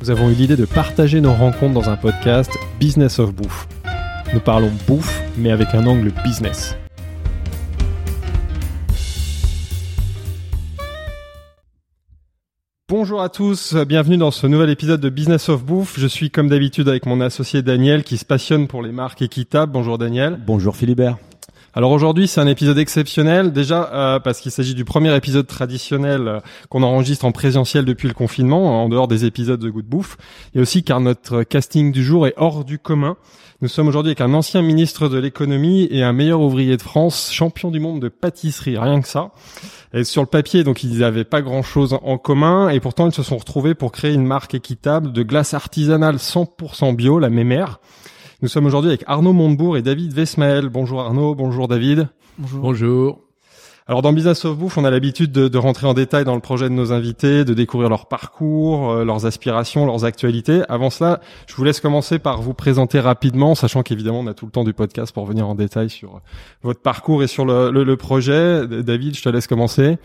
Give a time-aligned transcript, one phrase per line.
[0.00, 3.66] Nous avons eu l'idée de partager nos rencontres dans un podcast Business of Bouffe.
[4.34, 6.76] Nous parlons bouffe, mais avec un angle business.
[12.88, 15.98] Bonjour à tous, bienvenue dans ce nouvel épisode de Business of Bouffe.
[15.98, 19.72] Je suis comme d'habitude avec mon associé Daniel qui se passionne pour les marques équitables.
[19.72, 20.38] Bonjour Daniel.
[20.46, 21.16] Bonjour Philibert.
[21.76, 26.26] Alors aujourd'hui c'est un épisode exceptionnel déjà euh, parce qu'il s'agit du premier épisode traditionnel
[26.26, 26.40] euh,
[26.70, 30.16] qu'on enregistre en présentiel depuis le confinement en dehors des épisodes de Goût de Bouffe
[30.54, 33.18] et aussi car notre casting du jour est hors du commun.
[33.60, 37.30] Nous sommes aujourd'hui avec un ancien ministre de l'économie et un meilleur ouvrier de France,
[37.30, 39.32] champion du monde de pâtisserie, rien que ça.
[39.92, 43.22] Et sur le papier, donc ils n'avaient pas grand-chose en commun et pourtant ils se
[43.22, 47.80] sont retrouvés pour créer une marque équitable de glace artisanale 100% bio, la Mémère.
[48.42, 50.68] Nous sommes aujourd'hui avec Arnaud Montebourg et David Vesmael.
[50.68, 52.08] Bonjour Arnaud, bonjour David.
[52.38, 52.60] Bonjour.
[52.60, 53.20] Bonjour.
[53.88, 56.40] Alors dans Business of Bouffe, on a l'habitude de, de rentrer en détail dans le
[56.40, 60.62] projet de nos invités, de découvrir leur parcours, euh, leurs aspirations, leurs actualités.
[60.68, 64.44] Avant cela, je vous laisse commencer par vous présenter rapidement, sachant qu'évidemment on a tout
[64.44, 66.20] le temps du podcast pour venir en détail sur
[66.62, 68.66] votre parcours et sur le, le- le projet.
[68.66, 69.98] David, je te laisse commencer.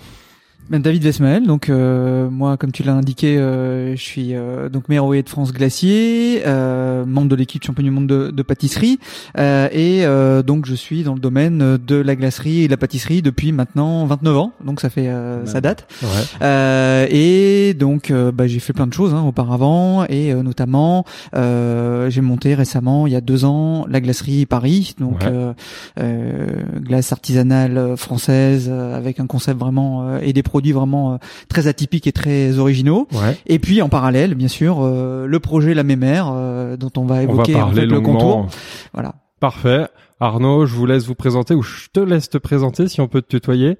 [0.70, 4.86] Ben, David Vesmael, donc euh, moi, comme tu l'as indiqué, euh, je suis euh, donc
[4.88, 8.98] ouvrier de France glacier, euh, membre de l'équipe champion du monde de, de pâtisserie,
[9.38, 12.78] euh, et euh, donc je suis dans le domaine de la glacerie et de la
[12.78, 15.88] pâtisserie depuis maintenant 29 ans, donc ça fait euh, ça date.
[16.04, 16.08] Ouais.
[16.42, 21.04] Euh, et donc bah, j'ai fait plein de choses hein, auparavant, et euh, notamment
[21.36, 25.28] euh, j'ai monté récemment, il y a deux ans, la glacerie Paris, donc Ouais.
[25.30, 25.54] euh,
[26.00, 26.48] euh,
[26.80, 31.18] glace artisanale française avec un concept vraiment euh, et des produits vraiment euh,
[31.48, 33.08] très atypiques et très originaux.
[33.14, 33.38] Ouais.
[33.48, 37.16] Et puis en parallèle, bien sûr, euh, le projet La Mémère euh, dont on va
[37.16, 38.48] On va évoquer en fait, le contour.
[38.94, 39.16] Voilà.
[39.40, 39.88] Parfait.
[40.20, 43.22] Arnaud, je vous laisse vous présenter ou je te laisse te présenter si on peut
[43.22, 43.78] te tutoyer.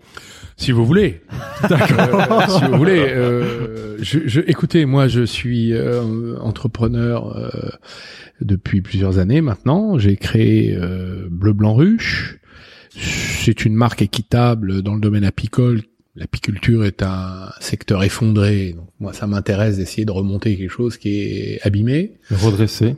[0.56, 1.22] Si vous voulez.
[1.70, 2.50] D'accord.
[2.50, 3.00] si vous voulez.
[3.00, 7.50] Euh, je, je, écoutez, moi, je suis euh, entrepreneur euh,
[8.40, 10.00] depuis plusieurs années maintenant.
[10.00, 12.40] J'ai créé euh, Bleu Blanc Ruche.
[12.98, 15.82] C'est une marque équitable dans le domaine apicole.
[16.16, 18.74] L'apiculture est un secteur effondré.
[18.74, 22.18] Donc moi, ça m'intéresse d'essayer de remonter quelque chose qui est abîmé.
[22.30, 22.96] Redresser.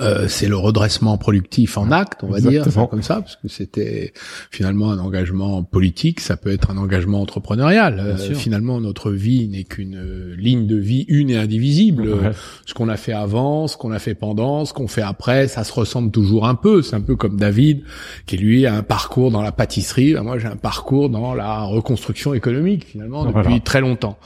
[0.00, 2.82] Euh, c'est le redressement productif en acte, on va Exactement.
[2.82, 4.12] dire, comme ça, parce que c'était
[4.50, 8.00] finalement un engagement politique, ça peut être un engagement entrepreneurial.
[8.00, 12.08] Euh, finalement, notre vie n'est qu'une euh, ligne de vie une et indivisible.
[12.08, 12.30] Ouais.
[12.66, 15.62] Ce qu'on a fait avant, ce qu'on a fait pendant, ce qu'on fait après, ça
[15.62, 16.82] se ressemble toujours un peu.
[16.82, 17.82] C'est un peu comme David,
[18.26, 20.14] qui lui a un parcours dans la pâtisserie.
[20.14, 23.60] Ben, moi, j'ai un parcours dans la reconstruction économique, finalement, depuis Voilà.
[23.60, 24.18] très longtemps.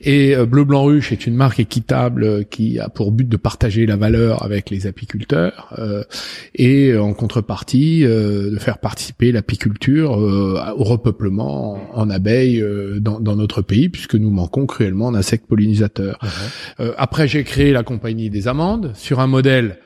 [0.00, 3.86] Et euh, Bleu Blanc Ruche est une marque équitable qui a pour but de partager
[3.86, 6.04] la valeur avec les apiculteurs euh,
[6.54, 12.64] et euh, en contrepartie euh, de faire participer l'apiculture au repeuplement en, abeilles
[13.00, 16.18] dans, dans notre pays puisque nous manquons cruellement d'insectes pollinisateurs.
[16.80, 19.78] Euh, après j'ai créé la compagnie des amandes sur un modèle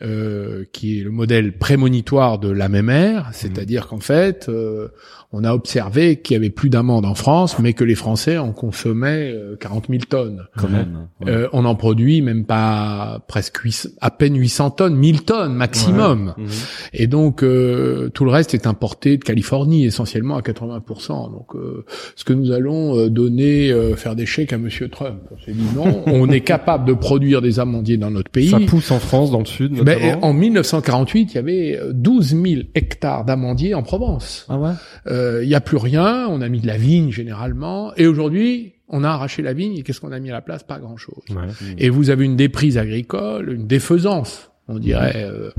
[0.00, 4.90] euh, qui est le modèle prémonitoire de la mémère, c'est-à-dire qu'en fait, euh,
[5.32, 8.52] on a observé qu'il y avait plus d'amandes en France, mais que les Français en
[8.52, 10.46] consommaient euh, 40 000 tonnes.
[10.56, 11.08] Quand même.
[11.20, 11.30] Ouais.
[11.30, 16.34] Euh, on en produit même pas presque 800 à peine 800 tonnes, 1000 tonnes maximum.
[16.38, 16.46] Mhm.
[16.94, 21.30] Et donc euh, tout le reste est importé de Californie essentiellement à 80%.
[21.30, 21.84] Donc euh,
[22.16, 25.20] ce que nous allons euh, donner, euh, faire des chèques à Monsieur Trump.
[25.30, 28.48] On s'est dit non, on est capable de produire des amandiers dans notre pays.
[28.48, 30.00] Ça pousse en France, dans le sud notamment.
[30.00, 34.46] Ben, en 1948, il y avait euh, 12 000 hectares d'amandiers en Provence.
[34.48, 34.70] Ah ouais?
[35.06, 38.72] Euh, Il y a plus rien, on a mis de la vigne généralement, et aujourd'hui,
[38.88, 40.62] on a arraché la vigne, et qu'est-ce qu'on a mis à la place?
[40.62, 41.22] Pas grand-chose.
[41.30, 41.52] Ouais.
[41.78, 45.50] Et vous avez une déprise agricole, une défaisance, on dirait, euh,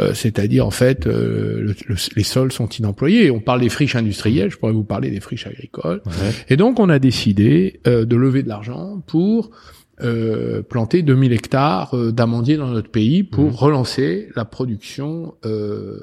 [0.00, 3.30] euh, c'est-à-dire en fait, euh, le- le- les sols sont inemployés.
[3.30, 6.00] On parle des friches industrielles, je pourrais vous parler des friches agricoles.
[6.06, 6.30] Ouais.
[6.48, 9.50] Et donc, on a décidé euh, de lever de l'argent pour
[10.00, 13.54] euh, planter 2000 hectares euh, d'amandiers dans notre pays pour Mhm.
[13.54, 16.00] relancer la production euh,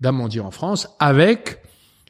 [0.00, 1.58] d'amandiers en France avec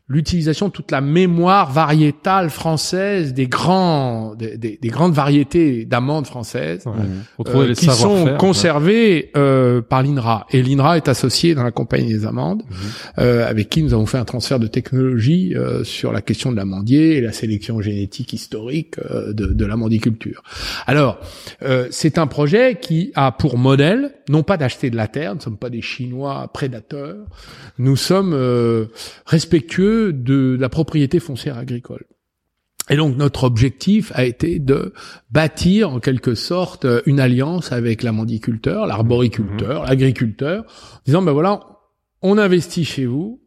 [0.09, 6.27] l'utilisation de toute la mémoire variétale française des grands des, des- des grandes variétés d'amandes
[6.27, 6.93] françaises Ouais.
[7.39, 11.73] Retrouver euh, les qui sont conservées euh, par l'INRA et l'INRA est associé dans la
[11.73, 12.77] compagnie des amandes Mhm.
[13.19, 16.57] euh, avec qui nous avons fait un transfert de technologie euh, sur la question de
[16.57, 20.43] l'amandier et la sélection génétique historique euh, de, de l'amandiculture.
[20.87, 21.19] Alors,
[21.63, 25.39] euh, c'est un projet qui a pour modèle, non pas d'acheter de la terre, nous
[25.39, 27.17] ne sommes pas des Chinois prédateurs,
[27.79, 28.87] nous sommes euh,
[30.13, 32.07] de la propriété foncière agricole.
[32.89, 34.93] Et donc notre objectif a été de
[35.31, 41.61] bâtir en quelque sorte une alliance avec l'amandiculteur, l'arboriculteur, l'agriculteur, en disant ben voilà,
[42.23, 43.41] on investit chez vous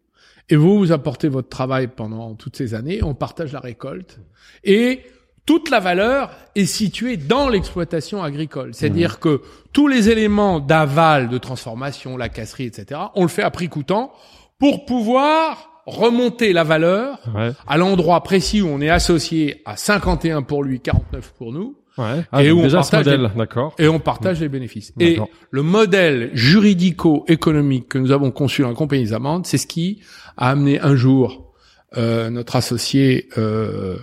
[0.50, 4.20] et vous vous apportez votre travail pendant toutes ces années, on partage la récolte
[4.64, 5.04] et
[5.46, 8.76] toute la valeur est située dans l'exploitation agricole.
[8.76, 9.42] C'est-à-dire que
[9.74, 14.12] tous les éléments d'aval, de transformation, la casserie, etc., on le fait à prix coûtant
[14.60, 17.52] pour pouvoir remonter la valeur Ouais.
[17.68, 22.24] à l'endroit précis où on est associé à 51 pour lui, 49 pour nous, Ouais.
[22.32, 23.74] Ah, Et donc où on ce partage modèle, d'accord.
[23.78, 24.94] et on partage les bénéfices.
[25.02, 25.20] Et
[25.52, 30.00] le modèle juridico-économique que nous avons conçu dans la compagnie des amendes, c'est ce qui
[30.38, 31.49] a amené un jour
[31.98, 33.98] euh, notre associé euh,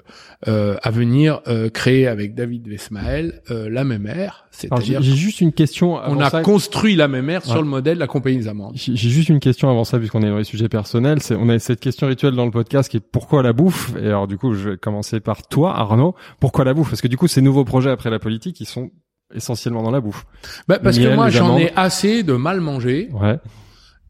[0.48, 5.40] euh, à venir euh, créer avec David Vesmael euh, la même j'ai c'est-à-dire j'ai juste
[5.40, 5.94] une question.
[5.94, 6.42] on avant a ça.
[6.42, 7.40] construit la même Ouais.
[7.40, 8.72] sur le modèle de la compagnie des amendes.
[8.76, 11.20] J'ai juste une question avant ça, puisqu'on est dans les sujets personnels.
[11.22, 13.92] C'est, on a cette question rituelle dans le podcast qui est pourquoi la bouffe?
[14.00, 16.14] Et alors, du coup, je vais commencer par toi, Arnaud.
[16.40, 16.88] Pourquoi la bouffe?
[16.90, 18.90] Parce que du coup, ces nouveaux projets après la politique, ils sont
[19.34, 20.24] essentiellement dans la bouffe.
[20.68, 23.08] Bah, parce Miel, que moi j'en ai assez de mal manger.
[23.12, 23.38] Ouais.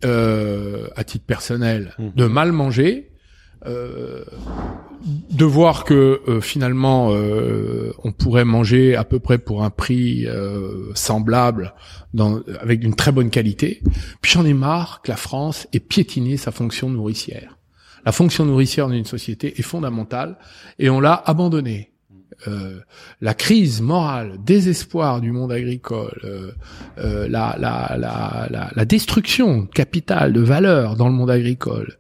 [0.05, 2.13] euh, à titre personnel, Mhm.
[2.17, 3.11] de mal manger,
[3.67, 4.25] euh,
[5.31, 10.27] de voir que euh, finalement euh, on pourrait manger à peu près pour un prix
[10.95, 11.75] semblable,
[12.61, 13.83] avec une très bonne qualité.
[14.21, 17.57] Puis j'en ai marre que la France ait piétiné sa fonction nourricière.
[18.05, 20.39] La fonction nourricière d'une société est fondamentale
[20.79, 21.93] et on l'a abandonnée.
[23.21, 26.55] La crise morale, désespoir du monde agricole,
[26.97, 31.99] la, destruction capitale de valeurs dans le monde agricole,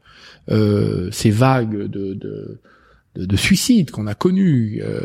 [0.48, 2.60] ces vagues de, de,
[3.16, 5.00] de, de suicides qu'on a connues, euh,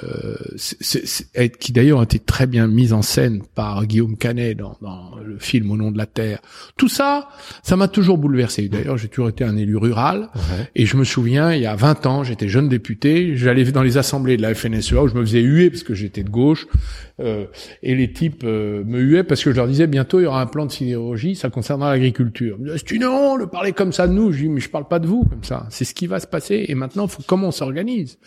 [0.58, 4.58] c'est- c'est- c'est- qui d'ailleurs ont été très bien mises en scène par Guillaume Canet
[4.58, 6.40] dans, dans le film Au nom de la terre.
[6.76, 7.30] Tout ça,
[7.64, 8.68] ça m'a toujours bouleversé.
[8.68, 10.28] D'ailleurs, j'ai toujours été un élu rural.
[10.36, 10.70] Ouais.
[10.76, 13.98] Et je me souviens, il y a 20 ans, j'étais jeune député, j'allais dans les
[13.98, 16.74] assemblées de la FNSEA où je me faisais huer parce que j'étais de gauche, euh,
[17.84, 20.42] et les types euh, me huaient parce que je leur disais bientôt il y aura
[20.42, 22.58] un plan de sidérurgie, ça concernera l'agriculture.
[22.78, 24.32] C'est une honte de parler comme ça de nous.
[24.32, 25.68] Je dis mais je parle pas de vous comme ça.
[25.70, 28.20] C'est ce qui va se passer et maintenant faut comment on s'organise?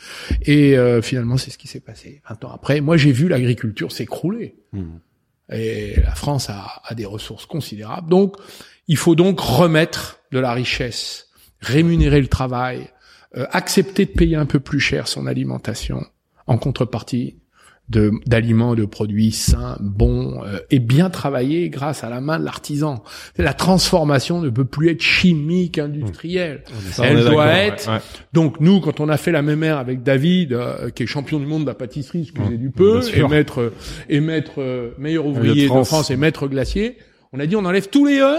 [0.43, 2.23] Et euh, finalement c'est ce qui s'est passé.
[2.29, 4.57] 20 ans après, moi j'ai vu l'agriculture s'écrouler.
[4.73, 5.01] Mhm.
[5.53, 8.09] Et la France a, a des ressources considérables.
[8.09, 8.37] Donc,
[8.89, 11.29] il faut donc remettre de la richesse,
[11.61, 12.89] rémunérer le travail,
[13.37, 16.07] euh, accepter de payer un peu plus cher son alimentation
[16.47, 17.37] en contrepartie
[17.89, 23.05] d'aliments, de produits sains, bons euh, et bien travaillés grâce à la main de l'artisan.
[23.37, 26.65] La transformation ne peut plus être chimique, industrielle.
[26.93, 28.01] Ça, Elle doit être- ouais, ouais.
[28.33, 31.39] Donc nous, quand on a fait la même ère avec David, euh, qui est champion
[31.39, 33.73] du monde de la pâtisserie, excusez Mmh, du peu, et maître
[34.09, 35.89] et maître euh, meilleur ouvrier de France.
[35.89, 36.11] France.
[36.11, 36.97] et maître glacier,
[37.35, 38.37] on a dit on enlève tous les E,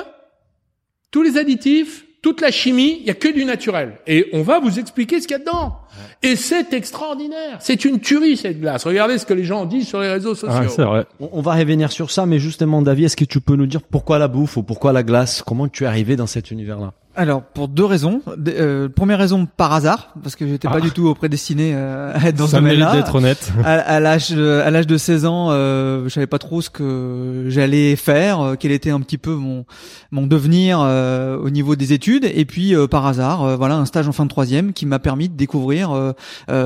[1.12, 4.00] tous les additifs, toute la chimie, il y a que du naturel.
[4.07, 5.75] Et on va vous expliquer ce qu'il y a dedans.
[6.24, 7.57] Et c'est extraordinaire.
[7.60, 8.83] C'est une tuerie cette glace.
[8.88, 10.63] Regardez ce que les gens disent sur les réseaux sociaux.
[10.66, 11.06] Ah, c'est vrai.
[11.19, 13.83] On on va revenir sur ça, mais justement, David, est-ce que tu peux nous dire
[13.83, 15.44] pourquoi la bouffe ou pourquoi la glace?
[15.44, 16.94] Comment tu es arrivé dans cet univers-là?
[17.17, 18.21] Alors pour deux raisons.
[18.47, 20.73] Euh, première raison par hasard parce que j'étais Ah.
[20.73, 22.94] pas du tout prédestiné euh, à être dans ça ce domaine-là.
[22.95, 23.51] d'être honnête.
[23.63, 26.69] à, à l'âge de- à l'âge de 16 ans, euh, je savais pas trop ce
[26.69, 29.65] que j'allais faire, euh, quel était un petit peu mon
[30.12, 32.25] mon devenir euh, au niveau des études.
[32.34, 35.29] Et puis euh, par hasard, voilà un stage en fin de troisième qui m'a permis
[35.29, 36.13] de découvrir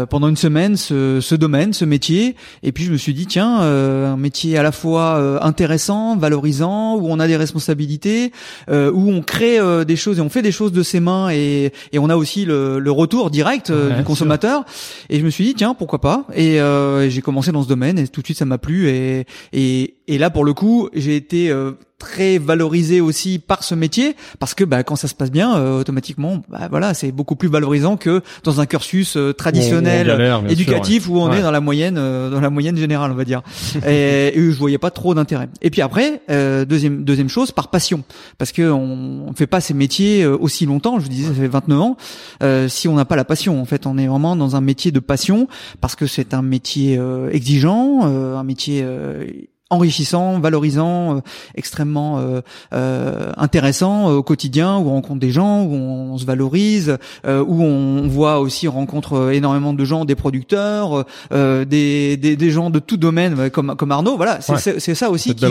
[0.09, 2.35] pendant une semaine ce, ce domaine, ce métier.
[2.63, 6.17] Et puis je me suis dit tiens, euh, un métier à la fois euh, intéressant,
[6.17, 8.31] valorisant, où on a des responsabilités,
[8.69, 11.71] euh, où on crée des choses et on fait des choses de ses mains et,
[11.91, 14.65] et on a aussi le, le retour direct euh, Ouais, du consommateur.
[15.09, 16.25] Et je me suis dit tiens pourquoi pas.
[16.35, 18.89] Et euh, j'ai commencé dans ce domaine et tout de suite ça m'a plu.
[18.89, 23.75] Et et et là pour le coup j'ai été euh, très valorisé aussi par ce
[23.75, 27.35] métier parce que bah, quand ça se passe bien euh, automatiquement bah, voilà c'est beaucoup
[27.35, 31.39] plus valorisant que dans un cursus euh, traditionnel galère, éducatif sûr, où on ouais.
[31.39, 33.41] est dans la moyenne euh, dans la moyenne générale on va dire.
[33.85, 35.49] Et, et je voyais pas trop d'intérêt.
[35.61, 38.03] Et puis après euh, deuxième deuxième chose par passion.
[38.37, 41.33] Parce que on, on fait pas ces métiers euh, aussi longtemps je vous disais ça
[41.33, 41.97] fait 29 ans
[42.43, 44.91] euh, si on n'a pas la passion en fait on est vraiment dans un métier
[44.91, 45.47] de passion
[45.81, 49.25] parce que c'est un métier euh, exigeant euh, un métier euh,
[49.69, 51.21] enrichissant, valorisant, euh,
[51.55, 52.41] extrêmement euh,
[52.73, 58.07] euh, intéressant au quotidien où on rencontre des gens, où on, se valorise, où on
[58.07, 62.97] voit aussi on rencontre énormément de gens, des producteurs, des, des, des gens de tout
[62.97, 64.17] domaine comme comme Arnaud.
[64.17, 65.45] Voilà, c'est c'est ça aussi qui,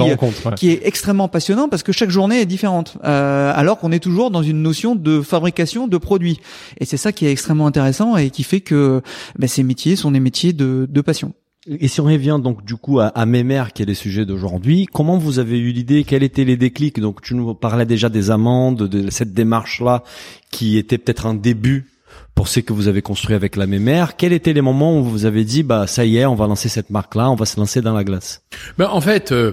[0.57, 4.43] qui est extrêmement passionnant parce que chaque journée est différente, alors qu'on est toujours dans
[4.43, 6.41] une notion de fabrication de produits.
[6.81, 9.01] Et c'est ça qui est extrêmement intéressant et qui fait que
[9.39, 11.33] ben, ces métiers sont des métiers de, de passion.
[11.69, 14.87] Et si on revient donc du coup à, à Mémère, qui est le sujet d'aujourd'hui,
[14.91, 16.99] comment vous avez eu l'idée Quels étaient les déclics?
[16.99, 20.03] Donc tu nous parlais déjà des amendes, de cette démarche-là,
[20.51, 21.87] qui était peut-être un début
[22.35, 24.17] pour ce que vous avez construit avec la Mémère.
[24.17, 26.69] Quels étaient les moments où vous avez dit bah ça y est, on va lancer
[26.69, 28.43] cette marque-là, on va se lancer dans la glace?
[28.79, 29.53] Ben, en fait, euh,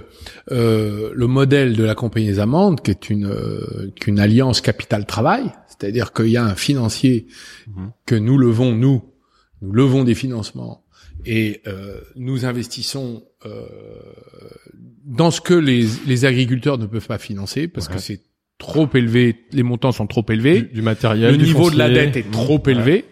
[0.52, 5.52] euh, le modèle de la compagnie des amendes, qui est une euh, qu'une alliance capital-travail,
[5.68, 7.28] c'est-à-dire qu'il y a un financier
[7.68, 7.92] mhm.
[8.06, 9.04] que nous levons nous,
[9.62, 10.85] nous levons des financements
[11.26, 13.66] et euh, nous investissons euh,
[15.06, 18.22] dans ce que les, les, agriculteurs ne peuvent pas financer parce que c'est
[18.58, 22.32] trop élevé, les montants sont trop élevés, du, matériel, le niveau de la dette est
[22.32, 23.06] trop élevé,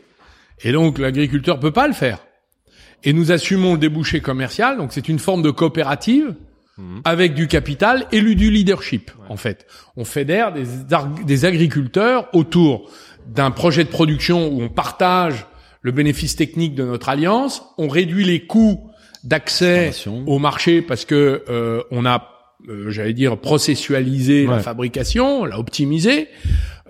[0.63, 2.19] et donc l'agriculteur peut pas le faire.
[3.03, 6.35] Et nous assumons le débouché commercial, donc c'est une forme de coopérative
[6.77, 7.01] mhm.
[7.03, 9.11] avec du capital et du leadership.
[9.27, 9.67] En fait,
[9.97, 10.63] on fédère des,
[11.25, 12.89] des agriculteurs autour
[13.27, 15.45] d'un projet de production où on partage
[15.83, 18.89] le bénéfice technique de notre alliance, on réduit les coûts
[19.23, 19.91] d'accès
[20.25, 22.29] au marché parce que euh, on a,
[22.67, 26.29] euh, j'allais dire, processualisé la fabrication, on l'a optimisé.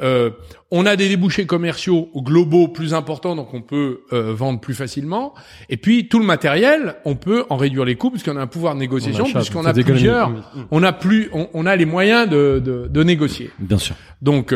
[0.01, 0.31] Euh,
[0.71, 5.33] on a des débouchés commerciaux globaux plus importants, donc on peut euh, vendre plus facilement.
[5.69, 8.73] Et puis tout le matériel, on peut en réduire les coûts puisqu'on a un pouvoir
[8.73, 10.31] de négociation, puisqu'on a plusieurs,
[10.71, 13.51] on a plus, on, a les moyens de, de, de, négocier.
[13.59, 13.95] Bien sûr.
[14.23, 14.53] Donc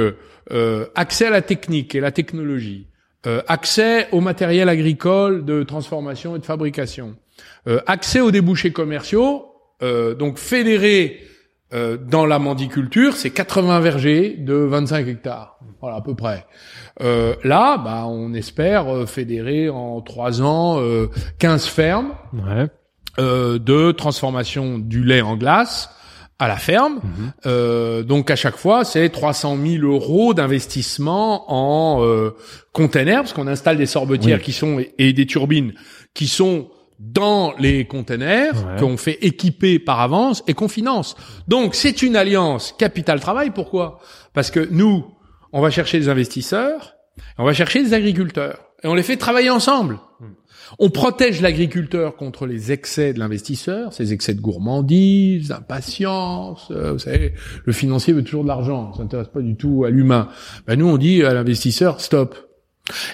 [0.52, 2.88] euh, accès à la technique et la technologie,
[3.28, 7.18] euh, accès au matériel agricole de transformation et de fabrication,
[7.68, 9.48] euh, accès aux débouchés commerciaux,
[9.84, 11.22] euh, donc fédéré
[12.10, 16.46] dans la mandiculture, c'est 80 vergers de 25 hectares, voilà à peu près.
[17.02, 20.82] là, bah, on espère fédérer en trois ans
[21.40, 22.14] 15 fermes
[23.18, 25.90] de transformation du lait en glace
[26.40, 26.96] à la ferme.
[26.96, 27.34] Mhm.
[27.46, 32.36] Euh, donc à chaque fois, c'est 300 000 euros d'investissement en euh,
[32.74, 35.74] containers, parce qu'on installe des sorbetières qui sont et, des turbines
[36.14, 41.16] qui sont dans les containers qu'on fait équiper par avance et qu'on finance.
[41.48, 43.52] Donc c'est une alliance capital-travail.
[43.52, 44.00] Pourquoi?
[44.34, 45.06] Parce que nous,
[45.54, 46.96] on va chercher des investisseurs,
[47.38, 50.00] on va chercher des agriculteurs et on les fait travailler ensemble.
[50.80, 56.68] On protège l'agriculteur contre les excès de l'investisseur, ces excès de gourmandise, d'impatience.
[56.72, 57.34] Euh, vous savez,
[57.66, 60.30] le financier veut toujours de l'argent, ça s'intéresse pas du tout à l'humain.
[60.66, 62.36] Ben nous, on dit à l'investisseur stop.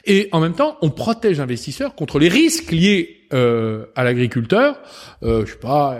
[0.06, 4.78] Et en même temps, on protège l'investisseur contre les risques liés euh, à l'agriculteur.
[5.24, 5.98] Euh, je sais pas,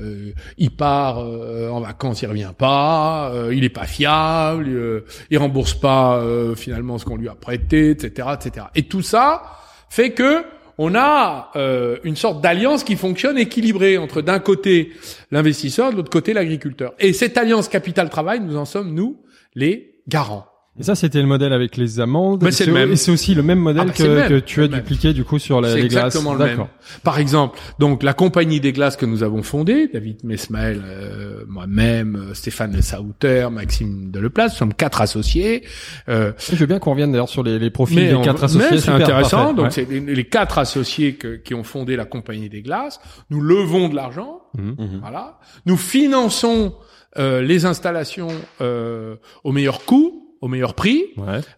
[0.00, 6.22] euh, il part en vacances, il revient pas, il est pas fiable, il rembourse pas
[6.56, 8.66] finalement ce qu'on lui a prêté, etc., etc.
[8.74, 9.42] Et tout ça
[9.88, 10.44] fait que
[10.78, 14.92] on a euh, une sorte d'alliance qui fonctionne équilibrée entre d'un côté
[15.30, 16.94] l'investisseur, de l'autre côté l'agriculteur.
[16.98, 19.20] Et cette alliance capital-travail, nous en sommes, nous,
[19.54, 20.46] les garants.
[20.78, 22.42] Et ça, c'était le modèle avec les amendes.
[22.42, 22.90] Mais c'est le même.
[22.92, 25.38] Et c'est aussi le même modèle ah bah, que, que, tu as dupliqué du coup
[25.38, 26.06] sur la, les glaces.
[26.06, 26.66] exactement le même.
[27.04, 32.16] Par exemple, donc la compagnie des glaces que nous avons fondée, David Mesmaël, euh, moi-même,
[32.16, 35.62] euh, Stéphane Sauter, Maxime Deleplace, nous sommes quatre associés.
[36.08, 38.78] Euh, je veux bien qu'on revienne d'ailleurs sur les, les profils des quatre associés.
[38.78, 39.52] C'est intéressant.
[39.52, 43.00] Donc c'est les, quatre associés que, qui ont fondé la compagnie des glaces.
[43.30, 44.42] Nous levons de l'argent.
[44.58, 44.70] Mmh.
[44.70, 44.98] Mmh.
[45.02, 45.38] Voilà.
[45.66, 46.74] Nous finançons
[47.16, 48.28] euh, les installations
[48.60, 49.14] euh,
[49.44, 51.06] au meilleur coût au meilleur prix.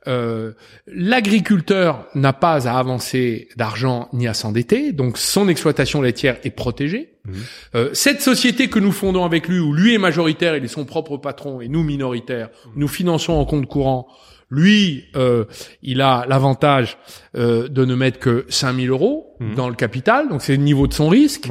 [0.07, 0.53] Euh,
[0.87, 7.15] L'agriculteur n'a pas à avancer d'argent ni à s'endetter, donc son exploitation laitière est protégée.
[7.25, 7.35] Mhm.
[7.75, 10.85] Euh, cette société que nous fondons avec lui, où lui est majoritaire, il est son
[10.85, 14.09] propre patron, et nous minoritaires, nous finançons en compte courant
[14.49, 15.45] lui, euh,
[15.83, 16.99] il a l'avantage
[17.37, 19.55] euh, de ne mettre que 5000 euros mhm.
[19.55, 21.49] dans le capital, donc c'est le niveau de son risque.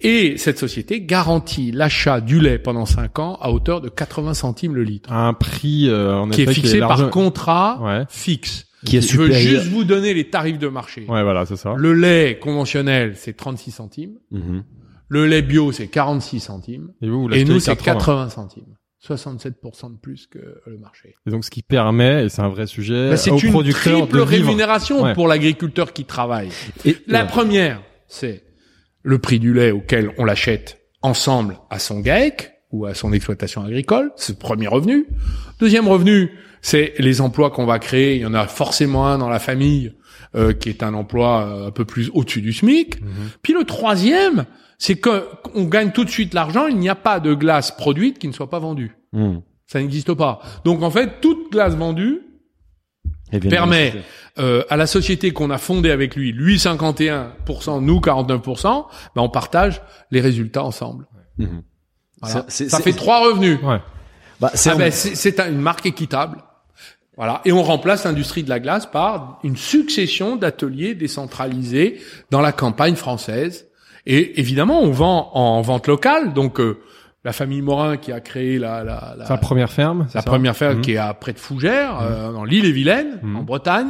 [0.00, 4.74] Et cette société garantit l'achat du lait pendant 5 ans à hauteur de 80 centimes
[4.74, 5.12] le litre.
[5.12, 8.66] Un prix euh, qui est fixé par contrat fixe.
[8.84, 11.04] Qui est Je veux juste vous donner les tarifs de marché.
[11.06, 11.74] Ouais, voilà, c'est ça.
[11.76, 14.14] Le lait conventionnel, c'est 36 centimes.
[14.30, 14.64] Mhm.
[15.08, 16.92] Le lait bio, c'est 46 centimes.
[17.02, 18.76] Et, vous, et nous, c'est 80 centimes.
[19.06, 21.16] 67% de plus que le marché.
[21.26, 25.14] Et donc ce qui permet, et c'est un vrai sujet, bah, c'est une triple rémunération
[25.14, 26.50] pour l'agriculteur qui travaille.
[26.84, 28.44] Et la première, c'est
[29.02, 33.64] le prix du lait auquel on l'achète ensemble à son GAEC ou à son exploitation
[33.64, 35.06] agricole, c'est le premier revenu.
[35.58, 36.30] Deuxième revenu,
[36.62, 38.16] c'est les emplois qu'on va créer.
[38.16, 39.94] Il y en a forcément un dans la famille
[40.36, 43.00] euh, qui est un emploi euh, un peu plus au-dessus du SMIC.
[43.00, 43.08] Mhm.
[43.42, 44.44] Puis le troisième,
[44.82, 46.66] c'est que on gagne tout de suite l'argent.
[46.66, 48.96] Il n'y a pas de glace produite qui ne soit pas vendue.
[49.12, 49.38] Hmm.
[49.66, 50.40] Ça n'existe pas.
[50.64, 52.22] Donc en fait, toute glace vendue
[53.30, 53.94] Et bien permet
[54.38, 59.28] euh, à la société qu'on a fondée avec lui, lui 51%, nous 49%, ben on
[59.28, 61.06] partage les résultats ensemble.
[62.22, 62.44] Voilà.
[62.48, 63.58] C'est- Ça fait trois revenus.
[63.62, 63.80] Ouais.
[64.40, 66.38] Bah, c'est Ah ben, un- une marque équitable.
[67.16, 67.42] Voilà.
[67.44, 72.94] Et on remplace l'industrie de la glace par une succession d'ateliers décentralisés dans la campagne
[72.96, 73.66] française.
[74.06, 76.32] Et évidemment, on vend en vente locale.
[76.32, 76.78] Donc, euh,
[77.24, 80.06] la famille Morin qui a créé la, la, la, Sa première ferme.
[80.08, 80.80] ça première ferme Mhm.
[80.82, 83.36] qui est à près de Fougères, euh, dans l'île et Vilaine, Mhm.
[83.36, 83.88] en Bretagne.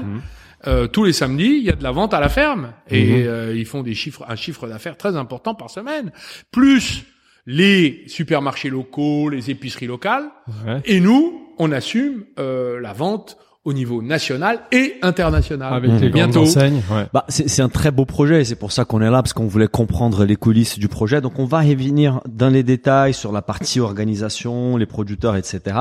[0.67, 3.55] Euh, tous les samedis, il y a de la vente à la ferme et euh,
[3.57, 6.13] ils font des chiffres, un chiffre d'affaires très important par semaine.
[6.51, 7.05] Plus
[7.47, 10.25] les supermarchés locaux, les épiceries locales.
[10.67, 10.81] Ouais.
[10.85, 13.39] Et nous, on assume euh, la vente
[13.71, 15.73] au niveau national et international.
[15.73, 16.43] Avec les grandes Bientôt.
[16.43, 16.83] enseignes.
[16.91, 17.07] Ouais.
[17.13, 19.33] Bah, c'est c'est un très beau projet et c'est pour ça qu'on est là parce
[19.33, 21.21] qu'on voulait comprendre les coulisses du projet.
[21.21, 25.77] Donc on va revenir dans les détails sur la partie organisation, les producteurs, etc.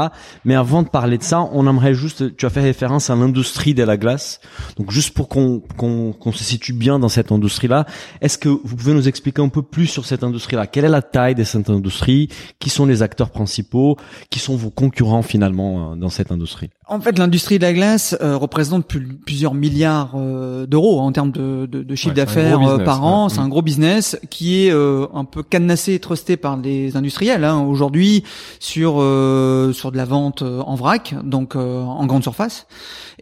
[0.45, 3.73] Mais avant de parler de ça, on aimerait juste, tu as fait référence à l'industrie
[3.73, 4.39] de la glace.
[4.77, 7.85] Donc juste pour qu'on qu'on qu'on se situe bien dans cette industrie-là,
[8.21, 10.67] est-ce que vous pouvez nous expliquer un peu plus sur cette industrie-là?
[10.67, 12.29] Quelle est la taille de cette industrie?
[12.59, 13.97] Qui sont les acteurs principaux?
[14.29, 16.69] Qui sont vos concurrents finalement euh, dans cette industrie?
[16.87, 21.11] En fait, l'industrie de la glace euh, représente plus- plusieurs milliards euh, d'euros hein, en
[21.11, 23.23] termes de, de, de chiffre Ouais, d'affaires euh, par an.
[23.25, 23.29] ouais.
[23.33, 23.43] C'est Mm.
[23.43, 27.59] un gros business qui est euh, un peu cadenassé et trusté par les industriels hein,
[27.61, 28.23] aujourd'hui
[28.59, 32.67] sur euh, sur de la vente en vrac, donc euh, en grande surface,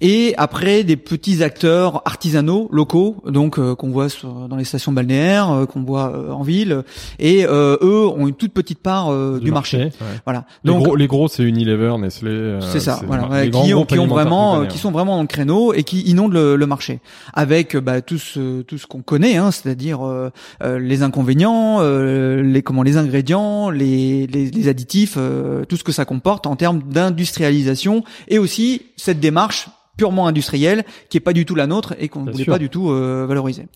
[0.02, 4.92] et après des petits acteurs artisanaux locaux, donc euh, qu'on voit sur- dans les stations
[4.92, 6.84] balnéaires, euh, qu'on voit euh, en ville,
[7.20, 9.78] et euh, eux ont une toute petite part euh, du, marché.
[9.78, 9.92] ouais.
[10.26, 10.46] Voilà.
[10.64, 12.30] Les Donc gros, les gros, c'est Unilever, Nestlé.
[12.32, 14.92] euh, c'est ça, voilà, les grands qui, groupes qui ont alimentaires vraiment, connaît, qui sont
[14.92, 17.00] vraiment dans le créneau et qui inondent le, le marché
[17.34, 20.32] avec bah, tout ce tout ce qu'on connaît, hein, c'est-à-dire euh,
[20.64, 25.84] euh, les inconvénients, euh, les comment les ingrédients, les les, les additifs, euh, tout ce
[25.84, 29.68] que ça comporte en termes d'industrialisation et aussi cette démarche
[29.98, 32.54] purement industrielle qui est pas du tout la nôtre et qu'on Bien voulait sûr.
[32.54, 33.68] pas du tout euh, valoriser.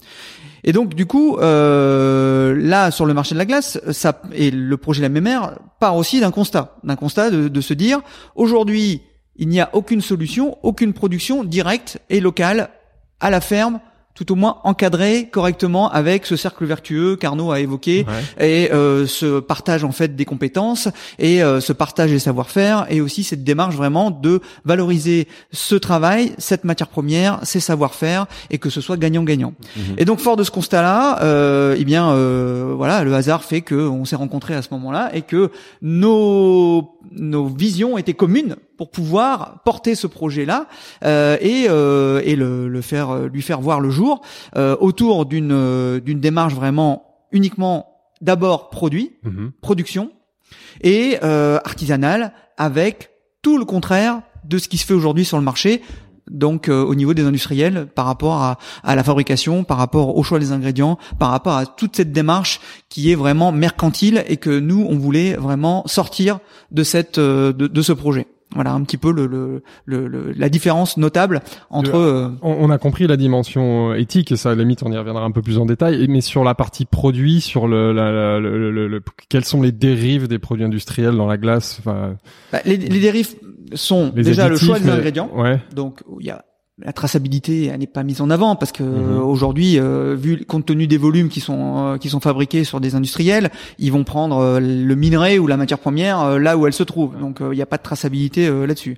[0.63, 4.77] Et donc du coup, euh, là sur le marché de la glace, ça et le
[4.77, 8.01] projet La Mémère part aussi d'un constat, d'un constat de, de se dire
[8.35, 9.01] aujourd'hui
[9.41, 12.69] il n'y a aucune solution, aucune production directe et locale
[13.19, 13.79] à la ferme,
[14.13, 18.05] tout au moins encadrée correctement avec ce cercle vertueux qu'Arnaud a évoqué
[18.37, 18.65] Ouais.
[18.65, 22.99] et euh, ce partage en fait des compétences et euh, ce partage des savoir-faire et
[23.01, 28.69] aussi cette démarche vraiment de valoriser ce travail, cette matière première, ces savoir-faire et que
[28.69, 29.53] ce soit gagnant-gagnant.
[29.77, 29.95] Mhm.
[29.97, 33.75] Et donc fort de ce constat-là, euh, eh bien euh, voilà, le hasard fait que
[33.75, 35.51] on s'est rencontrés à ce moment-là et que
[35.81, 40.65] nos nos visions étaient communes pour pouvoir porter ce projet-là
[41.03, 44.23] euh, et euh, et le, le faire lui faire voir le jour
[44.55, 47.85] euh, autour d'une euh, d'une démarche vraiment uniquement
[48.21, 49.51] d'abord produit, Mhm.
[49.61, 50.09] production
[50.81, 53.11] et euh, artisanale avec
[53.43, 55.83] tout le contraire de ce qui se fait aujourd'hui sur le marché.
[56.29, 60.23] Donc euh, au niveau des industriels, par rapport à, à la fabrication, par rapport au
[60.23, 64.59] choix des ingrédients, par rapport à toute cette démarche qui est vraiment mercantile et que
[64.59, 66.39] nous on voulait vraiment sortir
[66.71, 68.27] de cette euh, de, de ce projet.
[68.53, 71.95] Voilà un petit peu le, le, le- le- la différence notable entre.
[71.95, 74.97] euh, On, on a compris la dimension éthique et ça, à la limite, on y
[74.97, 76.05] reviendra un peu plus en détail.
[76.09, 79.71] Mais sur la partie produit, sur le, la- la- le, le- le- quelles sont les
[79.71, 82.15] dérives des produits industriels dans la glace enfin,
[82.51, 83.35] bah, les, les dérives
[83.73, 85.29] sont les déjà le choix des mais- ingrédients.
[85.33, 85.59] Ouais.
[85.73, 86.43] Donc il y a
[86.83, 89.17] la traçabilité elle n'est pas mise en avant parce que Mhm.
[89.17, 92.79] euh, aujourd'hui euh, vu compte tenu des volumes qui sont euh, qui sont fabriqués sur
[92.79, 96.73] des industriels ils vont prendre euh, le minerai ou la matière première là où elle
[96.73, 98.97] se trouve donc euh, il n'y a pas de traçabilité euh, là-dessus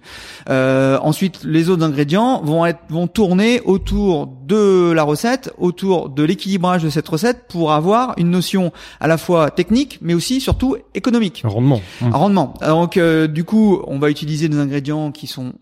[0.50, 6.24] Euh, ensuite les autres ingrédients vont être vont tourner autour de la recette autour de
[6.24, 10.76] l'équilibrage de cette recette pour avoir une notion à la fois technique mais aussi surtout
[10.96, 11.82] économique Un rendement.
[12.02, 12.12] Mhm.
[12.13, 12.54] rendement.
[12.65, 15.54] Donc euh, du coup, on va utiliser des ingrédients qui sont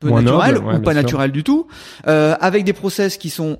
[0.00, 0.22] peu Moins
[0.62, 1.02] ouais, ou pas sûr.
[1.02, 1.66] naturels du tout,
[2.06, 3.58] euh, avec des process qui sont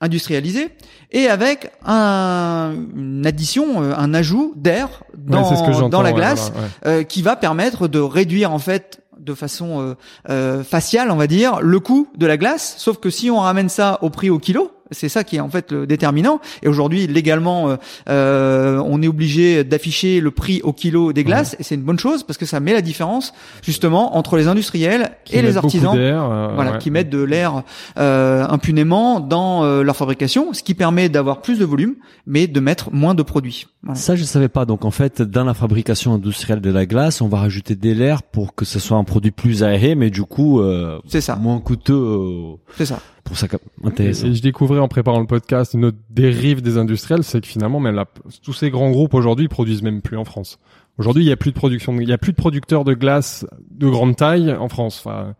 [0.00, 0.68] industrialisés
[1.10, 6.72] et avec un, une addition, euh, un ajout d'air dans, Ouais, la glace voilà, ouais.
[6.86, 9.96] euh, qui va permettre de réduire en fait de façon
[10.30, 12.76] euh, faciale, on va dire, le coût de la glace.
[12.78, 15.48] Sauf que si on ramène ça au prix au kilo, c'est ça qui est en
[15.48, 16.40] fait le déterminant.
[16.62, 17.76] Et aujourd'hui, légalement, euh,
[18.08, 21.98] euh, on est obligé d'afficher le prix au kilo des glaces, et c'est une bonne
[21.98, 25.96] chose parce que ça met la différence justement entre les industriels Qui et les artisans
[25.96, 26.78] euh, voilà, ouais.
[26.78, 27.62] qui mettent de l'air
[27.98, 31.96] euh, impunément dans euh, leur fabrication, ce qui permet d'avoir plus de volume,
[32.26, 33.66] mais de mettre moins de produits.
[33.82, 33.98] Voilà.
[33.98, 34.64] Ça, je savais pas.
[34.64, 38.22] Donc, en fait, dans la fabrication industrielle de la glace, on va rajouter des l'air
[38.22, 41.60] pour que ce soit un produit plus aéré, mais du coup, euh, C'est ça, moins
[41.60, 42.56] coûteux.
[42.76, 43.00] c'est ça.
[43.28, 44.26] Pour ça, Et, intéressant.
[44.26, 47.78] et je découvrais en préparant le podcast une autre dérive des industriels, c'est que finalement,
[47.80, 48.06] même la-
[48.42, 50.58] tous ces grands groupes aujourd'hui ils produisent même plus en France.
[50.98, 53.46] Aujourd'hui, il y a plus de production, il y a plus de producteurs de glace
[53.70, 55.00] de grande taille en France.
[55.04, 55.34] Enfin,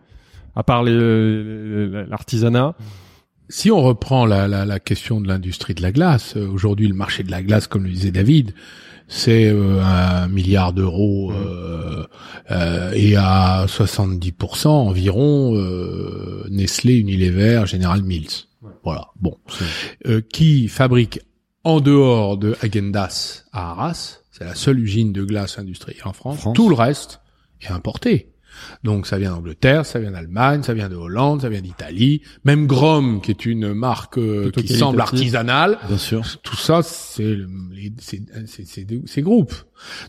[0.55, 2.74] à part l'artisanat.
[3.48, 6.94] Si on reprend la, la, la question de l'industrie de la glace, euh, aujourd'hui le
[6.94, 8.53] marché de la glace, comme le disait David,
[9.09, 12.07] c'est euh, un milliard d'euros euh,
[12.51, 18.47] euh, et à 70% environ euh, Nestlé, Unilever, General Mills.
[18.85, 19.09] Voilà.
[19.21, 19.37] Bon,
[20.07, 21.21] Euh, qui fabrique
[21.64, 26.40] en dehors de Agendas à Arras, c'est la seule usine de glace industrielle en France.
[26.40, 26.55] France.
[26.55, 27.21] Tout le reste
[27.61, 28.33] est importé.
[28.85, 32.23] Donc ça vient d'Angleterre, ça vient d'Allemagne, ça vient de Hollande, ça vient d'Italie.
[32.44, 36.23] Même Grom, qui est une marque euh, qui semble artisanale, Bien sûr.
[36.42, 37.38] tout ça, c'est
[39.07, 39.55] ces groupes.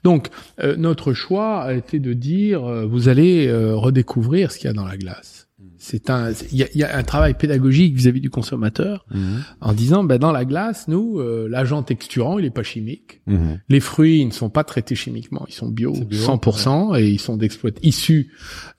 [0.04, 0.30] Donc,
[0.62, 4.70] euh, notre choix a été de dire, euh, vous allez euh, redécouvrir ce qu'il y
[4.70, 5.49] a dans la glace.
[5.80, 9.44] C'est un, il y a, y a un travail pédagogique vis-à-vis du consommateur Mhm.
[9.62, 13.22] en disant, ben dans la glace, nous, euh, l'agent texturant, il est pas chimique.
[13.28, 13.60] Mhm.
[13.70, 17.38] Les fruits, ils ne sont pas traités chimiquement, ils sont bio, 100%, et ils sont
[17.38, 18.30] d'exploit issus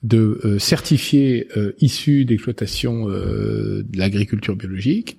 [0.03, 5.17] de euh, certifiés euh, issus d'exploitation euh, de l'agriculture biologique.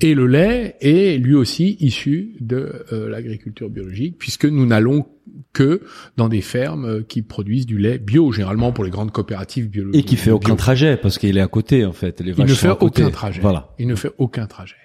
[0.00, 5.06] Et le lait est lui aussi issu de euh, l'agriculture biologique, puisque nous n'allons
[5.52, 5.82] que
[6.16, 10.04] dans des fermes qui produisent du lait bio, généralement pour les grandes coopératives biologiques.
[10.04, 12.20] Et qui fait aucun trajet parce qu'il est à côté, en fait.
[12.20, 13.40] Les Il ne fait aucun trajet.
[13.40, 13.74] Voilà.
[13.78, 14.76] Il ne fait aucun trajet.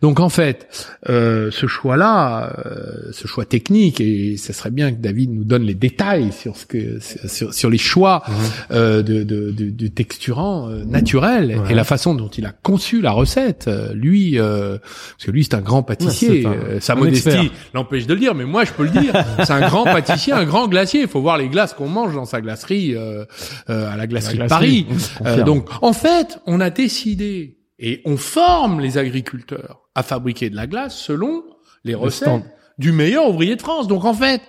[0.00, 0.68] Donc en fait,
[1.08, 5.62] euh, ce choix-là, euh, ce choix technique, et ce serait bien que David nous donne
[5.62, 8.22] les détails sur ce que sur, sur les choix
[8.70, 11.72] euh, de, de, de, du texturant euh, naturel Ouais.
[11.72, 13.70] et la façon dont il a conçu la recette.
[13.94, 16.28] Lui, euh, parce que lui c'est un grand pâtissier.
[16.30, 18.84] Ouais, c'est un- Euh, sa un modestie l'empêche de le dire, mais moi je peux
[18.84, 19.12] le dire.
[19.44, 21.02] c'est un grand pâtissier, un grand glacier.
[21.02, 23.24] Il faut voir les glaces qu'on mange dans sa glacerie euh,
[23.70, 24.86] euh, à la glacerie de glacerie, Paris.
[24.90, 25.44] Euh, confirme.
[25.44, 30.66] donc, en fait, on a décidé et on forme les agriculteurs à fabriquer de la
[30.66, 31.42] glace selon
[31.84, 32.44] les recettes
[32.78, 33.88] du meilleur ouvrier de France.
[33.88, 34.40] Donc, en fait,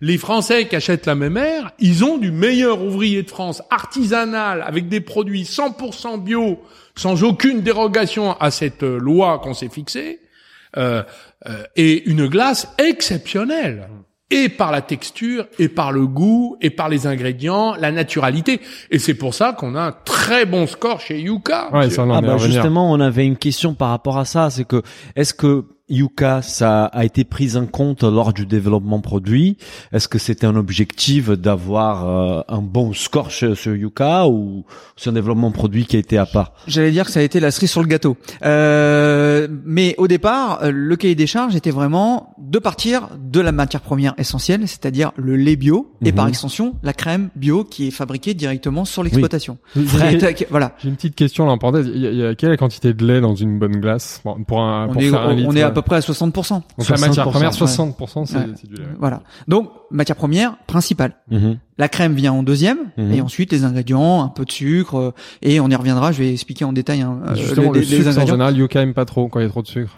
[0.00, 4.62] les Français qui achètent la même air, ils ont du meilleur ouvrier de France artisanal
[4.62, 6.60] avec des produits 100% bio,
[6.96, 10.20] sans aucune dérogation à cette euh, loi qu'on s'est fixée,
[10.76, 11.02] euh,
[11.46, 13.88] euh, et une glace exceptionnelle.
[14.30, 18.60] Et par la texture, et par le goût, et par les ingrédients, la naturalité.
[18.90, 21.70] Et c'est pour ça qu'on a un très bon score chez Yuka.
[21.72, 24.82] Ouais, ça, Ah bah justement, on avait une question par rapport à ça, c'est que
[25.16, 29.56] est-ce que Yuka ça a été pris en compte lors du développement produit
[29.92, 34.64] Est-ce que c'était un objectif d'avoir euh, un bon score sur, Yuka ou
[34.96, 36.52] c'est un développement produit qui a été à part?
[36.66, 38.16] J'allais dire que ça a été la cerise sur le gâteau.
[38.44, 43.52] Euh, mais au départ, euh, le cahier des charges était vraiment de partir de la
[43.52, 46.16] matière première essentielle, c'est-à-dire le lait bio et Mhm.
[46.16, 49.58] par extension la crème bio qui est fabriquée directement sur l'exploitation.
[50.50, 50.72] Voilà.
[50.78, 51.90] J'ai une petite question là en parenthèse.
[51.94, 54.20] Il y, a, il y a quelle quantité de lait dans une bonne glace?
[54.24, 55.74] Bon, pour un On pour est, faire un on litre est à ouais.
[55.80, 56.30] Peu près à 60%.
[56.78, 57.56] Donc la matière 60%, première, ouais.
[57.56, 58.44] 60%, c'est Ouais.
[58.60, 58.80] c'est du lait.
[58.82, 58.88] ouais.
[58.98, 59.22] Voilà.
[59.46, 61.14] Donc matière première principale.
[61.30, 61.58] Mhm.
[61.78, 63.12] La crème vient en deuxième, Mhm.
[63.12, 65.10] et ensuite les ingrédients, un peu de sucre, euh,
[65.42, 66.12] et on y reviendra.
[66.12, 68.34] Je vais expliquer en détail hein, euh, Justement, les, le les sucre en ingrédients.
[68.34, 69.92] général, Yuka aime pas trop quand il y a trop de sucre.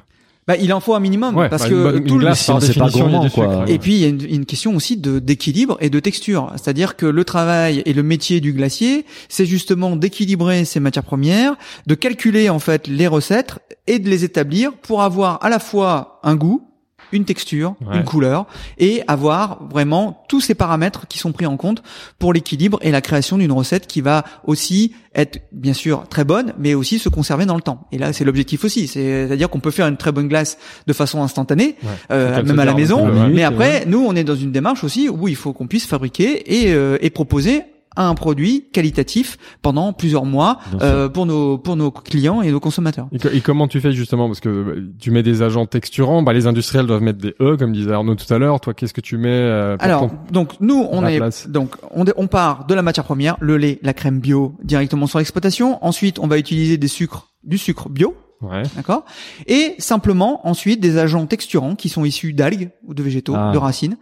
[0.48, 2.40] Bah, il en faut un minimum Ouais, parce bah, que une une tout le- glace,
[2.44, 3.64] sinon, c'est pas gourmand, quoi.
[3.68, 6.96] Et puis il y a une, une question aussi de d'équilibre et de texture, c'est-à-dire
[6.96, 11.54] que le travail et le métier du glacier, c'est justement d'équilibrer ces matières premières,
[11.86, 13.58] de calculer en fait les recettes
[13.90, 16.66] et de les établir pour avoir à la fois un goût,
[17.12, 17.96] une texture, Ouais.
[17.96, 18.46] une couleur
[18.78, 21.82] et avoir vraiment tous ces paramètres qui sont pris en compte
[22.20, 26.52] pour l'équilibre et la création d'une recette qui va aussi être bien sûr très bonne
[26.56, 27.88] mais aussi se conserver dans le temps.
[27.90, 30.92] Et là c'est l'objectif aussi, C'est- c'est-à-dire qu'on peut faire une très bonne glace de
[30.92, 31.88] façon instantanée Ouais.
[32.12, 35.26] euh, même à la maison, mais après, nous, on est dans une démarche aussi où
[35.26, 37.62] il faut qu'on puisse fabriquer et, euh, et proposer
[37.96, 43.08] un produit qualitatif pendant plusieurs mois euh, pour nos pour nos clients et nos consommateurs.
[43.12, 44.28] Et, co- et comment tu fais justement?
[44.28, 47.56] Parce que bah, tu mets des agents texturants, bah, les industriels doivent mettre des E,
[47.56, 48.60] comme disait Arnaud tout à l'heure.
[48.60, 51.48] Toi, qu'est-ce que tu mets euh, Alors, ton- donc nous, on est place?
[51.48, 55.18] donc on, on part de la matière première, le lait, la crème bio directement sur
[55.18, 55.84] l'exploitation.
[55.84, 58.62] Ensuite, on va utiliser des sucres, du sucre bio, Ouais.
[58.74, 59.04] d'accord,
[59.48, 63.50] et simplement ensuite des agents texturants qui sont issus d'algues ou de végétaux, Ah.
[63.52, 63.96] de racines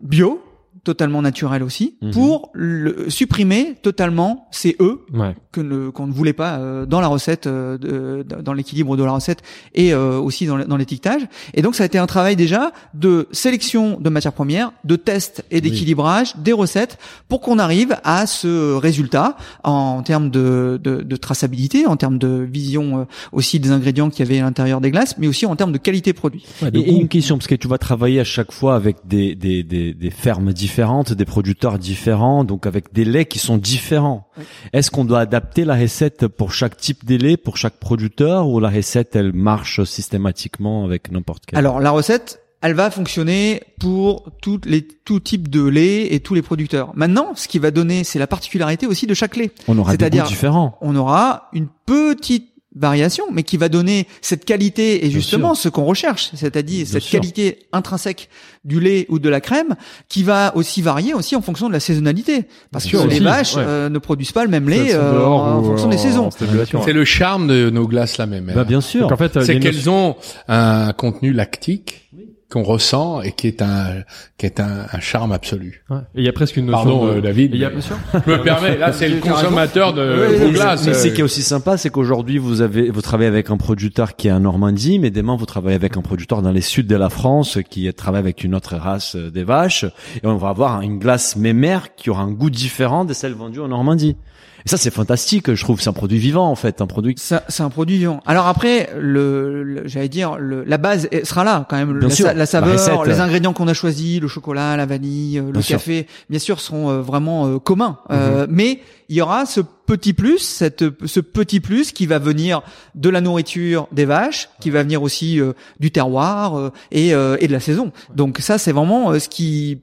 [0.00, 0.40] bio
[0.84, 2.10] totalement naturel aussi, Mhm.
[2.12, 5.34] pour le, supprimer totalement ces e Ouais.
[5.52, 9.12] que ne qu'on ne voulait pas euh, dans la recette, euh, dans l'équilibre de la
[9.12, 9.42] recette
[9.74, 11.22] et euh, aussi dans, l'étiquetage.
[11.54, 15.44] Et donc ça a été un travail déjà de sélection de matières premières, de test
[15.50, 21.16] et d'équilibrage des recettes pour qu'on arrive à ce résultat en termes de, de, de
[21.16, 25.16] traçabilité, en termes de vision aussi des ingrédients qu'il y avait à l'intérieur des glaces,
[25.18, 26.44] mais aussi en termes de qualité produit.
[26.74, 29.62] Et, et une question, parce que tu vas travailler à chaque fois avec des, des,
[29.62, 30.71] des, des fermes différentes,
[31.14, 34.28] des producteurs différents, donc avec des laits qui sont différents.
[34.38, 34.44] Oui.
[34.72, 38.60] Est-ce qu'on doit adapter la recette pour chaque type de lait, pour chaque producteur, ou
[38.60, 44.30] la recette, elle marche systématiquement avec n'importe quel Alors la recette, elle va fonctionner pour
[44.40, 46.92] toutes les tout type de lait et tous les producteurs.
[46.94, 49.50] Maintenant, ce qui va donner, c'est la particularité aussi de chaque lait.
[49.68, 50.78] On aura des goûts différents.
[50.80, 55.84] On aura une petite variation, mais qui va donner cette qualité et justement ce qu'on
[55.84, 57.20] recherche, c'est-à-dire cette sûr.
[57.20, 58.28] qualité intrinsèque
[58.64, 59.74] du lait ou de la crème,
[60.08, 63.16] qui va aussi varier aussi en fonction de la saisonnalité, parce Bien que sûr les
[63.16, 63.64] aussi, vaches ouais.
[63.66, 66.30] euh, ne produisent pas le même lait euh, dehors en, fonction en- des saisons.
[66.30, 68.50] C'est le charme de nos glaces la même.
[68.54, 69.02] Bah, bien sûr.
[69.02, 70.16] Donc en fait, c'est qu'elles ont
[70.48, 72.08] un contenu lactique
[72.52, 74.02] qu'on ressent et qui est un
[74.38, 75.84] qui est un, un charme absolu.
[75.90, 75.98] Ouais.
[76.14, 77.10] Et il y a presque une notion Pardon, de...
[77.12, 77.52] euh, David.
[77.54, 77.96] Il y a mais- bien sûr.
[78.26, 78.76] Je me permets.
[78.76, 80.86] Là, c'est le consommateur de Oui, vos mais- glaces.
[80.86, 84.16] Mais ce qui est aussi sympa, c'est qu'aujourd'hui vous avez, vous travaillez avec un producteur
[84.16, 86.96] qui est en Normandie, mais demain vous travaillez avec un producteur dans les sud de
[86.96, 89.84] la France qui travaille avec une autre race euh, des vaches,
[90.22, 93.60] et on va avoir une glace mémère qui aura un goût différent de celle vendue
[93.60, 94.16] en Normandie.
[94.64, 95.80] Et ça c'est fantastique, je trouve.
[95.80, 97.14] C'est un produit vivant en fait, un produit.
[97.18, 98.20] C'est un produit vivant.
[98.26, 101.98] Alors après, le, le- j'allais dire, le, la base sera là quand même.
[101.98, 103.06] Bien la, sûr, sa- la la saveur, recette.
[103.06, 105.76] les ingrédients qu'on a choisis, le chocolat, la vanille, euh, le Bien sûr.
[105.78, 107.98] café, bien sûr, seront euh, vraiment euh, communs.
[108.10, 112.62] Euh, mais il y aura ce petit plus, cette, ce petit plus qui va venir
[112.94, 117.36] de la nourriture des vaches, qui va venir aussi euh, du terroir euh, et, euh,
[117.40, 117.92] et de la saison.
[118.14, 119.80] Donc ça, c'est vraiment ce qui,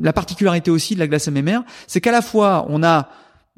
[0.00, 3.08] la particularité aussi de la glace MMR, c'est qu'à la fois on a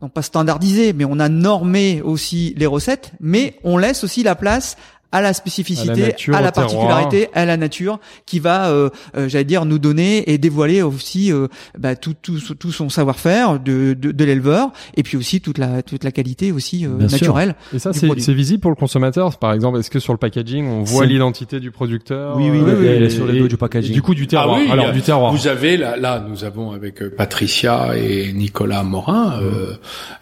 [0.01, 4.35] non pas standardisé, mais on a normé aussi les recettes, mais on laisse aussi la
[4.35, 4.77] place
[5.15, 6.89] à la spécificité, À la nature, à la au terroir.
[6.89, 11.33] particularité, à la nature, qui va, euh, euh, j'allais dire, nous donner et dévoiler aussi
[11.33, 11.47] euh,
[11.79, 15.83] bah, tout, tout, tout son savoir-faire de, de, de l'éleveur, et puis aussi toute la
[15.83, 17.19] toute la qualité aussi euh, sûr.
[17.19, 17.55] naturelle.
[17.73, 19.39] Et ça, c'est visible pour le consommateur.
[19.39, 22.59] Par exemple, est-ce que sur le packaging, on voit C'est- l'identité du producteur Oui, oui,
[22.65, 23.93] oui, et- elle est sur les et- dos du packaging.
[23.93, 24.57] Du coup, du terroir.
[24.59, 25.33] Ah oui, Alors, a- du terroir.
[25.33, 29.75] Vous avez là, là, nous avons avec Patricia et Nicolas Morin, euh,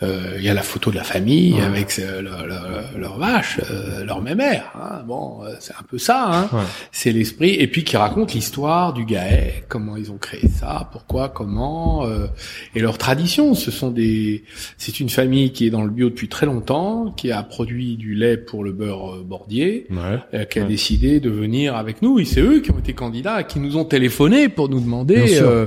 [0.02, 2.62] euh, il y a la photo de la famille avec euh, leur, leur,
[2.98, 4.72] leur vache, euh, leur mémère.
[4.82, 5.04] Hein.
[5.06, 6.30] Bon, euh, c'est un peu ça.
[6.32, 6.48] Hein.
[6.52, 6.62] Ouais.
[6.90, 11.28] C'est l'esprit et puis qui raconte l'histoire du Gaët, comment ils ont créé ça, pourquoi,
[11.28, 12.26] comment euh,
[12.74, 13.54] et leurs traditions.
[13.54, 14.44] Ce sont des,
[14.78, 18.14] c'est une famille qui est dans le bio depuis très longtemps, qui a produit du
[18.14, 20.18] lait pour le beurre euh, bordier Ouais.
[20.34, 20.68] euh, qui a Ouais.
[20.68, 22.18] décidé de venir avec nous.
[22.18, 25.66] Et c'est eux qui ont été candidats, qui nous ont téléphoné pour nous demander, euh,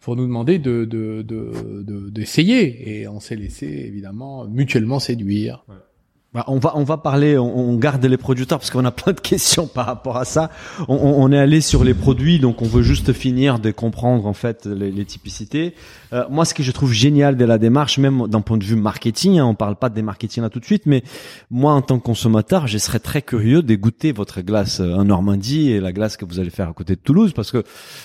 [0.00, 1.50] pour nous demander de de de
[1.82, 3.00] de- d'essayer.
[3.00, 5.64] Et on s'est laissé évidemment mutuellement séduire.
[6.34, 9.12] Bah, on va on va parler, on, on garde les producteurs parce qu'on a plein
[9.12, 10.50] de questions par rapport à ça.
[10.88, 14.26] On, on- on est allé sur les produits, donc on veut juste finir de comprendre
[14.26, 15.74] en fait les, les typicités.
[16.12, 18.76] Euh, moi, ce que je trouve génial de la démarche, même d'un point de vue
[18.76, 21.02] marketing, hein, on parle pas des marketing là tout de suite, mais
[21.50, 25.04] moi en tant que consommateur, je serais très curieux de goûter votre glace euh, en
[25.04, 27.62] Normandie et la glace que vous allez faire à côté de Toulouse parce que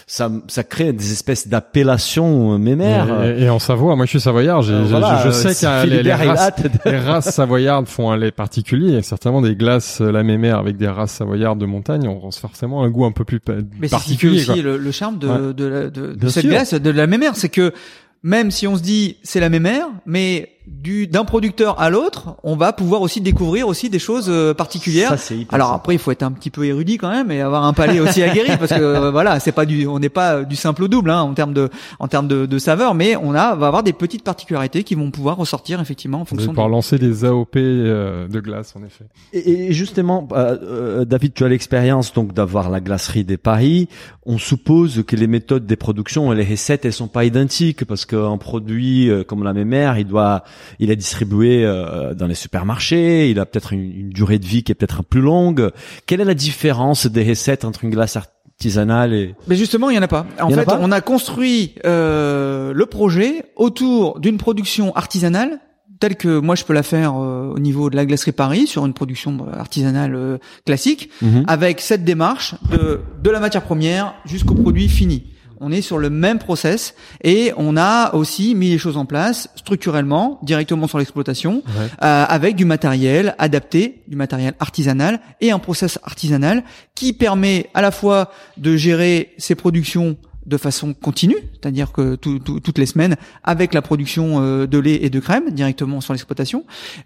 [0.08, 3.08] ça ça crée des espèces d'appellations euh, mémères.
[3.38, 4.86] Et, et en Savoie, moi je suis savoyard, j'ai- Euh,
[5.24, 6.52] je, je sais que les, les races,
[6.86, 10.78] les races savoyardes font un lait particulier, et certainement des glaces euh, la mémère avec
[10.78, 14.42] des races savoyardes de montagne ont forcément un goût un peu plus Mais c'est particulier.
[14.50, 15.54] aussi le, le charme de, Ouais.
[15.54, 16.52] de, la- de, de cette sûr.
[16.52, 17.74] glace, de la mémère, c'est que
[18.22, 22.56] même si on se dit c'est la mémère, mais du d'un producteur à l'autre, on
[22.56, 25.10] va pouvoir aussi découvrir aussi des choses euh, particulières.
[25.10, 25.78] Ça, c'est hyper Alors sympa.
[25.78, 28.22] après, il faut être un petit peu érudit quand même et avoir un palais aussi
[28.24, 31.10] aguerri parce que euh, voilà, c'est pas du, on n'est pas du simple au double
[31.10, 33.94] hein, en termes de, en termes de, de saveur, mais on a, va avoir des
[33.94, 36.52] petites particularités qui vont pouvoir ressortir effectivement en Vous allez fonction.
[36.54, 39.06] pouvoir de- lancer des AOP euh, de glace, en effet.
[39.34, 43.90] Et, et justement, euh, euh, David, tu as l'expérience donc d'avoir la glacerie des Paris.
[44.26, 48.06] On suppose que les méthodes des productions et les recettes elles sont pas identiques parce
[48.06, 50.44] qu'un produit euh, comme la mémère, il doit,
[50.80, 54.64] il est distribué euh, dans les supermarchés, il a peut-être une, une durée de vie
[54.64, 55.72] qui est peut-être plus longue.
[56.06, 60.00] Quelle est la différence des recettes entre une glace artisanale et Mais justement, il y
[60.00, 60.26] en a pas.
[60.42, 65.60] En a fait, pas on a construit euh, le projet autour d'une production artisanale
[66.00, 68.86] telle que moi je peux la faire euh, au niveau de la glacerie Paris sur
[68.86, 71.44] une production artisanale euh, classique Mhm.
[71.48, 75.26] avec cette démarche de de la matière première jusqu'au produit fini.
[75.62, 79.50] On est sur le même process et on a aussi mis les choses en place
[79.56, 81.86] structurellement, directement sur l'exploitation, Ouais.
[82.04, 86.64] euh, avec du matériel adapté, du matériel artisanal et un process artisanal
[86.96, 92.40] qui permet à la fois de gérer ces productions de façon continue, c'est-à-dire que tout-
[92.40, 96.14] tout- toutes les semaines, avec la production euh, de lait et de crème directement sur
[96.14, 96.66] l'exploitation,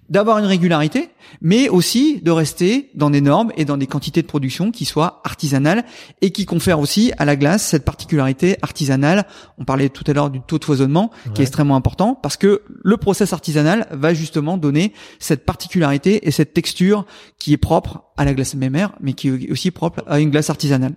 [0.10, 1.10] d'avoir une régularité,
[1.42, 5.22] mais aussi de rester dans des normes et dans des quantités de production qui soient
[5.26, 5.84] artisanales
[6.22, 9.26] et qui confèrent aussi à la glace cette particularité artisanale.
[9.58, 12.62] On parlait tout à l'heure du taux de foisonnement qui est extrêmement important parce que
[12.84, 17.06] le process artisanal va justement donner cette particularité et cette texture
[17.40, 20.50] qui est propre à la glace mémère, mais qui est aussi propre à une glace
[20.50, 20.94] artisanale.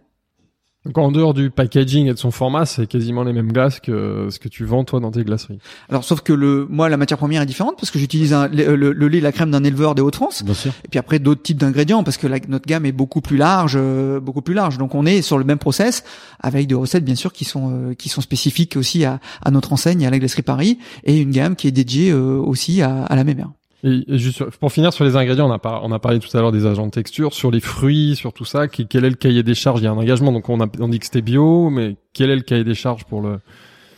[0.87, 4.29] Donc en dehors du packaging et de son format, c'est quasiment les mêmes glaces que
[4.31, 5.59] ce que tu vends toi dans tes glaceries.
[5.91, 8.93] Alors sauf que le, moi la matière première est différente parce que j'utilise le, le-
[8.93, 10.45] le lait, et la crème d'un éleveur des Hauts-de-France.
[10.45, 10.73] Bien sûr.
[10.85, 13.75] Et puis après d'autres types d'ingrédients parce que la- notre gamme est beaucoup plus large,
[13.77, 14.79] euh, beaucoup plus large.
[14.79, 16.05] Donc on est sur le même process
[16.41, 19.73] avec des recettes bien sûr qui sont euh, qui sont spécifiques aussi à, à notre
[19.73, 23.17] enseigne à la glacerie Paris et une gamme qui est dédiée euh, aussi à, à
[23.17, 23.49] la mémère.
[23.85, 26.41] Et, juste pour finir sur les ingrédients, on a, par- on a parlé tout à
[26.41, 28.69] l'heure des agents de texture, sur les fruits, sur tout ça.
[28.69, 29.81] quel est le cahier des charges?
[29.81, 32.31] Il y a un engagement, donc on, a, on dit que c'était bio, mais quel
[32.31, 33.39] est le cahier des charges pour le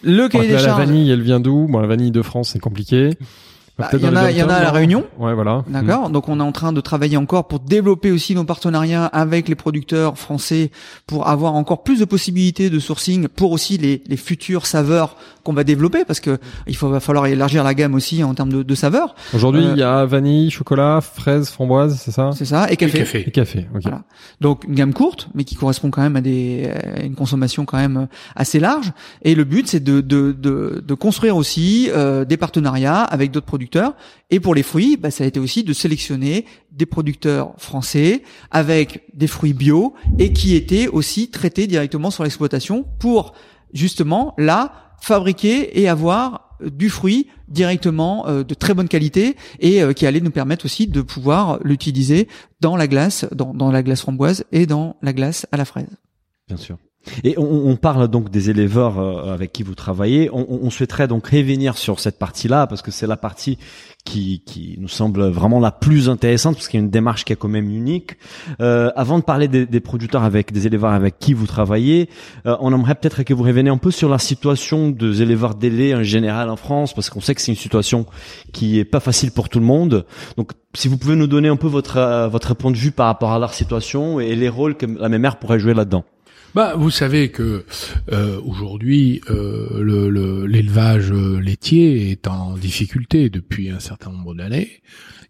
[0.02, 0.78] Le cahier des La charges.
[0.86, 1.66] vanille, elle vient d'où?
[1.68, 3.10] Bon, la vanille de France, c'est compliqué.
[3.78, 5.04] Bah, il y en a- y en a à La non Réunion.
[5.20, 5.62] Ouais, voilà.
[5.68, 6.10] D'accord.
[6.10, 9.54] Donc on est en train de travailler encore pour développer aussi nos partenariats avec les
[9.54, 10.72] producteurs français
[11.06, 15.14] pour avoir encore plus de possibilités de sourcing pour aussi les, les futures saveurs
[15.48, 18.52] qu'on va développer parce que il faut, va falloir élargir la gamme aussi en termes
[18.52, 19.14] de, de saveurs.
[19.32, 22.32] Aujourd'hui, Euh, il y a vanille, chocolat, fraise, framboise, c'est ça?
[22.34, 22.70] C'est ça.
[22.70, 22.98] Et café.
[22.98, 23.24] café.
[23.26, 23.60] Et café.
[23.74, 23.82] Ok.
[23.84, 24.02] Voilà.
[24.42, 27.78] Donc une gamme courte, mais qui correspond quand même à des à une consommation quand
[27.78, 28.92] même assez large.
[29.22, 33.46] Et le but, c'est de de de, de construire aussi euh, des partenariats avec d'autres
[33.46, 33.94] producteurs.
[34.30, 39.04] Et pour les fruits, bah, ça a été aussi de sélectionner des producteurs français avec
[39.14, 43.32] des fruits bio et qui étaient aussi traités directement sur l'exploitation pour
[43.72, 49.92] justement là fabriquer et avoir du fruit directement euh, de très bonne qualité et euh,
[49.92, 52.28] qui allait nous permettre aussi de pouvoir l'utiliser
[52.60, 55.96] dans la glace, dans, dans la glace framboise et dans la glace à la fraise.
[56.48, 56.78] Bien sûr.
[57.24, 60.28] Et on, on parle donc des éleveurs euh, avec qui vous travaillez.
[60.32, 63.56] On, on- souhaiterait donc revenir sur cette partie-là parce que c'est la partie
[64.04, 67.32] qui, qui nous semble vraiment la plus intéressante parce qu'il y a une démarche qui
[67.32, 68.16] est quand même unique.
[68.60, 72.10] Euh, avant de parler des, des producteurs avec des éleveurs avec qui vous travaillez,
[72.46, 75.68] euh, on aimerait peut-être que vous reveniez un peu sur la situation des éleveurs de
[75.68, 78.04] lait en général en France parce qu'on sait que c'est une situation
[78.52, 80.04] qui est pas facile pour tout le monde.
[80.36, 83.06] Donc si vous pouvez nous donner un peu votre euh, votre point de vue par
[83.06, 86.04] rapport à leur situation et les rôles que la mère pourrait jouer là-dedans.
[86.54, 87.64] Bah, vous savez que
[88.10, 94.34] euh, aujourd'hui, euh, le- le- l'élevage euh, laitier est en difficulté depuis un certain nombre
[94.34, 94.80] d'années.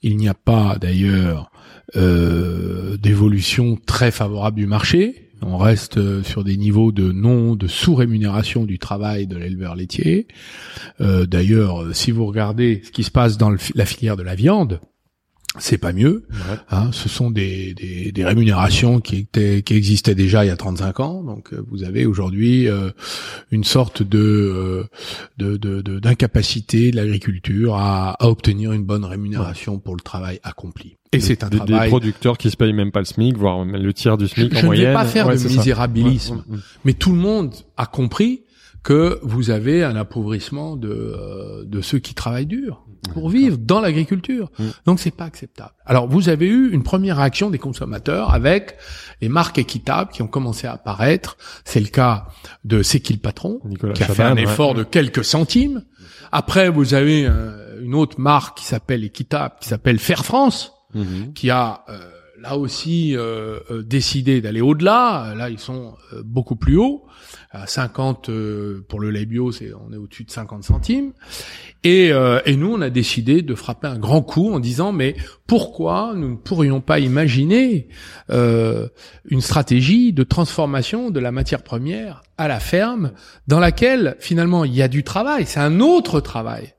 [0.02, 1.50] Il n'y a pas d'ailleurs
[1.96, 5.30] euh, d'évolution très favorable du marché.
[5.42, 10.28] On reste euh, sur des niveaux de non de sous-rémunération du travail de l'éleveur laitier.
[11.00, 14.80] Euh, d'ailleurs, si vous regardez ce qui se passe dans la filière de la viande,
[15.58, 16.24] c'est pas mieux.
[16.70, 20.56] Hein, ce sont des, des, des rémunérations qui, étaient, qui existaient déjà il y a
[20.56, 21.22] 35 ans.
[21.24, 22.90] Donc euh, vous avez aujourd'hui euh,
[23.50, 24.84] une sorte de euh,
[25.38, 30.38] de- de- de- d'incapacité de, l'agriculture à, à obtenir une bonne rémunération pour le travail
[30.42, 30.96] accompli.
[31.12, 31.80] Et c'est un des, travail.
[31.86, 34.52] des producteurs qui se payent même pas le SMIC, voire même le tiers du SMIC
[34.52, 34.88] je en ne moyenne.
[34.88, 36.44] vais pas faire Ouais, de misérabilisme,
[36.84, 38.42] mais tout le monde a compris
[38.84, 43.80] que vous avez un appauvrissement de euh, de ceux qui travaillent dur pour vivre dans
[43.80, 44.50] l'agriculture.
[44.58, 44.64] Mm.
[44.86, 45.72] Donc c'est pas acceptable.
[45.86, 48.76] Alors vous avez eu une première réaction des consommateurs avec
[49.20, 51.36] les marques équitables qui ont commencé à apparaître.
[51.64, 52.28] C'est le cas
[52.64, 54.42] de C'est qui le patron Nicolas qui a fait un ouais.
[54.42, 55.84] effort de quelques centimes.
[56.32, 60.72] Après vous avez euh, une autre marque qui s'appelle équitable qui s'appelle Fair France
[61.34, 61.98] qui a euh,
[62.40, 65.34] là aussi euh, euh, décidé d'aller au-delà.
[65.36, 67.04] Là, ils sont euh, beaucoup plus hauts.
[67.50, 71.12] À 50 euh, pour le lait bio, c'est on est au-dessus de 50 centimes.
[71.82, 75.16] Et, euh, et nous, on a décidé de frapper un grand coup en disant mais
[75.46, 77.88] pourquoi nous ne pourrions pas imaginer
[78.30, 83.12] une stratégie de transformation de la matière première à la ferme,
[83.46, 85.46] dans laquelle finalement il y a du travail.
[85.46, 86.74] C'est un autre travail.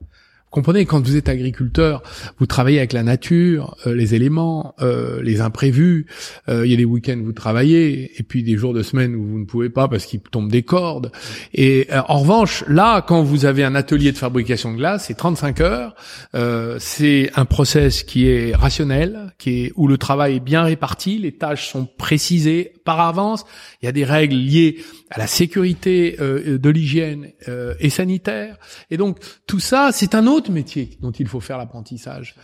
[0.51, 2.01] Comprenez, quand vous êtes agriculteur,
[2.39, 6.07] vous travaillez avec la nature, euh, les éléments, euh, les imprévus.
[6.47, 9.15] Euh, Il y a des week-ends où vous travaillez, et puis des jours de semaine
[9.15, 11.11] où vous ne pouvez pas parce qu'il tombe des cordes.
[11.53, 15.13] Et euh, en revanche, là, quand vous avez un atelier de fabrication de glace, c'est
[15.13, 15.95] 35 heures.
[16.33, 21.19] Euh, c'est un process qui est rationnel, qui est où le travail est bien réparti,
[21.19, 23.45] les tâches sont précisées par avance.
[23.83, 24.77] Il y a des règles liées
[25.11, 27.29] à la sécurité de l'hygiène
[27.79, 28.57] et sanitaire.
[28.91, 32.35] Et donc tout ça, c'est un autre métier dont il faut faire l'apprentissage.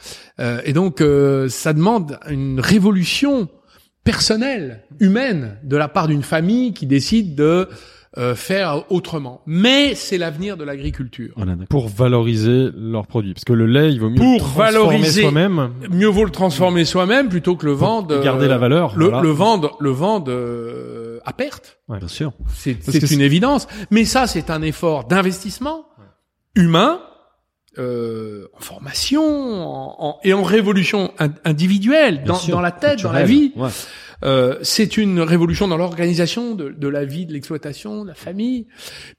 [0.42, 3.48] Euh, et donc euh, ça demande une révolution
[4.04, 7.70] personnelle, humaine, de la part d'une famille qui décide de
[8.18, 9.42] euh, faire autrement.
[9.46, 11.34] Mais c'est l'avenir de l'agriculture.
[11.36, 11.56] Voilà.
[11.70, 13.34] Pour valoriser leurs produits.
[13.34, 15.70] Parce que le lait, il vaut mieux Pour le transformer valoriser- soi-même.
[15.92, 18.22] Mieux vaut le transformer soi-même plutôt que le vendre.
[18.24, 19.22] garder euh, la valeur, Le, voilà.
[19.22, 21.80] le vendre, le vendre euh, à perte.
[21.90, 22.32] Bien sûr.
[22.54, 23.68] C'est une évidence.
[23.92, 25.86] Mais ça, c'est un effort d'investissement
[26.56, 27.02] humain,
[27.78, 33.24] euh, en formation en- en- et en révolution in- individuelle dans, la tête, dans la
[33.26, 33.52] vie.
[33.56, 33.70] Ouais.
[34.26, 38.66] Euh, c'est une révolution dans l'organisation de, de la vie, de l'exploitation, de la famille.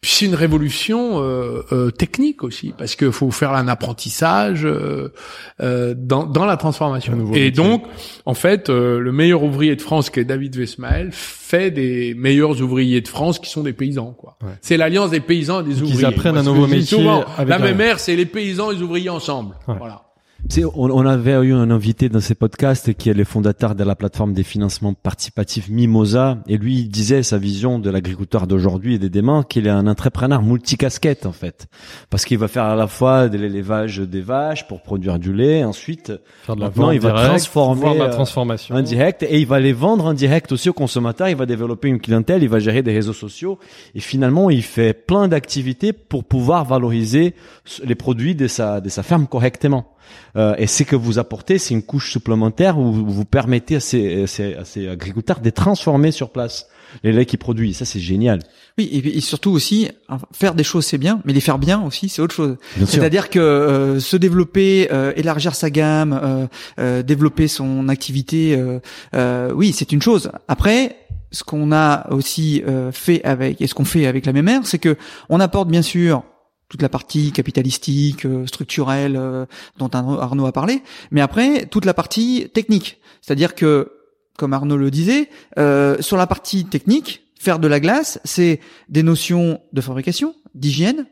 [0.00, 5.12] Puis c'est une révolution euh, euh, technique aussi, parce qu'il faut faire un apprentissage euh,
[5.60, 7.12] euh, dans, dans la transformation.
[7.12, 7.16] Et
[7.46, 7.50] métier.
[7.52, 7.84] donc,
[8.24, 12.60] en fait, euh, le meilleur ouvrier de France, qui est David Vesmael, fait des meilleurs
[12.60, 14.12] ouvriers de France qui sont des paysans.
[14.18, 14.36] quoi.
[14.42, 14.50] Ouais.
[14.60, 16.04] C'est l'alliance des paysans et des ouvriers.
[16.06, 18.74] apprennent Moi, un nouveau métier souvent, avec la un- même ère, c'est les paysans et
[18.74, 19.54] les ouvriers ensemble.
[19.68, 19.74] Ouais.
[19.78, 20.02] Voilà.
[20.48, 23.74] Tu sais, on, on avait eu un invité dans ces podcasts qui est le fondateur
[23.74, 26.38] de la plateforme des financements participatifs Mimosa.
[26.46, 29.88] Et lui il disait sa vision de l'agriculteur d'aujourd'hui et des demain qu'il est un
[29.88, 31.66] entrepreneur multicasquette en fait.
[32.10, 35.64] Parce qu'il va faire à la fois de l'élevage des vaches pour produire du lait
[35.64, 38.76] ensuite Faire de la Maintenant, il va transformer, de la euh, transformation.
[38.76, 39.24] en direct.
[39.24, 42.44] Et il va les vendre en direct aussi aux consommateurs, il va développer une clientèle,
[42.44, 43.58] il va gérer des réseaux sociaux.
[43.96, 47.34] Et finalement il fait plein d'activités pour pouvoir valoriser
[47.82, 49.96] les produits de sa de sa ferme correctement.
[50.36, 54.22] Euh, et ce que vous apportez, c'est une couche supplémentaire où vous permettez à ces,
[54.22, 56.66] à ces, à ces agriculteurs de transformer sur place
[57.02, 57.78] les laits qu'ils produisent.
[57.78, 58.40] Ça, c'est génial.
[58.78, 59.88] Oui, et, et surtout aussi
[60.32, 62.56] faire des choses c'est bien, mais les faire bien aussi c'est autre chose.
[62.86, 66.46] C'est-à-dire que euh, se développer, euh, élargir sa gamme, euh,
[66.78, 68.78] euh, développer son activité, euh,
[69.14, 70.30] euh, oui, c'est une chose.
[70.48, 70.96] Après,
[71.32, 74.78] ce qu'on a aussi euh, fait avec et ce qu'on fait avec la MMR, c'est
[74.78, 74.96] que
[75.28, 76.22] on apporte bien sûr
[76.68, 79.46] toute la partie capitalistique, euh, structurelle euh,
[79.78, 82.98] dont Arnaud a parlé, mais après toute la partie technique.
[83.20, 83.92] C'est-à-dire que,
[84.36, 89.02] comme Arnaud le disait, euh, sur la partie technique, faire de la glace, c'est des
[89.02, 91.06] notions de fabrication, d'hygiène,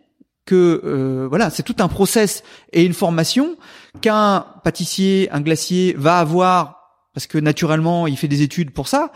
[0.46, 2.42] que voilà, c'est tout un process
[2.74, 3.56] et une formation
[4.02, 6.84] qu'un pâtissier, un glacier va avoir
[7.14, 9.10] parce que naturellement il fait des études pour ça,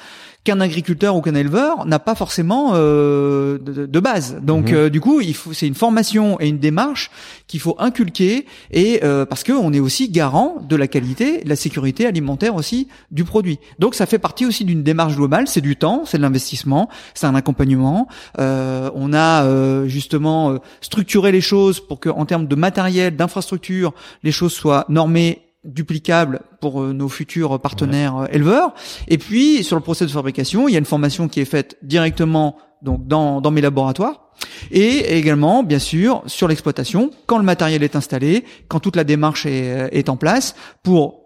[0.45, 4.39] qu'un agriculteur ou qu'un éleveur n'a pas forcément euh, de, de base.
[4.41, 4.76] Donc Mhm.
[4.76, 7.11] euh, du coup, il faut c'est une formation et une démarche
[7.49, 11.49] qu'il faut inculquer et euh, parce que on est aussi garant de la qualité, de
[11.49, 13.59] la sécurité alimentaire aussi du produit.
[13.78, 15.49] Donc ça fait partie aussi d'une démarche globale.
[15.49, 18.09] C'est du temps, c'est de l'investissement, c'est un accompagnement.
[18.39, 23.93] Euh, on a euh, justement structuré les choses pour que en termes de matériel, d'infrastructure,
[24.22, 28.74] les choses soient normées duplicables pour euh, nos futurs partenaires euh, éleveurs.
[29.09, 31.76] Et puis sur le procès de fabrication, il y a une formation qui est faite
[31.82, 34.28] directement donc dans, dans mes laboratoires
[34.70, 39.46] et également bien sûr sur l'exploitation quand le matériel est installé, quand toute la démarche
[39.46, 41.17] est, euh, est en place pour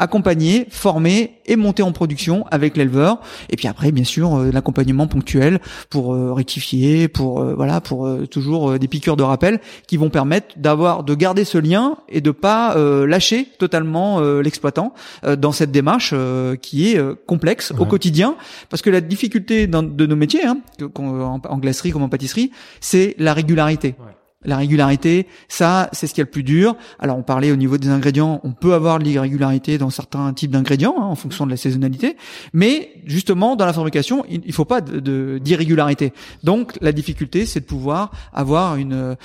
[0.00, 3.20] accompagner, former et monter en production avec l'éleveur.
[3.50, 8.08] Et puis après, bien sûr, euh, l'accompagnement ponctuel pour euh, rectifier, pour euh, voilà, pour
[8.30, 12.30] toujours des piqûres de rappel qui vont permettre d'avoir, de garder ce lien et de
[12.30, 12.74] pas
[13.06, 14.94] lâcher totalement l'exploitant
[15.38, 16.14] dans cette démarche
[16.62, 18.36] qui est complexe au quotidien.
[18.70, 20.58] Parce que la difficulté de nos métiers, hein,
[20.96, 23.94] en, en glacerie comme en pâtisserie, c'est la régularité.
[23.98, 24.19] Ouais.
[24.44, 26.74] La régularité, ça, c'est ce qui est le plus dur.
[26.98, 30.50] Alors, on parlait au niveau des ingrédients, on peut avoir de l'irrégularité dans certains types
[30.50, 32.16] d'ingrédients, hein, en fonction de la saisonnalité.
[32.54, 36.12] Mais justement, dans la fabrication, il il faut pas d'irrégularité.
[36.42, 39.16] Donc, la difficulté, c'est de pouvoir avoir une,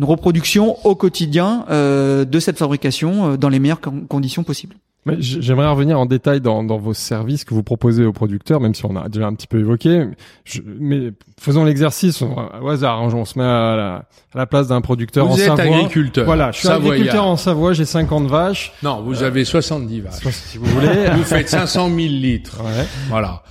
[0.00, 4.76] reproduction au quotidien euh, de cette fabrication euh, dans les meilleures con- conditions possibles.
[5.18, 8.84] J'aimerais revenir en détail dans, dans vos services que vous proposez aux producteurs, même si
[8.84, 10.06] on a déjà un petit peu évoqué.
[10.44, 13.00] Je- mais faisons l'exercice au hasard.
[13.00, 13.94] hein, on se met à la,
[14.34, 15.62] à la place d'un producteur en Vous êtes Savoie.
[15.76, 16.26] agriculteur.
[16.26, 16.92] Voilà, je suis Savoyard.
[16.92, 18.72] agriculteur en Savoie, j'ai 50 vaches.
[18.82, 20.28] Non, vous avez 70 vaches.
[20.28, 21.06] Si vous voulez.
[21.16, 22.60] Vous faites 500 000 litres.
[22.62, 22.84] ouais.
[23.08, 23.42] Voilà.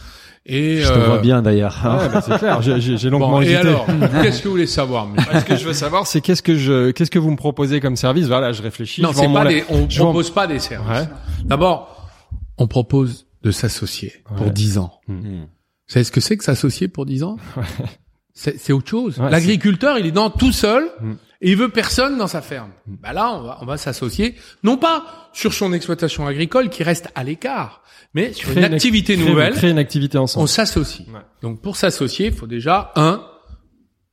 [0.52, 1.80] Et, Je te euh, vois bien d'ailleurs.
[1.86, 1.97] hein.
[2.00, 2.62] Ouais, bah, c'est clair.
[2.64, 3.60] J'ai- J'ai j'ai longuement Bon, et hésité.
[3.60, 3.86] alors,
[4.22, 6.91] qu'est-ce que vous voulez savoir monsieur Ce que je veux savoir, c'est qu'est-ce que je,
[6.91, 8.26] qu'est-ce que vous me proposez comme service?
[8.28, 9.02] Voilà, je réfléchis.
[9.02, 10.89] Non, je pas des, on je vends- propose pas des services.
[10.89, 11.08] Ouais.
[11.45, 12.10] D'abord,
[12.58, 14.52] on propose de s'associer pour Ouais.
[14.52, 14.91] 10 ans.
[15.08, 15.20] Hmm.
[15.43, 17.38] Vous savez ce que c'est que s'associer pour 10 ans?
[18.34, 19.20] C'est c'est autre chose.
[19.20, 21.14] Ouais, L'agriculteur, il est dans tout seul Mm.
[21.41, 22.71] Et il veut personne dans sa ferme.
[22.85, 27.09] Bah là, on va, on va s'associer, non pas sur son exploitation agricole qui reste
[27.15, 27.81] à l'écart,
[28.13, 29.53] mais sur une activité créer- nouvelle.
[29.53, 30.47] Créer une activité on ensemble.
[30.49, 31.07] s'associe.
[31.09, 31.21] Ouais.
[31.41, 33.25] Donc pour s'associer, il faut déjà un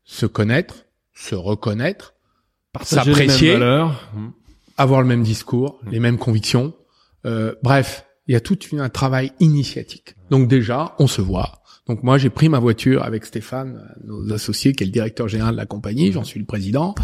[0.05, 2.15] se connaître, se reconnaître,
[2.83, 4.09] s'apprécier, valeurs.
[4.77, 5.91] avoir le même discours, Mm.
[5.91, 6.75] les mêmes convictions.
[7.25, 10.15] Euh, bref, il y a tout un travail initiatique.
[10.31, 11.63] Donc déjà, on se voit.
[11.89, 15.29] Donc moi, j'ai pris ma voiture avec Stéphane, euh, nos associés, qui est le directeur
[15.29, 16.95] général de la compagnie, j'en suis le président,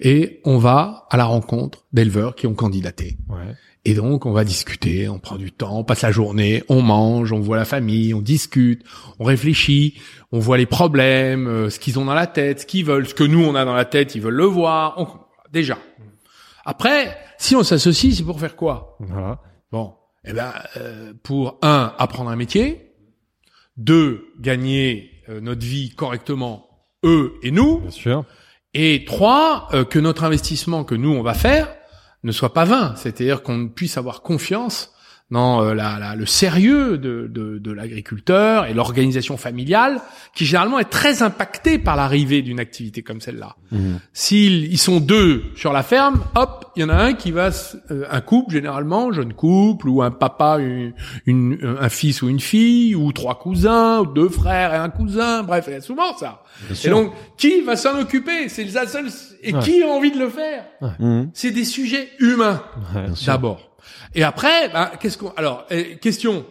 [0.00, 3.18] et on va à la rencontre d'éleveurs qui ont candidaté.
[3.28, 3.54] Ouais.
[3.84, 7.32] Et donc, on va discuter, on prend du temps, on passe la journée, on mange,
[7.32, 8.82] on voit la famille, on discute,
[9.18, 9.98] on réfléchit,
[10.32, 13.14] on voit les problèmes, euh, ce qu'ils ont dans la tête, ce qu'ils veulent, ce
[13.14, 14.94] que nous, on a dans la tête, ils veulent le voir.
[14.98, 15.08] On-
[15.52, 15.78] déjà.
[16.64, 18.96] Après, si on s'associe, c'est pour faire quoi?
[19.00, 19.40] Voilà.
[19.72, 22.89] Bon, eh ben, euh, pour un, apprendre un métier.
[23.80, 26.68] Deux, gagner euh, notre vie correctement,
[27.02, 27.78] eux et nous.
[27.78, 28.24] Bien sûr.
[28.74, 31.74] Et trois, euh, que notre investissement que nous on va faire
[32.22, 34.92] ne soit pas vain, c'est-à-dire qu'on puisse avoir confiance
[35.30, 40.00] dans euh, la, la- le sérieux de, de, de l'agriculteur et l'organisation familiale,
[40.34, 43.56] qui généralement est très impactée par l'arrivée d'une activité comme celle-là.
[43.70, 44.00] Mhm.
[44.12, 47.50] S'ils ils sont deux sur la ferme, hop, il y en a un qui va,
[47.90, 50.92] euh, un couple généralement, jeune couple, ou un papa, une,
[51.26, 55.42] une- un fils ou une fille, ou trois cousins, ou deux frères et un cousin,
[55.42, 56.42] bref, il y a souvent ça.
[56.84, 58.48] Et donc, qui va s'en occuper?
[58.48, 59.06] C'est la seule.
[59.42, 59.60] Et Ouais.
[59.60, 60.64] qui a envie de le faire?
[60.98, 61.30] Mhm.
[61.32, 62.62] C'est des sujets humains
[62.94, 63.06] Ouais.
[63.26, 63.69] D'abord.
[64.14, 66.44] Et après, bah, qu'est-ce qu'on Alors, eh, question.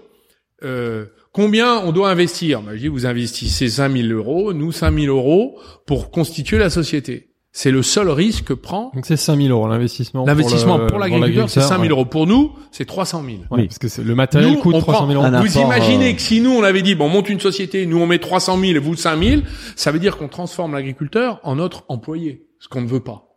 [0.64, 2.62] Euh, combien on doit investir?
[2.62, 7.28] Bah, Je dis, vous investissez 5000 euros, nous 5000 euros pour constituer la société.
[7.52, 10.24] C'est le seul risque que prend Donc c'est 5000 euros l'investissement.
[10.24, 11.50] l'investissement pour l'agriculteur.
[11.50, 11.98] C'est 5000 ouais.
[11.98, 13.38] euros pour nous, c'est 300 000.
[13.38, 13.66] Ouais, Oui.
[13.68, 15.36] parce que c'est- le matériel Nous, coûte on 300 000 euros.
[15.44, 17.98] Vous imaginez euh, que si nous on avait dit bon on monte une société, nous
[18.00, 19.42] on met 300 000 et vous 5 000,
[19.76, 23.30] ça veut dire qu'on transforme l'agriculteur en notre employé, ce qu'on ne veut pas.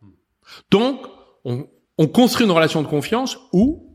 [0.70, 1.00] Donc
[1.46, 3.91] on, on construit une relation de confiance où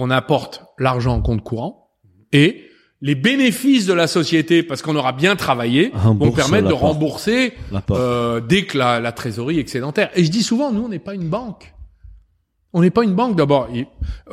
[0.00, 1.90] on apporte l'argent en compte courant
[2.32, 2.64] et
[3.00, 7.52] les bénéfices de la société, parce qu'on aura bien travaillé, vont permettre de rembourser
[7.90, 10.10] euh, dès que la, la trésorerie est excédentaire.
[10.14, 11.74] Et je dis souvent, nous, on n'est pas une banque.
[12.72, 13.68] On n'est pas une banque d'abord.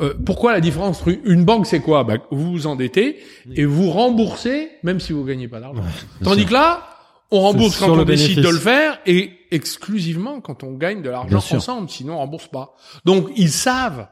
[0.00, 2.04] Euh, pourquoi la différence entre une banque, c'est quoi?
[2.04, 3.18] Bah, Vous vous endettez
[3.54, 5.82] et vous remboursez, même si vous gagnez pas d'argent.
[6.22, 6.86] Tandis que là,
[7.32, 11.38] on rembourse quand on décide de le faire et exclusivement quand on gagne de l'argent
[11.38, 11.88] ensemble.
[11.88, 12.74] Sinon, on rembourse pas.
[13.04, 14.06] Donc, ils savent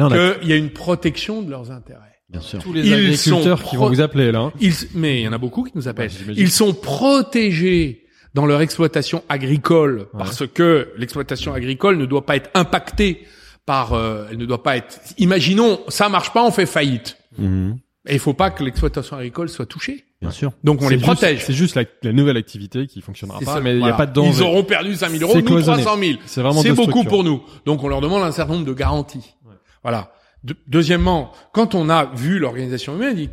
[0.00, 2.00] Là, on a qu'il y a une protection de leurs intérêts.
[2.28, 2.62] Bien sûr.
[2.62, 4.38] tous les ils agriculteurs sont qui vont vous appeler là.
[4.38, 4.52] hein.
[4.60, 6.10] Ils, mais il y en a beaucoup qui nous appellent.
[6.28, 6.34] Ouais.
[6.36, 12.50] Ils sont protégés dans leur exploitation agricole parce que l'exploitation agricole ne doit pas être
[12.54, 13.26] impactée
[13.66, 15.00] par, euh, elle ne doit pas être.
[15.18, 17.16] Imaginons, ça marche pas, on fait faillite.
[17.38, 17.78] Mhm.
[18.08, 20.04] Et il faut pas que l'exploitation agricole soit touchée.
[20.22, 20.52] Bien sûr.
[20.64, 21.44] Donc on C'est les juste- protège.
[21.44, 23.94] C'est juste la, la nouvelle activité qui fonctionnera C'est pas, ça, mais il n'y voilà.
[23.94, 24.38] a pas de danger.
[24.38, 25.82] Ils auront perdu 5 000 euros, C'est nous cloisonné.
[25.82, 26.18] 300 000.
[26.26, 27.10] C'est vraiment C'est beaucoup structures.
[27.10, 27.42] pour nous.
[27.66, 29.34] Donc on leur demande un certain nombre de garanties.
[29.82, 30.12] Voilà.
[30.44, 33.30] De- deuxièmement, quand on a vu l'organisation humaine, on dit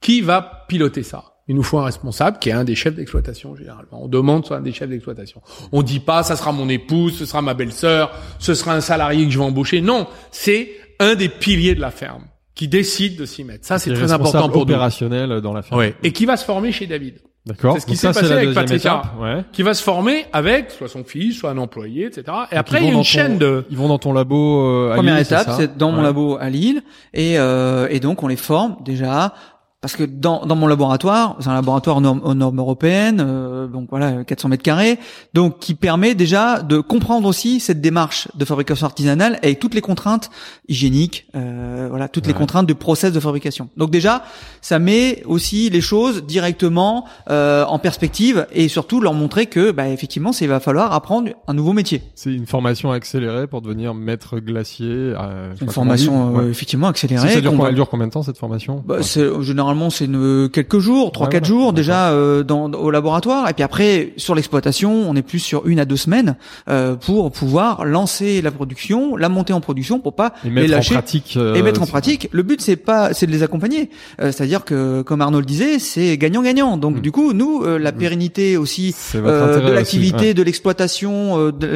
[0.00, 1.24] qui va piloter ça?
[1.48, 4.02] Il nous faut un responsable qui est un des chefs d'exploitation généralement.
[4.04, 5.42] On demande soit un des chefs d'exploitation.
[5.72, 9.24] On dit pas ça sera mon épouse, ce sera ma belle-sœur, ce sera un salarié
[9.24, 9.80] que je vais embaucher.
[9.80, 10.70] Non, c'est
[11.00, 12.24] un des piliers de la ferme
[12.54, 13.66] qui décide de s'y mettre.
[13.66, 14.62] Ça c'est très important pour nous.
[14.62, 15.80] opérationnel dans la ferme.
[15.80, 15.94] Ouais.
[16.02, 17.74] Et qui va se former chez David D'accord.
[17.74, 19.02] C'est ce qui s'est c'est passé la avec deuxième Patricia.
[19.04, 19.20] étape.
[19.20, 19.44] Ouais.
[19.50, 22.22] qui va se former avec soit son fils, soit un employé, etc.
[22.26, 23.64] Et Donc, après, il y a une chaîne ton- de...
[23.68, 26.48] Ils vont dans ton labo euh, à Première Lille, étape, c'est dans mon labo à
[26.50, 26.82] Lille,
[27.12, 29.34] et euh, et donc on les forme déjà.
[29.82, 33.66] Parce que dans, dans mon laboratoire, c'est un laboratoire aux normes, aux normes européennes, euh,
[33.66, 34.96] donc voilà, 400 mètres carrés,
[35.34, 39.80] donc qui permet déjà de comprendre aussi cette démarche de fabrication artisanale avec toutes les
[39.80, 40.30] contraintes
[40.68, 43.70] hygiéniques, euh, voilà, toutes les contraintes du process de fabrication.
[43.76, 44.22] Donc déjà,
[44.60, 49.88] ça met aussi les choses directement euh, en perspective et surtout leur montrer que, bah,
[49.88, 52.02] effectivement, il va falloir apprendre un nouveau métier.
[52.14, 54.86] C'est une formation accélérée pour devenir maître glacier.
[54.88, 56.50] euh, Une formation euh, Ouais.
[56.50, 57.26] effectivement accélérée.
[57.26, 58.84] Ça, ça dure, elle dure combien de temps cette formation?
[58.86, 61.62] Bah, c'est généralement c'est une- quelques jours, trois Ouais, quatre voilà.
[61.62, 65.66] jours déjà euh, dans au laboratoire et puis après sur l'exploitation, on est plus sur
[65.66, 66.36] une à deux semaines
[66.68, 70.72] euh, pour pouvoir lancer la production, la monter en production pour pas Et les mettre
[70.72, 71.34] en lâcher pratique.
[71.36, 72.28] euh, et mettre en pratique.
[72.32, 73.90] Le but c'est pas c'est de les accompagner.
[74.20, 76.76] Euh, c'est-à-dire que comme Arnaud le disait, c'est gagnant-gagnant.
[76.76, 77.00] Donc Mm.
[77.00, 80.34] du coup, nous euh, la pérennité aussi euh, de l'activité, ouais.
[80.34, 81.66] de l'exploitation, euh, de,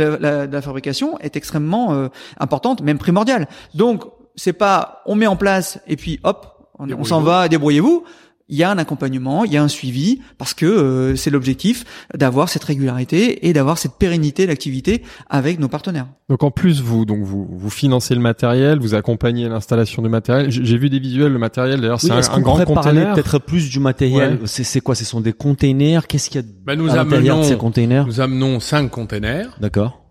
[0.47, 3.49] de la fabrication est extrêmement euh, importante, même primordiale.
[3.75, 6.47] Donc c'est pas on met en place et puis hop,
[6.79, 8.05] on, on s'en va, débrouillez-vous.
[8.49, 11.85] Il y a un accompagnement, il y a un suivi parce que euh, c'est l'objectif
[12.15, 16.07] d'avoir cette régularité et d'avoir cette pérennité d'activité avec nos partenaires.
[16.29, 20.49] Donc en plus vous donc vous vous financez le matériel, vous accompagnez l'installation du matériel.
[20.53, 22.65] J'ai j'ai vu des visuels le matériel d'ailleurs c'est Oui, un, est-ce un qu'on grand
[22.65, 23.15] conteneur.
[23.15, 24.39] peut-être plus du matériel Ouais.
[24.45, 27.39] C'est c'est quoi Ce sont des containers Qu'est-ce qu'il y a Ben, nous à l'intérieur
[27.39, 30.05] de ces amenons, containers nous amenons cinq containers, D'accord.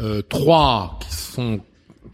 [0.00, 1.60] euh, trois qui sont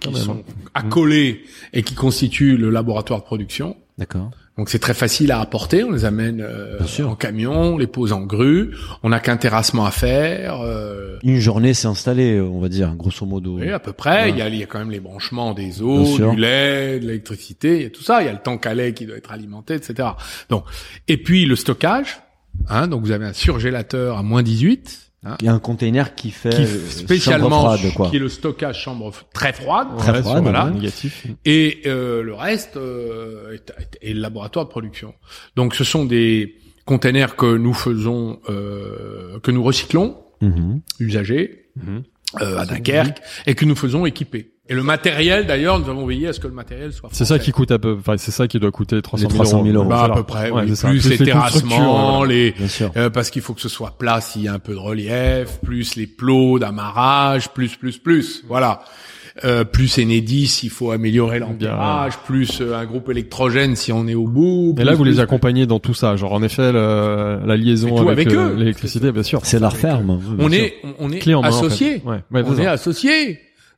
[0.00, 0.42] qui sont
[0.74, 1.42] accolés
[1.72, 3.76] et qui constituent le laboratoire de production.
[3.99, 4.30] D'accord.
[4.57, 5.82] Donc c'est très facile à apporter.
[5.82, 8.74] On les amène euh, en camion, on les pose en grue.
[9.03, 10.61] On n'a qu'un terrassement à faire.
[10.61, 13.59] Euh, Une journée, c'est installé, on va dire, grosso modo.
[13.59, 14.24] oui, à peu près.
[14.24, 14.30] Ouais.
[14.30, 17.07] Il, y a, il y a quand même les branchements des eaux, du lait, de
[17.07, 18.22] l'électricité, il y a tout ça.
[18.22, 20.11] Il y a le tank à lait qui doit être alimenté, etc.
[20.49, 20.64] Donc,
[21.09, 22.18] et puis le stockage.
[22.68, 25.07] Hein, donc vous avez un surgélateur à moins 18.
[25.25, 28.09] Hein, Il y a un container qui fait qui euh, spécialement chambre froide, quoi.
[28.11, 30.71] qui est le stockage chambre très froide Très froide, voilà.
[30.71, 31.27] négatif.
[31.45, 35.14] et euh, le reste euh, est, est- est le laboratoire de production.
[35.57, 36.55] Donc ce sont des
[36.85, 40.83] containers que nous faisons euh, que nous recyclons Mhm.
[41.01, 41.64] usagés
[42.41, 44.53] euh, à Dunkerque et que nous faisons équiper.
[44.71, 47.09] Et le matériel, d'ailleurs, nous avons veillé à ce que le matériel soit.
[47.12, 49.35] C'est ça qui coûte à peu, enfin c'est ça qui doit coûter 300 000 Les
[49.35, 49.89] 300 000 euros.
[49.89, 50.51] Bah, à peu près.
[50.51, 50.69] Ouais, oui.
[50.69, 50.89] c'est ça.
[50.89, 52.33] Plus, les, terrassements, voilà.
[52.33, 52.55] les
[52.97, 55.59] euh, parce qu'il faut que ce soit plat s'il y a un peu de relief,
[55.64, 58.45] plus les plots d'amarrage, plus plus plus.
[58.47, 58.81] Voilà.
[59.45, 64.16] Euh, plus Enedis, s'il faut améliorer l'ampérage, plus euh, un groupe électrogène si on est
[64.16, 64.75] au bout.
[64.79, 66.16] Et là, plus, vous les plus, accompagnez dans tout ça.
[66.16, 68.57] Genre, en effet, le- la liaison avec, avec euh, eux.
[68.57, 69.41] l'électricité, bien sûr.
[69.45, 70.19] C'est leur ferme.
[70.29, 71.49] oui, bien On est, on- est Clé en fait.
[71.49, 72.03] associés.
[72.05, 72.16] Ouais.
[72.33, 72.73] Ouais, on est ça.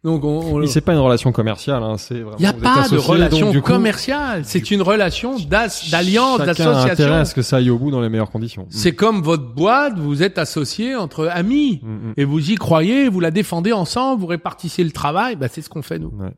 [0.02, 2.36] Donc, on, on- c'est pas une relation commerciale, hein, c'est vraiment.
[2.38, 4.42] il n'y a pas de relation donc, du coup, commerciale.
[4.46, 7.24] C'est une relation d'alliance, Chacun a intérêt à d'association.
[7.26, 8.66] ce que ça aille au bout dans les meilleures conditions.
[8.70, 11.80] C'est comme votre boîte, vous êtes associés entre amis.
[11.82, 12.14] Mm, mm.
[12.16, 15.68] Et vous y croyez, vous la défendez ensemble, vous répartissez le travail, bah, c'est ce
[15.68, 16.12] qu'on fait nous.
[16.18, 16.30] Ouais.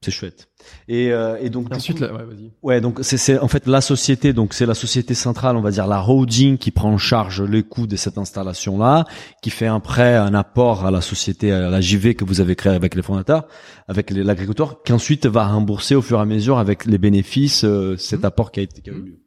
[0.00, 0.48] C'est chouette.
[0.86, 2.50] Et, euh, et donc Ensuite, coup- là, ouais, vas-y.
[2.62, 5.70] Ouais, donc c'est c'est en fait la société, donc c'est la société centrale, on va
[5.70, 9.04] dire la holding qui prend en charge les coûts de cette installation là,
[9.42, 12.54] qui fait un prêt, un apport à la société, à la JV que vous avez
[12.54, 13.46] créée avec les fondateurs,
[13.88, 17.64] avec les- l'agriculteur, qui ensuite va rembourser au fur et à mesure avec les bénéfices
[17.64, 19.18] euh, cet apport qui a été qui a eu lieu.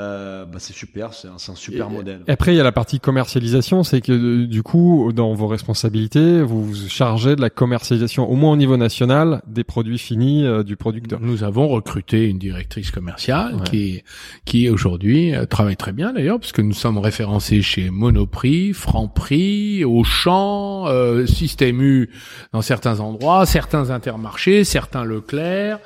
[0.00, 2.20] Euh, bah c'est super, c'est un, super Et- modèle.
[2.26, 5.46] Et après, il y a la partie commercialisation, c'est que euh, du coup, dans vos
[5.46, 10.46] responsabilités, vous vous chargez de la commercialisation, au moins au niveau national, des produits finis
[10.46, 11.20] euh, du producteur.
[11.20, 13.64] Nous avons recruté une directrice commerciale Ouais.
[13.70, 14.02] qui
[14.46, 20.86] qui aujourd'hui euh, travaille très bien d'ailleurs puisque nous sommes référencés chez Monoprix, Franprix, Auchan,
[20.88, 22.10] euh, Système U
[22.52, 25.78] dans certains endroits, certains Intermarchés, certains Leclerc.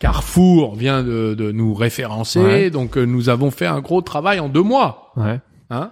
[0.00, 2.70] Carrefour vient de, de nous référencer, Ouais.
[2.70, 5.12] donc euh, nous avons fait un gros travail en deux mois.
[5.16, 5.38] Ouais.
[5.70, 5.90] Hein?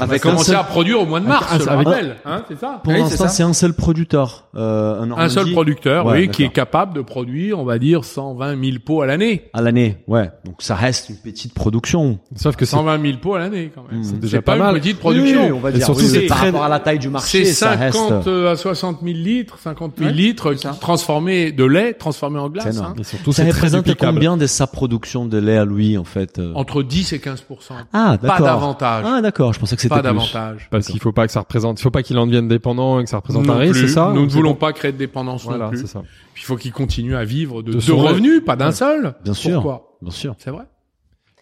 [0.00, 2.16] On va commencer seul- à produire au mois de mars, Avec- je rappelle.
[2.26, 3.28] Hein, c'est ça Pour Oui, l'instant, ça.
[3.30, 4.44] c'est un seul producteur.
[4.54, 8.04] Euh, un, Un seul producteur, Ouais, oui, qui est capable de produire, on va dire,
[8.04, 9.48] 120 000 pots à l'année.
[9.54, 9.96] à l'année.
[10.06, 12.18] Ouais, donc ça reste une petite production.
[12.36, 14.00] Sauf que c'est 120 000 pots à l'année, quand même.
[14.00, 14.04] Mmh.
[14.04, 14.74] C'est déjà pas, pas mal.
[14.74, 15.46] une petite production.
[15.46, 15.84] Oui, on va Et dire.
[15.86, 17.96] surtout, oui, c'est par très- rapport à la taille du marché, C'est ça reste.
[17.96, 20.76] 50 euh, à 60 000 litres, 50 000 Ouais, litres ça.
[20.78, 22.78] transformés de lait, transformés en C'est glace.
[22.80, 22.94] hein.
[22.98, 26.52] et surtout Ça représente combien de sa production de lait à lui en fait euh
[26.54, 27.44] Entre 10 et 15
[27.94, 28.46] Ah, Pas d'accord.
[28.46, 29.04] davantage.
[29.08, 29.53] Ah, d'accord.
[29.54, 30.08] Je pensais que c'était Pas plus.
[30.08, 30.68] davantage.
[30.70, 33.04] Parce qu'il faut pas que ça représente, il faut pas qu'il en devienne dépendant et
[33.04, 34.98] que ça représente Non un risque, c'est ça Nous ou ne voulons pas créer de
[34.98, 35.78] dépendance Voilà, non plus.
[35.80, 36.02] c'est ça.
[36.34, 38.72] Puis il faut qu'ils continuent à vivre de, De revenus, pas d'un Ouais.
[38.72, 39.14] seul.
[39.24, 39.54] Bien sûr.
[39.54, 39.96] Pourquoi?
[40.02, 40.34] Bien sûr.
[40.38, 40.64] C'est vrai.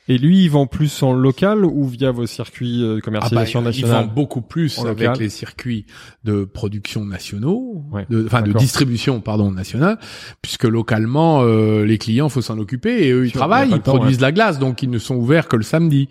[0.09, 3.01] Et lui, il vend plus en local ou via vos circuits euh, de Ah bah,
[3.03, 5.17] commercialisation nationale vendent beaucoup plus avec local.
[5.21, 5.87] les circuits
[6.25, 9.99] de production nationaux, Ouais, de, enfin de distribution pardon nationale,
[10.43, 13.95] puisque localement euh, les clients faut s'en occuper et eux ils travaillent, il ils temps,
[13.97, 16.09] produisent la glace donc ils ne sont ouverts que le samedi.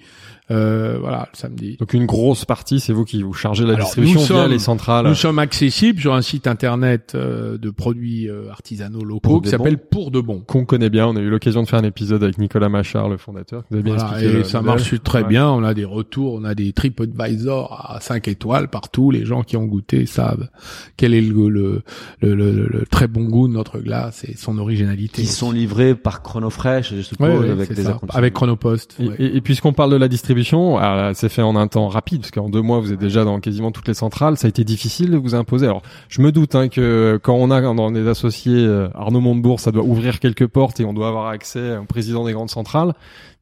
[0.51, 1.77] Euh, voilà le samedi.
[1.79, 4.35] Donc une grosse partie, c'est vous qui vous chargez de la Alors, distribution nous via
[4.43, 5.07] sommes- les centrales.
[5.07, 9.49] Nous sommes accessibles sur un site internet euh, de produits euh, artisanaux locaux Pour qui
[9.49, 10.41] s'appelle Pour de Bon.
[10.41, 11.07] qu'on connaît bien.
[11.07, 13.63] On a eu l'occasion de faire un épisode avec Nicolas Machard, le fondateur.
[13.69, 14.75] Vous avez bien Voilà, expliqué et le ça modèle.
[14.75, 15.27] marche très Ouais.
[15.27, 15.49] bien.
[15.49, 19.11] On a des retours, on a des TripAdvisor à 5 étoiles partout.
[19.11, 20.49] Les gens qui ont goûté savent
[20.97, 21.83] quel est le, le,
[22.21, 25.21] le, le- le très bon goût de notre glace et son originalité.
[25.21, 28.95] Qui sont livrés par Chronofresh, je suppose, Ouais, ouais, avec des avec Chronopost.
[28.99, 29.15] Et, ouais.
[29.19, 32.31] et- et puisqu'on parle de la distribution, là, c'est fait en un temps rapide, parce
[32.31, 34.37] qu'en deux mois, vous êtes déjà dans quasiment toutes les centrales.
[34.37, 35.65] Ça a été difficile de vous imposer.
[35.65, 39.59] Alors, je me doute hein, que quand on a dans des associés euh, Arnaud Montebourg,
[39.59, 42.93] ça doit ouvrir quelques portes et on doit avoir accès au président des grandes centrales.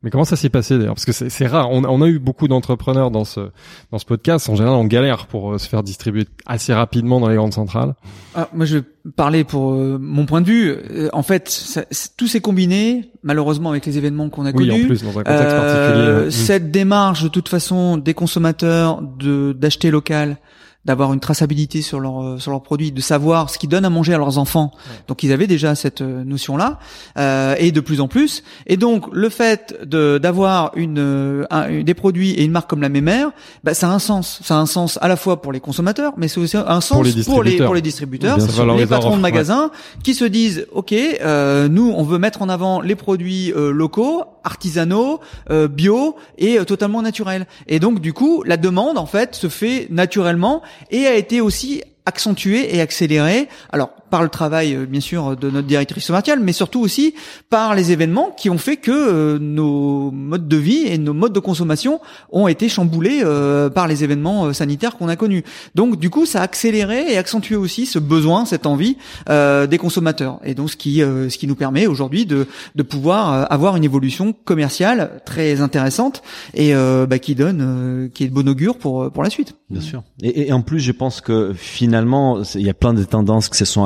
[0.01, 0.93] Mais comment ça s'est passé d'ailleurs?
[0.95, 1.69] Parce que c'est c'est rare.
[1.71, 3.49] On, on a eu beaucoup d'entrepreneurs dans ce
[3.91, 4.47] dans ce podcast.
[4.49, 7.95] En général, on galère pour euh, se faire distribuer assez rapidement dans les grandes centrales.
[8.33, 8.83] Ah, moi, je vais
[9.17, 10.69] parler pour euh, mon point de vue.
[10.91, 11.83] Euh, en fait, ça-
[12.15, 14.83] tout s'est combiné, malheureusement, avec les événements qu'on a Oui, connus.
[14.83, 16.31] en plus dans un contexte particulier.
[16.31, 20.37] Cette démarche, de toute façon, des consommateurs de d'acheter local,
[20.85, 23.89] d'avoir une traçabilité sur leurs euh, sur leurs produits, de savoir ce qu'ils donnent à
[23.89, 24.71] manger à leurs enfants.
[25.07, 26.79] Donc ils avaient déjà cette euh, notion-là,
[27.17, 28.43] euh, et de plus en plus.
[28.65, 32.81] Et donc le fait de d'avoir une, euh, un- des produits et une marque comme
[32.81, 33.31] la Mémère,
[33.63, 34.39] bah, ça a un sens.
[34.43, 36.91] Ça a un sens à la fois pour les consommateurs, mais c'est aussi un sens
[36.97, 37.65] Pour les pour les, distributeurs.
[37.67, 39.71] pour les distributeurs, les Valoriser patrons de magasins
[40.03, 44.23] qui se disent ok euh, nous on veut mettre en avant les produits euh, locaux
[44.43, 45.19] artisanaux
[45.49, 49.49] euh, bio et euh, totalement naturels et donc du coup la demande en fait se
[49.49, 50.61] fait naturellement
[50.91, 53.47] et a été aussi accentuée et accélérée.
[53.71, 57.13] Alors par le travail euh, bien sûr de notre directrice commerciale mais surtout aussi
[57.49, 61.33] par les événements qui ont fait que euh, nos modes de vie et nos modes
[61.33, 61.99] de consommation
[62.31, 65.43] ont été chamboulés euh, par les événements sanitaires qu'on a connus.
[65.75, 68.97] Donc du coup ça a accéléré et accentué aussi ce besoin cette envie
[69.29, 70.39] euh, des consommateurs.
[70.43, 74.33] Et donc ce qui ce qui nous permet aujourd'hui de de pouvoir avoir une évolution
[74.33, 76.21] commerciale très intéressante
[76.53, 79.55] et bah, qui donne qui est de bon augure pour pour la suite.
[79.69, 80.03] Bien sûr.
[80.23, 83.57] Et, et en plus, je pense que finalement, il y a plein de tendances qui
[83.57, 83.85] se sont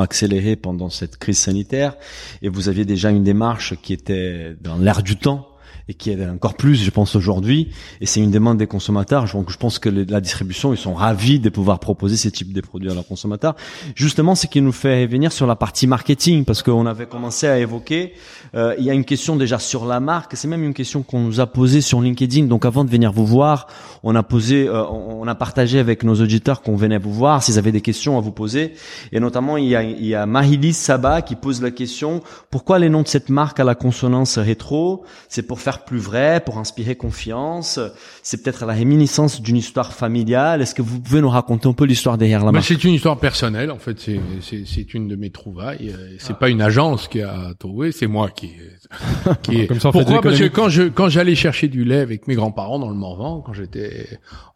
[0.55, 1.95] pendant cette crise sanitaire,
[2.41, 5.47] et vous aviez déjà une démarche qui était dans l'air du temps,
[5.88, 7.69] et qui est encore plus, je pense aujourd'hui.
[8.01, 9.25] Et c'est une demande des consommateurs.
[9.31, 12.61] Donc je pense que la distribution, ils sont ravis de pouvoir proposer ces types de
[12.61, 13.55] produits à leurs consommateurs.
[13.95, 17.59] Justement, ce qui nous fait venir sur la partie marketing, parce qu'on avait commencé à
[17.59, 18.13] évoquer.
[18.55, 20.36] euh, il y a une question déjà sur la marque.
[20.36, 22.45] C'est même une question qu'on nous a posée sur LinkedIn.
[22.45, 23.67] Donc avant de venir vous voir,
[24.03, 27.57] on a posé, euh, on a partagé avec nos auditeurs qu'on venait vous voir s'ils
[27.57, 28.73] avaient des questions à vous poser.
[29.11, 32.79] Et notamment, il y a, il y a Mahilis Saba qui pose la question pourquoi
[32.79, 35.03] les noms de cette marque à la consonance rétro?
[35.29, 37.80] C'est pour faire plus vrai, pour inspirer confiance.
[38.21, 40.61] C'est peut-être la réminiscence d'une histoire familiale.
[40.61, 42.65] Est-ce que vous pouvez nous raconter un peu l'histoire derrière la Bah, marque?
[42.65, 43.99] c'est une histoire personnelle, en fait.
[43.99, 45.93] C'est c'est c'est une de mes trouvailles.
[45.97, 48.51] Euh, C'est pas une agence qui a trouvé, c'est moi qui
[49.43, 49.67] qui est.
[49.67, 50.21] Comme ça, Pourquoi?
[50.21, 53.41] Parce que quand je quand j'allais chercher du lait avec mes grands-parents dans le Morvan,
[53.41, 54.07] quand j'étais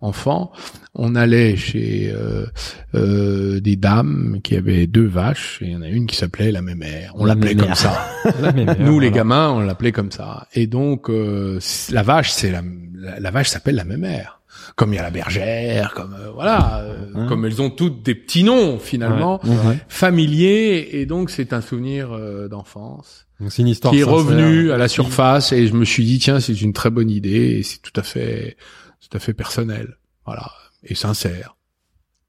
[0.02, 0.52] enfant,
[0.94, 2.46] on allait chez euh,
[2.96, 6.52] euh, des dames qui avaient deux vaches et il y en a une qui s'appelait
[6.52, 7.14] la mémère.
[7.16, 7.68] On La l'appelait mémère.
[7.68, 8.08] comme ça.
[8.42, 10.48] La Nous, les gamins, on l'appelait comme ça.
[10.54, 11.60] Et donc, euh,
[11.92, 12.62] la vache, c'est la,
[12.96, 14.34] la, la vache s'appelle la mémère.
[14.76, 18.16] Comme il y a la bergère, comme euh, voilà, euh, comme elles ont toutes des
[18.16, 19.78] petits noms finalement Ouais.
[19.88, 20.90] familiers.
[20.94, 24.16] Et donc, c'est un souvenir euh, d'enfance Donc, c'est une histoire qui est sincère.
[24.18, 25.52] revenu à la surface.
[25.52, 27.58] Et je me suis dit, tiens, c'est une très bonne idée.
[27.60, 28.58] Et c'est tout à fait,
[29.02, 30.52] tout à fait personnel, voilà,
[30.84, 31.56] et sincère.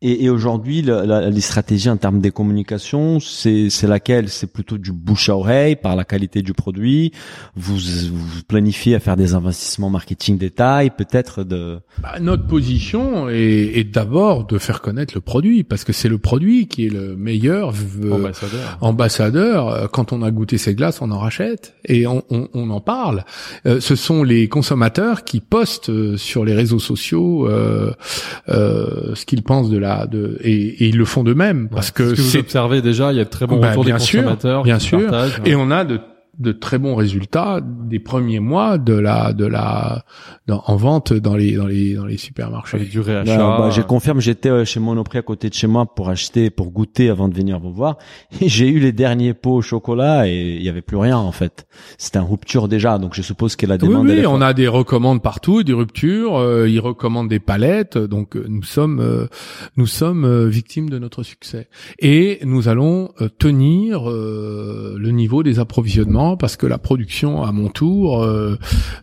[0.00, 4.28] Et, et aujourd'hui, la- la- les stratégies en termes de communication, c'est c'est laquelle?
[4.28, 7.10] C'est plutôt du bouche à oreille par la qualité du produit.
[7.56, 11.80] Vous vous planifiez à faire des investissements marketing détail, peut-être de.
[12.00, 16.18] Bah, notre position est, est d'abord de faire connaître le produit, parce que c'est le
[16.18, 17.72] produit qui est le meilleur
[18.04, 18.78] euh, Ambassadeur.
[18.80, 22.70] ambassadeur, euh, quand on a goûté ces glaces, on en rachète et on, on, on
[22.70, 23.24] en parle.
[23.66, 27.92] Euh, ce sont les consommateurs qui postent euh, sur les réseaux sociaux euh,
[28.48, 31.92] euh, ce qu'ils pensent de la de et, et ils le font d'eux-mêmes parce Est-ce
[31.92, 34.22] que vous c'est observez déjà, il y a de très bons Bah, retours des sûr,
[34.22, 34.62] consommateurs.
[34.62, 35.00] bien sûr.
[35.02, 36.00] partagent, et on a de
[36.38, 40.04] de très bons résultats des premiers mois de la de la
[40.46, 42.76] dans- en vente dans les dans les dans les supermarchés.
[42.76, 43.36] Avec du réachat.
[43.36, 46.50] Bah, bah, je confirme, j'étais euh, chez Monoprix à côté de chez moi pour acheter,
[46.50, 47.98] pour goûter avant de venir vous voir.
[48.40, 51.32] Et j'ai eu les derniers pots au chocolat et il y avait plus rien en
[51.32, 51.66] fait.
[51.98, 54.08] C'était un rupture déjà, donc je suppose que la Oui, demande.
[54.10, 56.36] elle oui, est on a des recommandes partout, des ruptures.
[56.36, 59.26] euh, ils recommandent des palettes, donc euh, nous sommes euh,
[59.76, 61.68] nous sommes euh, victimes de notre succès.
[61.98, 67.52] Et nous allons euh, tenir euh, le niveau des approvisionnements parce que la production à
[67.52, 68.58] mon tour euh,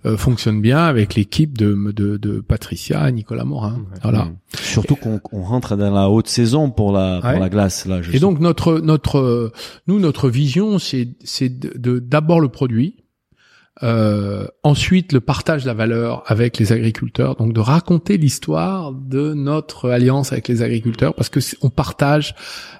[0.06, 3.74] euh, fonctionne bien avec l'équipe de, de de Patricia et Nicolas Morin.
[3.74, 4.00] Ouais.
[4.04, 4.26] Voilà.
[4.26, 4.38] Mm.
[4.62, 8.02] Surtout qu'on on rentre dans la haute saison pour la pour la glace là.
[8.02, 8.20] Je Et sais.
[8.20, 9.52] donc notre notre
[9.88, 13.06] nous notre vision c'est c'est de d'abord le produit,
[13.84, 19.34] euh, ensuite le partage de la valeur avec les agriculteurs, donc de raconter l'histoire de
[19.34, 22.36] notre alliance avec les agriculteurs parce que on partage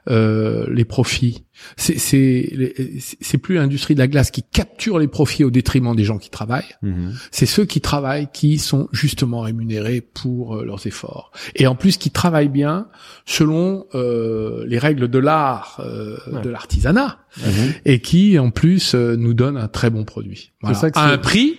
[0.10, 1.45] euh, les profits.
[1.78, 6.30] C'est plus l'industrie de la glace qui capture les profits au détriment des gens qui
[6.30, 6.76] travaillent.
[6.82, 7.14] Mhm.
[7.32, 11.32] C'est ceux qui travaillent qui sont justement rémunérés pour euh, leurs efforts.
[11.56, 12.88] Et en plus qui travaillent bien
[13.26, 16.42] selon euh, les règles de l'art, euh, Ouais.
[16.42, 17.74] de l'artisanat, Mhm.
[17.86, 20.52] et qui en plus euh, nous donnent un très bon produit.
[20.62, 20.78] Voilà.
[20.78, 21.58] ça que à un prix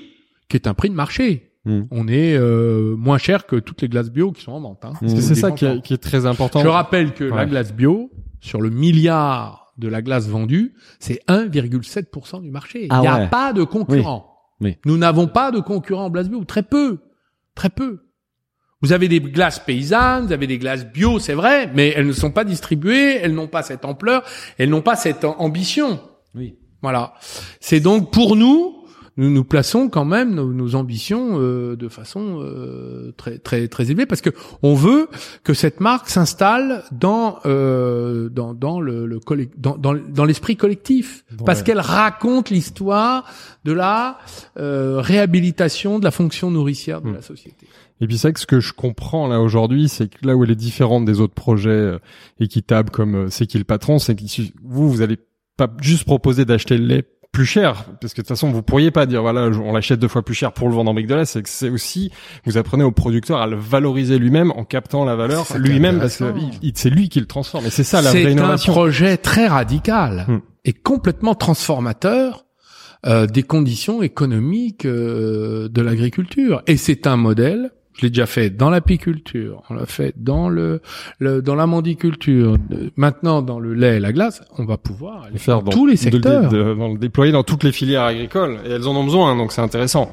[0.48, 1.50] qui est un prix de marché.
[1.64, 1.82] Mm.
[1.90, 4.84] On est euh, moins cher que toutes les glaces bio qui sont en vente.
[4.84, 4.92] Hein.
[5.06, 6.60] C'est ça qui est, qui est très important.
[6.62, 12.40] Je rappelle que la glace bio, sur le milliard de la glace vendue, c'est 1,7%
[12.42, 12.84] du marché.
[12.84, 13.28] Il Ah n'y a ouais.
[13.28, 14.32] pas de concurrent.
[14.60, 14.70] Oui.
[14.70, 14.76] Oui.
[14.86, 17.00] Nous n'avons pas de concurrents en glace bio, très peu.
[17.54, 18.00] Très peu.
[18.82, 22.12] Vous avez des glaces paysannes, vous avez des glaces bio, c'est vrai, mais elles ne
[22.12, 24.22] sont pas distribuées, elles n'ont pas cette ampleur,
[24.58, 26.00] elles n'ont pas cette am- ambition.
[26.34, 26.56] Oui.
[26.82, 27.14] Voilà.
[27.60, 28.85] C'est donc pour nous,
[29.16, 33.90] nous nous plaçons quand même nos, nos ambitions euh, de façon euh, très très très
[33.90, 34.30] élevée parce que
[34.62, 35.08] on veut
[35.42, 39.20] que cette marque s'installe dans euh, dans dans le, le
[39.56, 43.24] dans dans, dans l'esprit collectif parce qu'elle raconte l'histoire
[43.64, 44.18] de la
[44.58, 47.14] euh, réhabilitation de la fonction nourricière de Hmm.
[47.14, 47.66] la société.
[48.00, 50.44] Et puis c'est vrai que ce que je comprends là aujourd'hui, c'est que là où
[50.44, 51.98] elle est différente des autres projets euh,
[52.40, 54.22] équitables comme euh, C'est qui le patron, c'est que
[54.62, 55.18] vous, vous allez
[55.56, 57.02] pas juste proposer d'acheter le lait
[57.36, 60.08] plus cher, parce que de toute façon vous pourriez pas dire voilà on l'achète deux
[60.08, 62.10] fois plus cher pour le vendre en brique de lait, c'est que c'est aussi
[62.46, 66.24] vous apprenez au producteur à le valoriser lui-même en captant la valeur lui-même parce que
[66.74, 68.72] c'est lui qui le transforme et c'est ça la vraie C'est un innovation.
[68.72, 70.38] projet très radical Hmm.
[70.64, 72.46] et complètement transformateur
[73.06, 76.62] euh, des conditions économiques euh, de l'agriculture.
[76.66, 77.70] Et c'est un modèle.
[77.96, 80.82] Je l'ai déjà fait dans l'apiculture, on l'a fait dans le,
[81.18, 85.22] le dans la mandiculture, de- maintenant dans le lait et la glace, on va pouvoir
[85.22, 86.50] aller le faire dans tous les de secteurs.
[86.50, 89.52] de- dans le déployer dans toutes les filières agricoles et elles en ont besoin donc
[89.52, 90.10] c'est intéressant.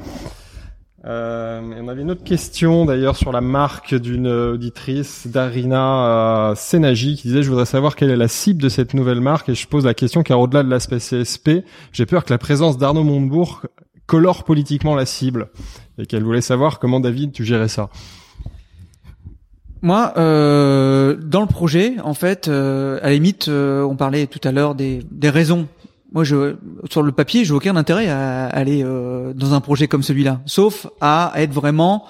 [1.06, 7.18] Euh, on avait une autre question d'ailleurs sur la marque d'une auditrice Darina euh, Senagi
[7.18, 9.68] qui disait je voudrais savoir quelle est la cible de cette nouvelle marque et je
[9.68, 13.64] pose la question car au-delà de l'aspect CSP j'ai peur que la présence d'Arnaud Montebourg
[14.06, 15.50] colore politiquement la cible
[15.98, 17.90] et qu'elle voulait savoir comment David tu gérais ça.
[19.82, 24.40] Moi, euh, dans le projet, en fait, euh, à la limite, euh, on parlait tout
[24.48, 25.68] à l'heure des, des raisons.
[26.14, 26.56] Moi, je,
[26.90, 30.88] sur le papier, j'ai aucun intérêt à aller euh, dans un projet comme celui-là, sauf
[31.02, 32.06] à être vraiment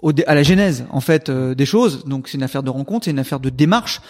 [0.00, 2.06] au, à la genèse, en fait, euh, des choses.
[2.06, 4.00] Donc, c'est une affaire de rencontre, c'est une affaire de démarche,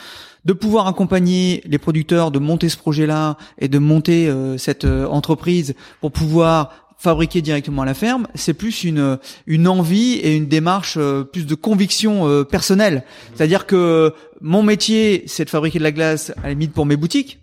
[0.44, 5.74] de pouvoir accompagner les producteurs, de monter ce projet-là et de monter euh, cette entreprise
[6.00, 10.96] pour pouvoir fabriquer directement à la ferme, c'est plus une une envie et une démarche
[10.96, 13.04] euh, plus de conviction euh, personnelle.
[13.34, 16.96] C'est-à-dire que mon métier, c'est de fabriquer de la glace à la limite pour mes
[16.96, 17.38] boutiques.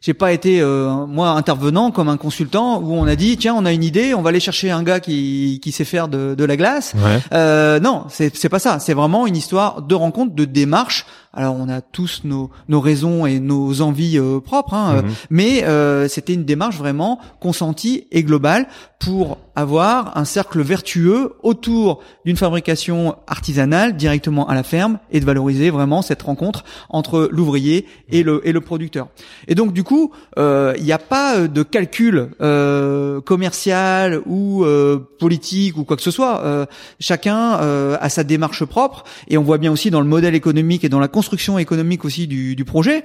[0.00, 3.64] J'ai pas été euh, moi intervenant comme un consultant où on a dit tiens on
[3.64, 6.44] a une idée, on va aller chercher un gars qui qui sait faire de, de
[6.44, 6.94] la glace.
[6.94, 7.20] Ouais.
[7.32, 8.78] Euh, non, c'est c'est pas ça.
[8.78, 11.06] C'est vraiment une histoire de rencontre, de démarche.
[11.36, 15.10] Alors on a tous nos nos raisons et nos envies euh, propres, hein, euh, Mhm.
[15.30, 18.66] mais euh, c'était une démarche vraiment consentie et globale
[18.98, 25.24] pour avoir un cercle vertueux autour d'une fabrication artisanale directement à la ferme et de
[25.26, 29.08] valoriser vraiment cette rencontre entre l'ouvrier et le et le producteur.
[29.48, 34.64] Et donc du coup, euh, il n'y a pas euh, de calcul euh, commercial ou
[34.64, 36.40] euh, politique ou quoi que ce soit.
[36.44, 36.64] Euh,
[37.00, 40.84] chacun euh, a sa démarche propre et on voit bien aussi dans le modèle économique
[40.84, 41.25] et dans la construction
[41.58, 43.04] économique aussi du, du projet.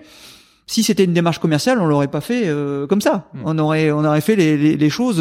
[0.68, 3.28] Si c'était une démarche commerciale, on l'aurait pas fait euh, comme ça.
[3.44, 5.20] On aurait on aurait fait les, les, les choses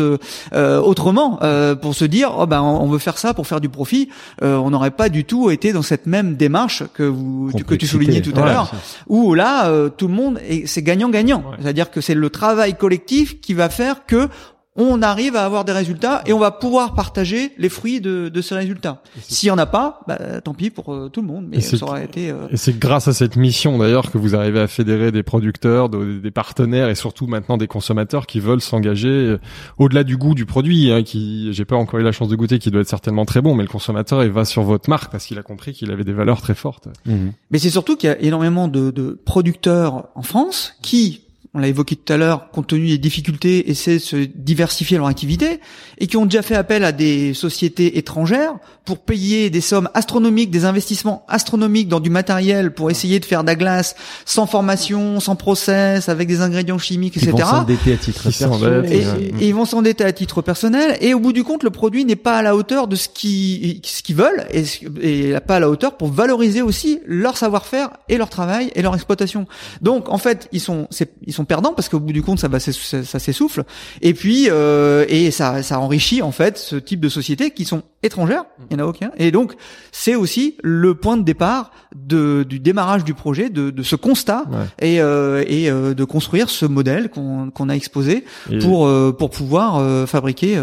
[0.53, 3.69] euh, autrement euh, pour se dire oh ben on veut faire ça pour faire du
[3.69, 4.11] profit.
[4.43, 7.89] Euh, on n'aurait pas du tout été dans cette même démarche que vous que tu
[7.89, 8.71] soulignais tout à l'heure
[9.09, 11.39] où là euh, tout le monde est c'est gagnant-gagnant.
[11.39, 11.57] Ouais.
[11.61, 14.29] C'est-à-dire que c'est le travail collectif qui va faire que
[14.77, 18.41] on arrive à avoir des résultats et on va pouvoir partager les fruits de, de
[18.41, 19.03] ces résultats.
[19.21, 21.61] S'il y en a pas, bah, tant pis pour euh, tout le monde, mais Et
[21.61, 22.31] c'est- ça aurait été.
[22.31, 25.89] euh, Et c'est grâce à cette mission d'ailleurs que vous arrivez à fédérer des producteurs,
[25.89, 29.41] de- des partenaires et surtout maintenant des consommateurs qui veulent s'engager euh,
[29.79, 30.93] au-delà du goût du produit.
[30.93, 33.41] Hein, qui, j'ai pas encore eu la chance de goûter, qui doit être certainement très
[33.43, 36.05] bon, mais le consommateur il va sur votre marque parce qu'il a compris qu'il avait
[36.05, 36.87] des valeurs très fortes.
[37.07, 37.33] Mhm.
[37.51, 41.23] Mais c'est surtout qu'il y a énormément de, de producteurs en France qui,
[41.53, 45.09] on l'a évoqué tout à l'heure, compte tenu des difficultés, essaient de se diversifier leur
[45.09, 45.59] activité
[45.99, 50.51] et qui ont déjà fait appel à des sociétés étrangères pour payer des sommes astronomiques,
[50.51, 55.19] des investissements astronomiques dans du matériel pour essayer de faire de la glace sans formation,
[55.19, 57.51] sans process, avec des ingrédients chimiques, Ils vont etc.
[57.51, 58.59] s'endetter à titre Qui perso.
[58.59, 62.05] s'endettent, Et, ils vont s'endetter à titre personnel et au bout du compte le produit
[62.05, 64.65] n'est pas à la hauteur de ce qu'ils ce qu'ils veulent et,
[65.03, 68.95] et pas à la hauteur pour valoriser aussi leur savoir-faire et leur travail et leur
[68.95, 69.47] exploitation.
[69.83, 70.87] Donc en fait ils sont
[71.27, 73.65] ils sont perdants parce qu'au bout du compte ça va s'ess- ça, ça s'essouffle
[74.03, 77.83] et puis euh, et ça ça enrichit en fait ce type de sociétés qui sont
[78.03, 79.55] étrangères il n'y en a aucun et donc
[79.93, 84.45] c'est aussi le point de départ de du démarrage du projet de, de ce constat
[84.51, 84.89] Ouais.
[84.89, 88.89] et euh, et euh, de construire ce modèle qu'on qu'on a exposé Et- pour
[89.19, 90.61] pour pouvoir fabriquer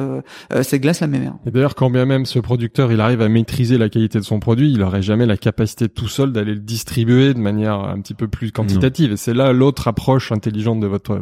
[0.61, 1.33] cette glace la mémère.
[1.45, 4.39] Et d'ailleurs, quand bien même ce producteur, il arrive à maîtriser la qualité de son
[4.39, 8.13] produit, il aurait jamais la capacité tout seul d'aller le distribuer de manière un petit
[8.13, 9.11] peu plus quantitative.
[9.13, 11.21] Et c'est là l'autre approche intelligente de votre.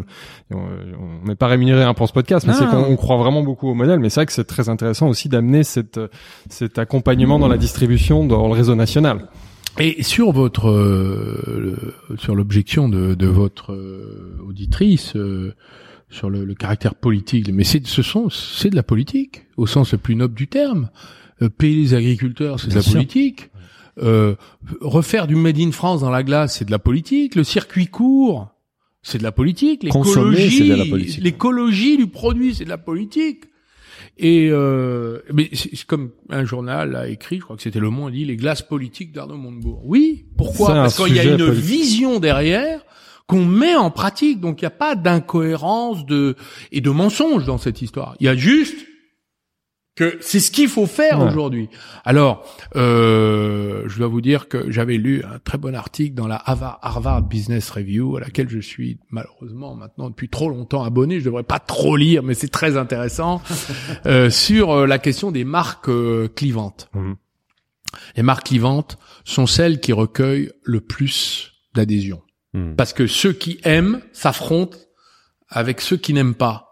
[0.51, 3.17] On on n'est pas rémunéré hein, pour ce podcast, mais c'est non, qu'on on croit
[3.17, 3.99] vraiment beaucoup au modèle.
[3.99, 5.99] Mais c'est vrai que c'est très intéressant aussi d'amener cette
[6.49, 9.27] cet accompagnement dans la distribution dans le réseau national.
[9.79, 11.43] Et sur votre euh,
[12.09, 15.53] le- sur l'objection de, de votre euh, auditrice euh,
[16.09, 19.91] sur le, le caractère politique, mais c'est ce sont c'est de la politique au sens
[19.91, 20.89] le plus noble du terme.
[21.41, 22.93] Euh, payer les agriculteurs, c'est de la sûr.
[22.93, 23.49] politique.
[24.01, 24.35] Euh,
[24.81, 27.35] refaire du made in France dans la glace, c'est de la politique.
[27.35, 28.54] Le circuit court,
[29.05, 29.83] c'est de la politique.
[29.83, 31.23] L'écologie, c'est de la politique.
[31.23, 33.43] l'écologie du produit, c'est de la politique.
[34.17, 38.13] Et euh, mais c'est comme un journal a écrit, je crois que c'était Le Monde,
[38.13, 39.83] dit les glaces politiques d'Arnaud Montebourg.
[39.85, 40.73] Oui, pourquoi?
[40.73, 41.63] Parce qu'il y a une politique.
[41.63, 42.81] vision derrière
[43.27, 44.39] qu'on met en pratique.
[44.39, 46.35] Donc il n'y a pas d'incohérence de
[46.71, 48.15] et de mensonge dans cette histoire.
[48.19, 48.87] Il y a juste
[49.95, 51.29] que c'est ce qu'il faut faire Ouais.
[51.29, 51.69] aujourd'hui.
[52.03, 56.35] Alors, euh, je dois vous dire que j'avais lu un très bon article dans la
[56.45, 61.19] Harvard Business Review, à laquelle je suis malheureusement maintenant depuis trop longtemps abonné.
[61.19, 63.41] Je devrais pas trop lire, mais c'est très intéressant
[64.05, 66.89] euh, sur euh, la question des marques euh, clivantes.
[66.93, 67.15] Mhm.
[68.17, 72.21] Les marques clivantes sont celles qui recueillent le plus d'adhésion,
[72.53, 72.75] Mhm.
[72.75, 74.77] parce que ceux qui aiment s'affrontent
[75.47, 76.64] avec ceux qui n'aiment pas.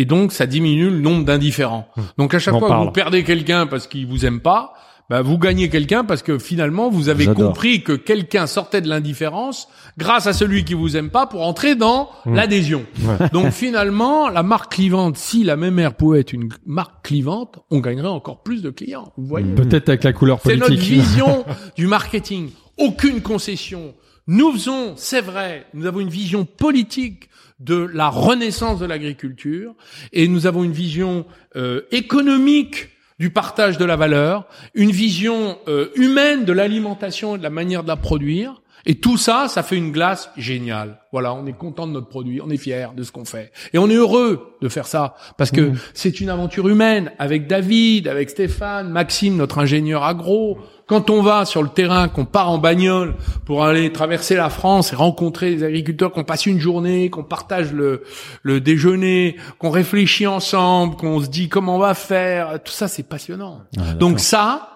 [0.00, 1.88] Et donc, ça diminue le nombre d'indifférents.
[2.18, 2.80] Donc, à chaque On fois parle.
[2.82, 4.74] que vous perdez quelqu'un parce qu'il vous aime pas,
[5.10, 9.66] bah, vous gagnez quelqu'un parce que finalement, vous avez compris que quelqu'un sortait de l'indifférence
[9.96, 12.34] grâce à celui qui vous aime pas pour entrer dans Mm.
[12.36, 12.84] l'adhésion.
[13.02, 13.28] Ouais.
[13.32, 17.80] Donc, finalement, la marque clivante, si la même mère pouvait être une marque clivante, on
[17.80, 19.12] gagnerait encore plus de clients.
[19.16, 19.52] Vous voyez?
[19.54, 20.90] Peut-être avec la couleur C'est notre politique.
[20.92, 21.44] vision
[21.76, 22.50] du marketing.
[22.76, 23.94] Aucune concession.
[24.28, 27.30] Nous faisons, c'est vrai, nous avons une vision politique
[27.60, 29.74] de la renaissance de l'agriculture
[30.12, 35.88] et nous avons une vision euh, économique du partage de la valeur, une vision euh,
[35.96, 38.62] humaine de l'alimentation et de la manière de la produire.
[38.86, 41.00] Et tout ça, ça fait une glace géniale.
[41.10, 43.52] Voilà, on est content de notre produit, on est fier de ce qu'on fait.
[43.72, 48.06] Et on est heureux de faire ça, parce que c'est une aventure humaine, avec David,
[48.06, 50.58] avec Stéphane, Maxime, notre ingénieur agro.
[50.88, 53.14] Quand on va sur le terrain, qu'on part en bagnole
[53.44, 57.72] pour aller traverser la France et rencontrer des agriculteurs, qu'on passe une journée, qu'on partage
[57.72, 58.02] le,
[58.42, 63.02] le déjeuner, qu'on réfléchit ensemble, qu'on se dit comment on va faire, tout ça c'est
[63.02, 63.60] passionnant.
[64.00, 64.70] Donc ça,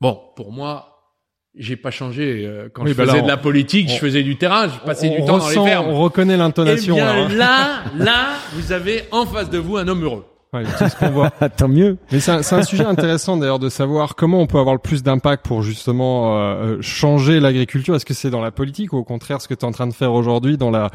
[0.00, 0.92] bon, pour moi,
[1.58, 2.44] j'ai pas changé.
[2.44, 4.36] euh, Quand Oui, je bah là, faisais de on- la politique, je on- faisais du
[4.36, 5.86] terrain, je passais on du temps dans les fermes.
[5.88, 6.96] On reconnaît l'intonation.
[6.98, 10.26] Eh bien, là, là, là, vous avez en face de vous un homme heureux.
[10.56, 11.30] Ouais, c'est ce qu'on voit.
[11.56, 11.98] Tant mieux.
[12.12, 15.44] Mais c'est un, sujet intéressant d'ailleurs de savoir comment on peut avoir le plus d'impact
[15.46, 17.94] pour justement euh, euh, changer l'agriculture.
[17.94, 19.86] Est-ce que c'est dans la politique ou au contraire ce que tu es en train
[19.86, 20.90] de faire aujourd'hui dans la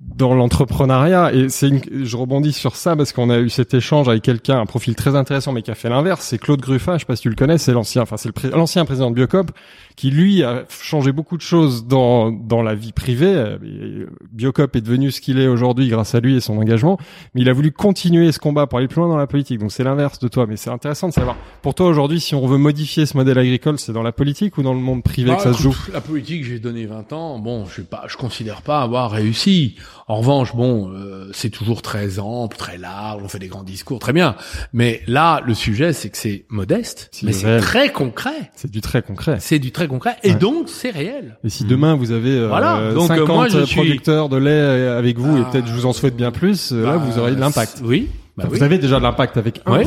[0.00, 1.32] dans l'entrepreneuriat?
[1.32, 4.60] Et c'est une, je rebondis sur ça parce qu'on a eu cet échange avec quelqu'un
[4.60, 7.16] un profil très intéressant mais qui a fait l'inverse c'est Claude Gruffat je sais pas
[7.16, 9.50] si tu le connais c'est l'ancien enfin c'est pré- l'ancien président de Biocop
[9.98, 14.80] qui lui a changé beaucoup de choses dans dans la vie privée Euh, Biocop est
[14.80, 16.98] devenu ce qu'il est aujourd'hui grâce à lui et son engagement
[17.34, 19.72] mais il a voulu continuer ce combat pour aller plus loin dans la politique donc
[19.72, 22.58] c'est l'inverse de toi mais c'est intéressant de savoir pour toi aujourd'hui si on veut
[22.58, 25.50] modifier ce modèle agricole c'est dans la politique ou dans le monde privé que ça
[25.50, 27.38] Bah, se joue La politique, j'ai donné 20 ans.
[27.38, 29.76] Bon, je sais pas, je considère pas avoir réussi.
[30.06, 33.20] En revanche, bon, euh, c'est toujours très ample, très large.
[33.24, 34.36] On fait des grands discours, très bien.
[34.72, 38.50] Mais là, le sujet, c'est que c'est modeste, mais c'est très concret.
[38.54, 40.34] c'est du très concret C'est du très concret, et Ouais.
[40.36, 41.36] donc c'est réel.
[41.44, 42.92] Et si demain vous avez euh, Voilà.
[42.92, 45.66] Donc, euh, 50 moi, je suis- producteurs de lait euh, avec vous et Ah, peut-être
[45.66, 47.80] je vous en souhaite bien plus, euh, là Bah, vous aurez de l'impact.
[47.84, 48.08] Oui.
[48.36, 48.56] Bah, oui.
[48.58, 49.84] Vous avez déjà de l'impact avec un, Ouais.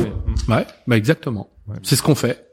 [0.48, 1.48] mais- Ouais, bah exactement.
[1.68, 1.76] Ouais.
[1.82, 2.46] C'est ce qu'on fait.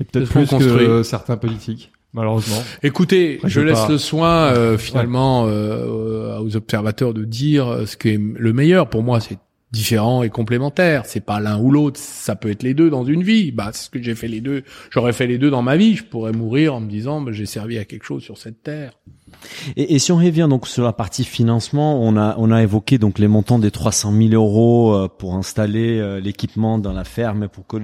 [0.00, 1.04] et peut-être plus que construit.
[1.04, 2.62] certains politiques, malheureusement.
[2.84, 7.84] Écoutez, Après, je laisse pas- le soin euh, finalement euh, aux observateurs de dire euh,
[7.86, 8.88] ce qui est le meilleur.
[8.88, 9.38] Pour moi, c'est
[9.72, 11.06] différent et complémentaire.
[11.06, 11.98] C'est pas l'un ou l'autre.
[11.98, 13.52] Ça peut être les deux dans une vie.
[13.52, 14.64] Bah, c'est ce que j'ai fait les deux.
[14.90, 15.96] J'aurais fait les deux dans ma vie.
[15.96, 18.98] Je pourrais mourir en me disant, bah, j'ai servi à quelque chose sur cette terre.
[19.76, 22.98] Et, et si on revient donc sur la partie financement, on a on a évoqué
[22.98, 27.48] donc les montants des 300 000 euros euh, pour installer euh, l'équipement dans la ferme
[27.48, 27.76] pour que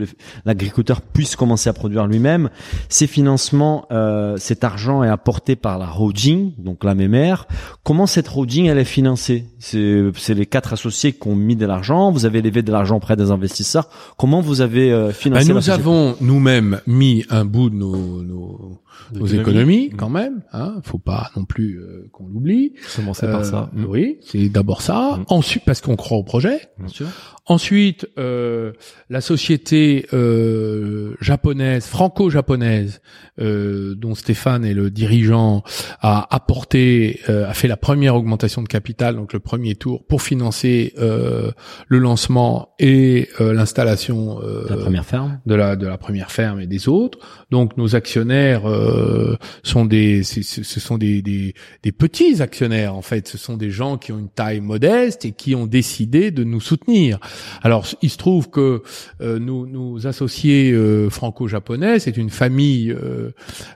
[0.45, 2.51] l'agriculteur puisse commencer à produire lui-même.
[2.89, 7.47] Ces financements, euh, cet argent est apporté par la holding, donc la mémère.
[7.83, 9.47] Comment cette holding elle est financée?
[9.59, 12.11] C'est c'est les quatre associés qui ont mis de l'argent.
[12.11, 13.89] Vous avez levé de l'argent auprès des investisseurs.
[14.17, 18.81] Comment vous avez euh, financé la nous avons nous-mêmes mis un bout de nos, nos,
[19.13, 20.43] nos économies quand même.
[20.53, 22.73] Hein, faut pas non plus euh, qu'on l'oublie.
[22.97, 23.71] Commencer par Euh, ça.
[23.77, 25.19] Oui, c'est d'abord ça.
[25.19, 25.25] Mm.
[25.29, 26.61] Ensuite, parce qu'on croit au projet.
[26.79, 27.07] Bien sûr.
[27.47, 28.73] Ensuite, euh,
[29.11, 33.03] la société euh, japonaise, franco-japonaise,
[33.39, 35.63] euh, dont Stéphane est le dirigeant,
[36.01, 40.23] a apporté, euh, a fait la première augmentation de capital, donc le premier tour, pour
[40.23, 41.51] financer euh,
[41.89, 45.41] le lancement et euh, l'installation euh, La première ferme.
[45.45, 47.19] de la de la première ferme et des autres.
[47.51, 53.29] Donc nos actionnaires euh, sont des ce sont des, des des petits actionnaires en fait.
[53.29, 56.61] Ce sont des gens qui ont une taille modeste et qui ont décidé de nous
[56.61, 57.19] soutenir.
[57.63, 58.83] Alors il se trouve que
[59.21, 63.31] euh, nos, nos associés euh, franco-japonais, c'est une famille euh,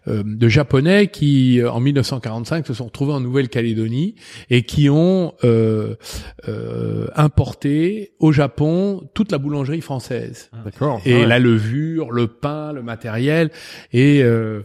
[0.08, 4.14] euh, de japonais qui en 1945 se sont retrouvés en Nouvelle-Calédonie
[4.50, 5.94] et qui ont euh,
[6.48, 11.00] euh, importé au Japon toute la boulangerie française D'accord.
[11.04, 11.26] et Ah ouais.
[11.26, 13.50] la levure, le pain, le matériel,
[13.92, 14.62] et euh,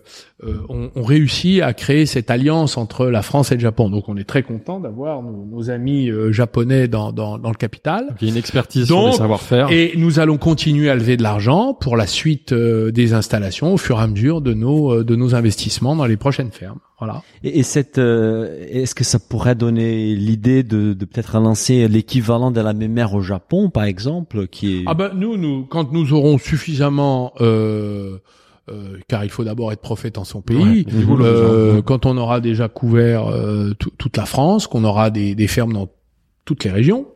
[0.69, 3.89] on, on réussit à créer cette alliance entre la France et le Japon.
[3.89, 7.55] Donc on est très content d'avoir nos, nos amis euh, japonais dans, dans, dans le
[7.55, 8.07] capital.
[8.07, 9.71] Donc, il y a une expertise sur Donc, les savoir-faire.
[9.71, 13.77] Et nous allons continuer à lever de l'argent pour la suite euh, des installations au
[13.77, 16.79] fur et à mesure de nos euh, de nos investissements dans les prochaines fermes.
[16.99, 17.21] Voilà.
[17.43, 22.49] Et, et cette, euh, est-ce que ça pourrait donner l'idée de, de peut-être lancer l'équivalent
[22.51, 26.13] de la mémère au Japon, par exemple, qui est Ah ben nous, nous, quand nous
[26.13, 28.19] aurons suffisamment, euh,
[28.69, 30.57] euh, car il faut d'abord être prophète en son pays.
[30.57, 31.81] Ouais, du boulot, euh, déjà.
[31.83, 35.73] quand on aura déjà couvert euh, tout- toute la France, qu'on aura des, des fermes
[35.73, 35.89] dans
[36.45, 37.07] toutes les régions,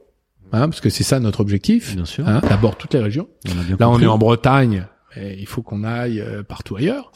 [0.52, 1.96] hein, parce que c'est ça notre objectif.
[1.96, 2.28] bien sûr.
[2.28, 3.28] Hein, d'abord toutes les régions.
[3.50, 4.86] on bien Là, on est en Bretagne.
[5.16, 7.12] et il faut qu'on aille euh, partout ailleurs,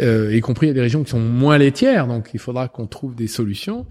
[0.00, 3.14] euh, y compris a des régions qui sont moins laitières, donc il faudra qu'on trouve
[3.14, 3.86] des solutions.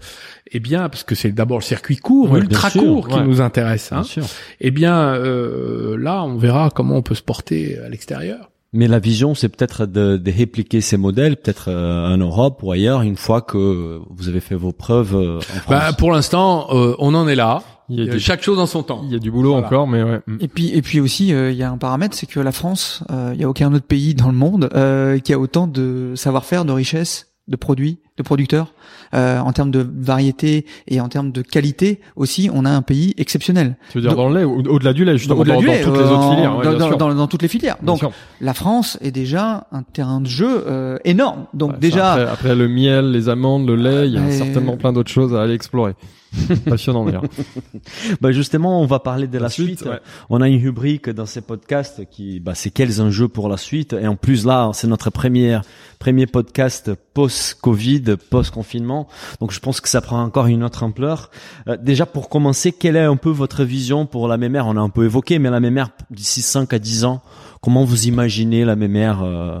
[0.50, 3.20] Eh bien, parce que c'est d'abord le circuit court, Ouais, ultra bien sûr, court, qui
[3.20, 3.90] nous intéresse.
[3.90, 4.02] Bien Hein.
[4.02, 4.24] sûr.
[4.60, 8.50] Eh bien, euh, là, on verra comment on peut se porter à l'extérieur.
[8.72, 12.70] Mais la vision, c'est peut-être de, de répliquer ces modèles, peut-être euh, en Europe ou
[12.70, 15.64] ailleurs, une fois que vous avez fait vos preuves euh, en France.
[15.68, 17.62] Bah, pour l'instant, euh, on en est là.
[17.88, 19.00] Il y a du, Chaque chose en son temps.
[19.06, 19.66] il y a du boulot Voilà.
[19.66, 20.20] encore, mais ouais.
[20.26, 20.36] Mm.
[20.40, 23.02] Et puis et puis aussi euh, il y a un paramètre, c'est que la France,
[23.10, 26.12] euh, il y a aucun autre pays dans le monde euh, qui a autant de
[26.14, 28.74] savoir-faire, de richesse, de produits de producteurs.
[29.14, 33.14] Euh, en termes de variété et en termes de qualité aussi, on a un pays
[33.16, 33.76] exceptionnel.
[33.90, 35.80] Tu veux dire Donc- dans le lait au-delà du lait, justement, dans, du dans lait,
[35.82, 36.56] toutes les euh, autres filières.
[36.58, 37.76] ouais, dans, dans- dans- dans toutes les filières.
[37.82, 38.02] Donc
[38.42, 41.46] la France est déjà un terrain de jeu euh, énorme.
[41.54, 44.76] Donc Ouais, déjà, après, après le miel, les amandes, le lait, il y a certainement
[44.76, 45.94] plein d'autres choses à aller explorer.
[46.64, 47.24] Passionnant d'ailleurs.
[48.20, 49.82] Bah justement, on va parler de la, suite.
[49.82, 50.00] ouais.
[50.30, 53.92] On a une rubrique dans ces podcasts qui, bah, c'est quels enjeux pour la suite.
[53.92, 55.62] Et en plus là, c'est notre première
[55.98, 59.08] premier podcast post-Covid, post-confinement.
[59.40, 61.30] Donc je pense que ça prend encore une autre ampleur.
[61.68, 64.66] Euh, déjà pour commencer, quelle est un peu votre vision pour la mémère?
[64.66, 67.22] On a un peu évoqué, mais la mémère d'ici 5 à 10 ans,
[67.60, 69.60] comment vous imaginez la mémère euh,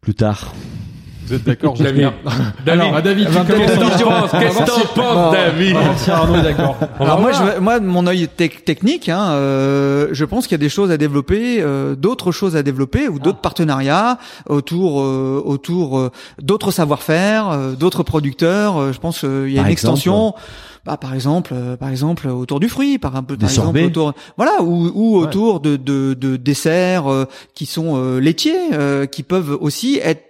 [0.00, 0.54] plus tard?
[1.26, 2.10] Vous êtes d'accord, David.
[2.66, 4.30] Alors, à David, tu commences.
[4.30, 5.76] Qu'est-ce que t'en penses, David
[6.42, 6.76] d'accord.
[7.00, 10.64] Alors moi, je, moi, mon œil tec- technique, hein, euh, je pense qu'il y a
[10.64, 14.18] des choses à développer, euh, d'autres choses à développer ou d'autres partenariats
[14.48, 16.10] autour, euh, autour euh,
[16.40, 18.76] d'autres savoir-faire, euh, d'autres producteurs.
[18.78, 20.34] Euh, je pense qu'il y a Par une exemple extension.
[20.84, 23.66] Bah, par exemple, euh, par exemple, autour du fruit, par un peu, Des par exemple,
[23.68, 23.84] sorbets.
[23.86, 29.06] autour, voilà, ou, ou autour de, de, de desserts euh, qui sont euh, laitiers, euh,
[29.06, 30.22] qui peuvent aussi être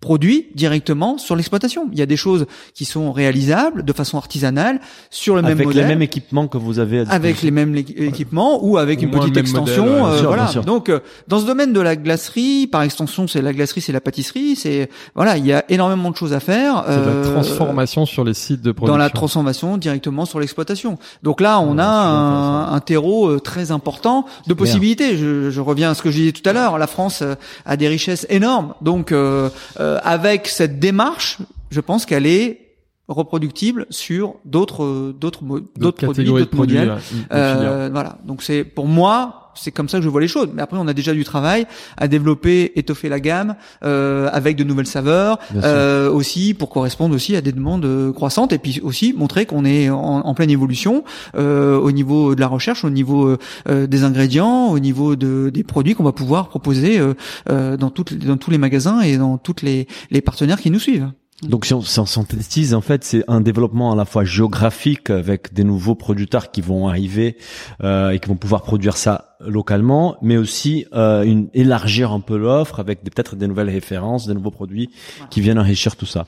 [0.00, 1.88] produits directement sur l'exploitation.
[1.92, 4.80] Il y a des choses qui sont réalisables de façon artisanale
[5.10, 7.74] sur le même Avec modèle les mêmes équipements que vous avez à avec les mêmes
[7.76, 10.64] équipements ou avec une petite extension modèle, ouais, euh, sûr, voilà bien sûr.
[10.64, 14.00] donc euh, dans ce domaine de la glacerie par extension c'est la glacerie c'est la
[14.00, 18.06] pâtisserie c'est voilà il y a énormément de choses à faire C'est la euh, transformation
[18.06, 18.94] sur les sites de production.
[18.94, 20.98] dans la transformation directement sur l'exploitation.
[21.22, 25.16] Donc là, on Ouais, a un, un terreau euh, très important de possibilités.
[25.16, 26.78] Je, je reviens à ce que je disais tout à l'heure.
[26.78, 27.22] La France
[27.64, 28.74] a des richesses énormes.
[28.80, 29.48] Donc euh,
[29.80, 31.38] euh, avec cette démarche,
[31.70, 32.65] je pense qu'elle est
[33.08, 35.42] reproductible sur d'autres d'autres
[35.76, 36.96] d'autres produits, d'autres modèles.
[37.32, 38.18] Euh, voilà.
[38.24, 40.48] Donc c'est pour moi, c'est comme ça que je vois les choses.
[40.52, 43.54] Mais après, on a déjà du travail à développer, étoffer la gamme
[43.84, 48.52] euh, avec de nouvelles saveurs, euh, aussi pour correspondre aussi à des demandes euh, croissantes
[48.52, 51.04] et puis aussi montrer qu'on est en, en pleine évolution
[51.36, 53.36] euh, au niveau de la recherche, au niveau
[53.68, 57.00] euh, des ingrédients, au niveau de, des produits qu'on va pouvoir proposer
[57.46, 61.10] dans toutes dans tous les magasins et dans toutes les les partenaires qui nous suivent.
[61.42, 65.10] Donc si on, si on synthétise, en fait, c'est un développement à la fois géographique
[65.10, 67.36] avec des nouveaux producteurs qui vont arriver
[67.82, 72.38] euh, et qui vont pouvoir produire ça localement, mais aussi euh, une, élargir un peu
[72.38, 74.88] l'offre avec des- peut-être des nouvelles références, des nouveaux produits
[75.28, 76.26] qui viennent enrichir tout ça.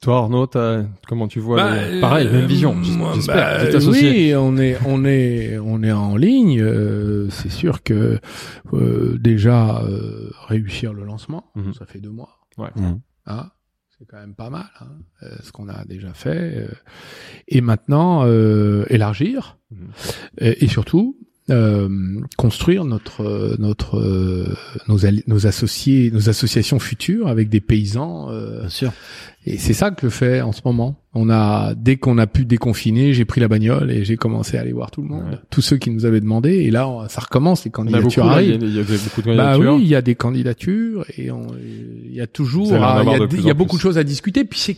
[0.00, 0.48] Toi, Arnaud,
[1.06, 2.72] comment tu vois Bah, les- Pareil, même vision.
[2.72, 3.70] euh, moi, J'espère.
[3.72, 6.60] bah, oui, on est, on est, on est en ligne.
[6.60, 8.18] euh, c'est sûr que
[8.72, 11.74] euh, déjà euh, réussir le lancement, Mhm.
[11.74, 12.40] ça fait deux mois.
[12.58, 12.98] Mhm.
[13.26, 13.50] Hein,
[14.02, 14.88] c'est quand même pas mal, hein,
[15.22, 16.56] euh, ce qu'on a déjà fait.
[16.56, 16.68] euh,
[17.46, 19.58] et maintenant, euh, élargir
[20.38, 21.16] et, et surtout
[21.50, 21.88] euh,
[22.36, 24.54] construire notre notre euh,
[24.88, 28.92] nos, nos associés nos associations futures avec des paysans euh, Bien sûr.
[29.44, 31.00] et c'est ça que je fais en ce moment.
[31.14, 34.60] On a dès qu'on a pu déconfiner, j'ai pris la bagnole et j'ai commencé à
[34.60, 35.38] aller voir tout le monde, Ouais.
[35.50, 36.50] tous ceux qui nous avaient demandé.
[36.52, 38.68] Et là, on- ça recommence, les candidatures là, il y a- arrivent.
[38.70, 39.74] il y a beaucoup de Bah candidatures.
[39.74, 43.02] oui, il y a des candidatures et on, il y a toujours, il y a,
[43.32, 43.78] il y beaucoup plus.
[43.78, 44.44] de choses à discuter.
[44.44, 44.76] Puis c'est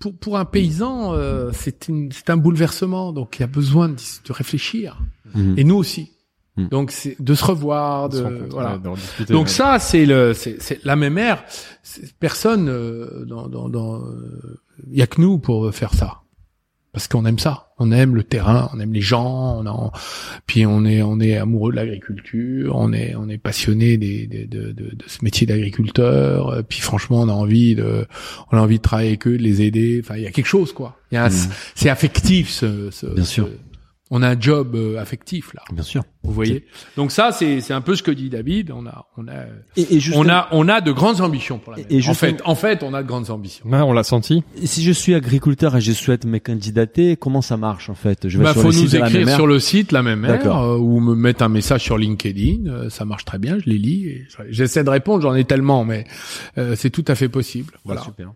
[0.00, 3.88] pour pour un paysan, euh, c'est une c'est un bouleversement, donc il y a besoin
[3.88, 4.98] de, de réfléchir.
[5.34, 5.54] Mhm.
[5.58, 6.10] Et nous aussi.
[6.56, 6.68] Mhm.
[6.68, 8.78] Donc c'est de se revoir, se de voilà.
[8.94, 9.50] discuter, Donc ouais.
[9.52, 11.44] ça, c'est le, c'est, c'est la même ère.
[12.20, 14.02] Personne euh, dans, dans, dans,
[14.90, 16.20] il y a que nous pour faire ça,
[16.92, 17.68] parce qu'on aime ça.
[17.78, 19.92] On aime le terrain, on aime les gens, on a,
[20.46, 24.46] puis on est, on est amoureux de l'agriculture, on est, on est passionné des, des-
[24.46, 26.48] de, de, de ce métier d'agriculteur.
[26.50, 28.06] euh, Puis franchement, on a envie de,
[28.52, 30.00] on a envie de travailler avec eux, de les aider.
[30.04, 30.96] Enfin, il y a quelque chose quoi.
[31.10, 31.48] Il y a un- Mhm.
[31.74, 33.48] c'est affectif ce, ce- Bien sûr.
[34.14, 35.62] On a un job euh, affectif là.
[35.72, 36.02] Bien sûr.
[36.22, 36.66] Vous voyez?
[36.98, 38.70] Donc ça, c'est, c'est un peu ce que dit David.
[38.70, 39.46] On a, on a.
[39.76, 41.88] Et, et justement- On a, on a de grandes ambitions pour la Et- mer.
[41.90, 43.66] et en fait, en fait, on a de grandes ambitions.
[43.66, 44.44] Ouais, on l'a senti.
[44.64, 48.28] si je suis agriculteur et je souhaite me candidater, comment ça marche en fait?
[48.28, 50.62] Je vais Bah, sur faut le site nous écrire sur le site la même D'accord.
[50.62, 52.66] euh, ou me mettre un message sur LinkedIn.
[52.70, 54.08] euh, ça marche très bien, je les lis.
[54.08, 56.04] et J'essaie de répondre, j'en ai tellement, mais
[56.58, 57.72] euh, c'est tout à fait possible.
[57.86, 58.02] Voilà.
[58.02, 58.32] Ah, super.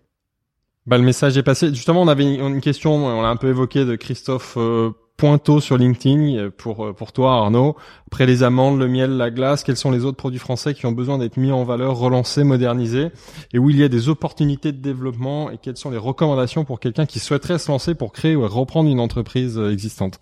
[0.87, 1.69] Bah, le message est passé.
[1.75, 5.61] Justement, on avait une, une question, on l'a un peu évoqué de Christophe euh, Pointeau
[5.61, 7.77] sur LinkedIn euh, pour euh, pour toi Arnaud.
[8.07, 10.93] Après les amandes, le miel, la glace, quels sont les autres produits français qui ont
[10.93, 13.11] besoin d'être mis en valeur, relancés, modernisés
[13.55, 16.81] et où il y a des opportunités de développement et quelles sont les recommandations pour
[16.81, 20.21] quelqu'un qui souhaiterait se lancer pour créer ou reprendre une entreprise euh, existante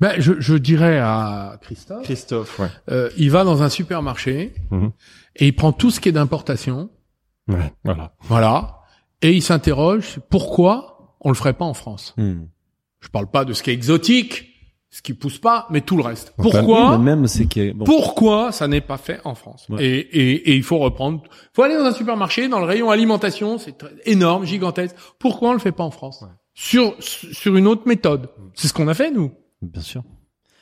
[0.00, 2.68] Ben, je, je dirais à Christophe, Christophe, ouais.
[2.90, 4.92] euh, il va dans un supermarché Mhm.
[5.36, 6.90] et il prend tout ce qui est d'importation,
[7.48, 8.12] Ouais, voilà.
[8.22, 8.82] voilà,
[9.22, 12.14] et il s'interroge pourquoi on le ferait pas en France?
[12.16, 12.42] Hmm.
[13.00, 14.46] Je parle pas de ce qui est exotique,
[14.90, 16.32] ce qui pousse pas, mais tout le reste.
[16.36, 19.84] Pourquoi même, c'est que bon, Pourquoi ça n'est pas fait en France Ouais.
[19.84, 21.22] et, et, et il faut reprendre.
[21.54, 23.76] faut aller dans un supermarché, dans le rayon alimentation, c'est
[24.06, 24.96] énorme, gigantesque.
[25.18, 26.24] Pourquoi on le fait pas en France
[26.54, 28.30] Sur sur une autre méthode.
[28.54, 29.30] C'est ce qu'on a fait nous.
[29.62, 30.02] bien sûr.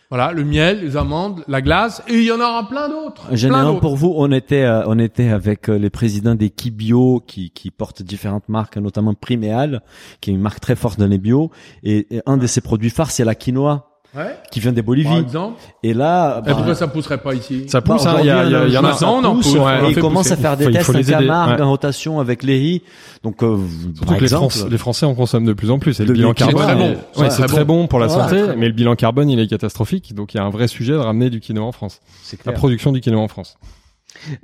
[0.09, 3.27] Voilà, le miel, les amandes, la glace, et il y en aura plein d'autres.
[3.33, 4.13] J'en ai un pour vous.
[4.17, 8.49] On était, euh, on était avec euh, les présidents des Kibio qui, qui portent différentes
[8.49, 9.83] marques, notamment Priméal,
[10.21, 11.51] qui est une marque très forte dans les bio.
[11.83, 14.35] Et, et un de ses produits phares, c'est la quinoa, Ouais.
[14.51, 15.15] qui vient des Par Bolivie.
[15.19, 15.61] exemple.
[15.83, 18.29] Et là, Et bah, pourquoi ça pousserait pas ici Ça bah, pousse, hein, il y,
[18.29, 18.89] y y en a.
[18.93, 20.95] Maintenant, on en pousse, pousse, ouais, on et ils commencent à faire des faut- tests
[20.95, 21.65] aider, Camargue, ouais.
[21.65, 22.83] en rotation avec les riz.
[23.23, 23.59] Donc, euh,
[24.07, 26.01] par les, exemple, Français, les Français en consomment de plus en plus.
[26.01, 26.89] Et le bilan carbone, très est- bon.
[26.91, 29.47] ouais, Ouais, c'est très très bon pour la santé, mais le bilan carbone, il est
[29.49, 30.15] catastrophique.
[30.15, 32.01] Donc il y a un vrai sujet de ramener du quinoa en France.
[32.23, 33.57] c'est La production du quinoa en France.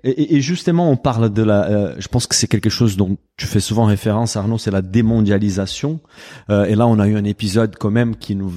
[0.04, 1.64] Et, et- et justement, on parle de la.
[1.64, 4.82] euh, je pense que c'est quelque chose dont tu fais souvent référence, Arnaud, c'est la
[4.82, 6.00] démondialisation.
[6.50, 8.52] Euh, et là, on a eu un épisode quand même qui nous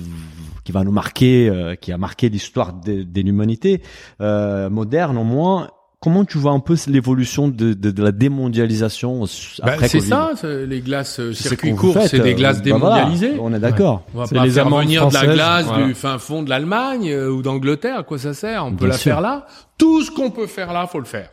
[0.65, 3.81] qui va nous marquer, euh, qui a marqué l'histoire de, de l'humanité
[4.19, 5.69] euh, moderne au moins.
[6.01, 9.25] Comment tu vois un peu l'évolution de, de, de la démondialisation Bah,
[9.73, 12.61] après c'est Covid ça, c'est- les glaces euh, C'est circuit court, c'est des euh, glaces
[12.61, 13.37] bah voilà, démondialisées.
[13.39, 14.03] on est d'accord.
[14.13, 15.85] On va C'est pas les faire venir de la glace voilà.
[15.87, 17.97] du fin fond de l'Allemagne euh, ou d'Angleterre.
[17.99, 19.13] À quoi ça sert On peut la sûr.
[19.13, 19.47] faire là.
[19.77, 21.29] Tout ce qu'on peut faire là, faut le faire.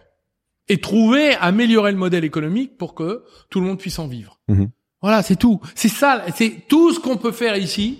[0.68, 4.38] Et trouver, améliorer le modèle économique pour que tout le monde puisse en vivre.
[4.48, 4.70] Mhm.
[5.02, 5.60] Voilà, c'est tout.
[5.74, 7.98] C'est ça, c'est tout ce qu'on peut faire ici.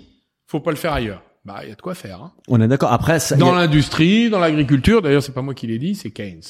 [0.53, 1.23] Faut pas le faire ailleurs.
[1.45, 2.21] Bah, il y a de quoi faire.
[2.21, 2.31] Hein.
[2.47, 2.93] On est d'accord.
[2.93, 5.01] Après, ça, Dans a- l'industrie, dans l'agriculture.
[5.01, 6.43] D'ailleurs, c'est pas moi qui l'ai dit, c'est Keynes,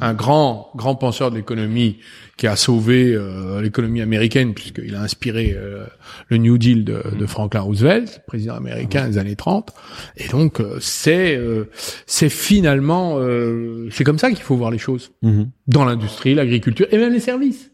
[0.00, 1.98] un grand grand penseur de l'économie
[2.36, 5.84] qui a sauvé euh, l'économie américaine puisqu'il a inspiré euh,
[6.28, 9.72] le New Deal de, de Franklin Roosevelt, président américain des années 30.
[10.16, 11.68] Et donc euh, c'est euh,
[12.06, 15.50] c'est finalement euh, c'est comme ça qu'il faut voir les choses Mhm.
[15.66, 17.70] dans l'industrie, l'agriculture et même les services.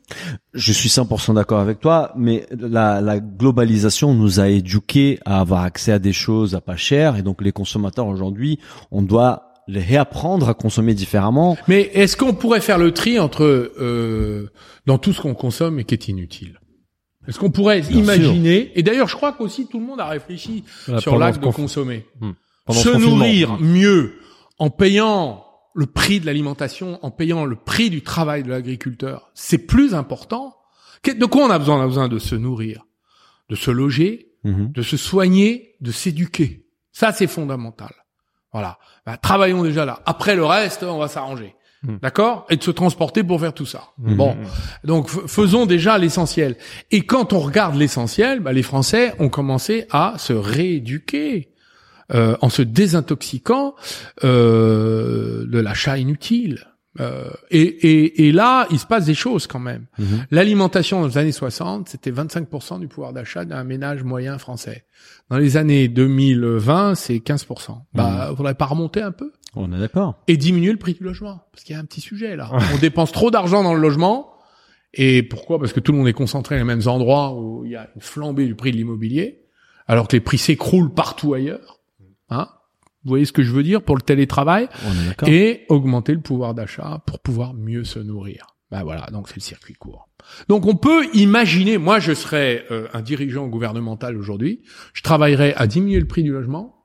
[0.54, 5.62] Je suis 100% d'accord avec toi, mais la, la globalisation nous a éduqués à avoir
[5.62, 8.58] accès à des choses à pas cher, et donc les consommateurs aujourd'hui,
[8.90, 11.56] on doit les réapprendre à consommer différemment.
[11.68, 14.50] Mais est-ce qu'on pourrait faire le tri entre euh,
[14.86, 16.60] dans tout ce qu'on consomme et qui est inutile?
[17.26, 20.62] Est-ce qu'on pourrait Bien imaginer Et d'ailleurs, je crois qu'aussi tout le monde a réfléchi
[20.86, 22.06] Voilà, sur l'acte de consommer.
[22.64, 24.14] pendant Se nourrir mieux
[24.58, 25.44] en payant
[25.74, 30.54] le prix de l'alimentation, en payant le prix du travail de l'agriculteur, c'est plus important.
[31.04, 31.78] De quoi on a besoin?
[31.78, 32.86] On a besoin de se nourrir,
[33.50, 34.70] de se loger, Mhm.
[34.72, 36.66] de se soigner, de s'éduquer.
[36.92, 37.92] Ça, c'est fondamental.
[38.56, 38.78] Voilà.
[39.04, 40.00] Bah, travaillons déjà là.
[40.06, 41.54] Après le reste, on va s'arranger.
[41.82, 41.96] Hmm.
[42.00, 42.46] D'accord?
[42.48, 43.90] Et de se transporter pour faire tout ça.
[43.98, 44.16] Mhm.
[44.16, 44.34] Bon.
[44.82, 46.56] Donc, faisons déjà l'essentiel.
[46.90, 51.50] Et quand on regarde l'essentiel, bah, les Français ont commencé à se rééduquer
[52.14, 53.74] euh, en se désintoxiquant
[54.24, 56.66] euh, de l'achat inutile.
[57.00, 59.86] Euh, et, et, et là, il se passe des choses quand même.
[59.98, 60.26] Mhm.
[60.30, 64.84] L'alimentation dans les années 60, c'était 25% du pouvoir d'achat d'un ménage moyen français.
[65.30, 67.78] Dans les années 2020, c'est 15%.
[67.94, 70.22] Bah, faudrait pas remonter un peu On est d'accord.
[70.28, 72.50] et diminuer le prix du logement parce qu'il y a un petit sujet là.
[72.74, 74.32] On dépense trop d'argent dans le logement
[74.94, 75.58] et pourquoi?
[75.58, 77.88] Parce que tout le monde est concentré dans les mêmes endroits où il y a
[77.94, 79.42] une flambée du prix de l'immobilier
[79.86, 81.80] alors que les prix s'écroulent partout ailleurs.
[82.30, 82.48] Hein
[83.06, 84.68] Vous voyez ce que je veux dire pour le télétravail
[85.28, 88.56] et augmenter le pouvoir d'achat pour pouvoir mieux se nourrir.
[88.72, 90.08] Ben voilà, donc c'est le circuit court.
[90.48, 94.62] Donc on peut imaginer, moi je serais euh, un dirigeant gouvernemental aujourd'hui,
[94.92, 96.84] je travaillerais à diminuer le prix du logement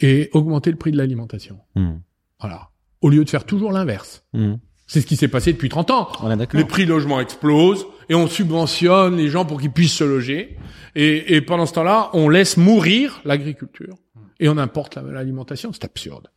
[0.00, 1.60] et augmenter le prix de l'alimentation.
[1.76, 2.00] Mhm.
[2.40, 2.70] Voilà.
[3.00, 4.24] Au lieu de faire toujours l'inverse.
[4.32, 4.58] Mhm.
[4.88, 6.08] C'est ce qui s'est passé depuis 30 ans.
[6.22, 6.54] On est.
[6.54, 10.56] Les prix logement explosent et on subventionne les gens pour qu'ils puissent se loger.
[10.94, 13.96] Et, et pendant ce temps-là, on laisse mourir l'agriculture
[14.40, 15.72] et on importe la- l'alimentation.
[15.72, 16.28] C'est absurde.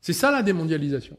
[0.00, 1.16] C'est ça la démondialisation.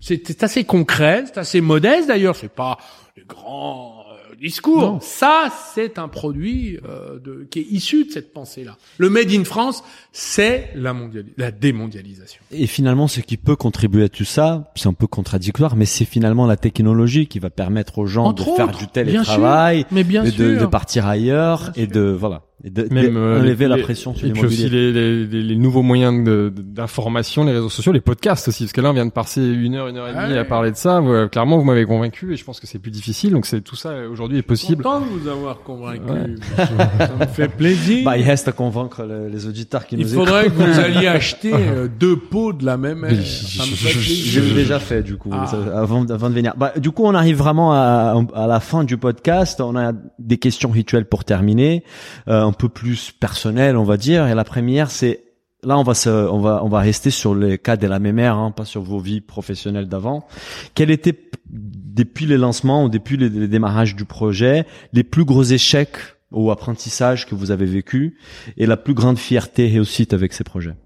[0.00, 2.36] C'est c'est assez concret, c'est assez modeste d'ailleurs.
[2.36, 2.76] C'est pas
[3.16, 4.01] les grands
[4.42, 4.80] discours.
[4.80, 4.98] Non.
[5.00, 8.76] Ça, c'est un produit euh, de, qui est issu de cette pensée-là.
[8.98, 9.82] Le Made in France,
[10.12, 10.94] c'est la,
[11.36, 12.42] la démondialisation.
[12.50, 16.04] Et finalement, ce qui peut contribuer à tout ça, c'est un peu contradictoire, mais c'est
[16.04, 20.24] finalement la technologie qui va permettre aux gens Entre de faire du télétravail, Mais bien
[20.28, 20.60] sûr.
[20.60, 23.82] de, partir ailleurs Bien et de voilà, et de, Même euh, enlever les- la les-
[23.82, 24.92] pression sur et puis aussi l'immobilier.
[24.92, 28.72] les, les, les nouveaux moyens de- de- d'information, les réseaux sociaux, les podcasts aussi, parce
[28.72, 30.38] que là on vient de passer une heure, une heure et demie Ouais.
[30.38, 31.00] à parler de ça.
[31.00, 33.32] Vous- clairement, vous m'avez convaincu et je pense que c'est plus difficile.
[33.32, 34.82] Donc c'est tout ça euh, aujourd'hui est possible.
[34.84, 36.02] Content de vous avoir convaincu.
[36.08, 36.34] Ouais.
[36.56, 38.04] Ça me fait plaisir.
[38.04, 40.66] Bah, il reste à convaincre le- les auditeurs qui Il nous faudrait que écoutent.
[40.66, 45.46] vous alliez acheter euh, deux pots de la même J'ai déjà fait du coup Ah.
[45.46, 46.54] ça, avant, avant de venir.
[46.56, 49.60] Bah, du coup, on arrive vraiment à, à la fin du podcast.
[49.60, 51.84] On a des questions rituelles pour terminer,
[52.28, 54.26] euh, un peu plus personnelles, on va dire.
[54.26, 55.24] Et la première, c'est
[55.62, 58.36] là, on va se, on va, on va rester sur les cas de la mémère,
[58.36, 60.26] hein, pas sur vos vies professionnelles d'avant.
[60.74, 61.18] Quel était
[61.48, 65.96] depuis les lancements ou depuis les, les démarrages du projet les plus gros échecs
[66.30, 68.18] ou apprentissage que vous avez vécu
[68.58, 70.76] et la plus grande fierté réussite avec ces projets?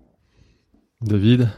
[1.03, 1.49] David?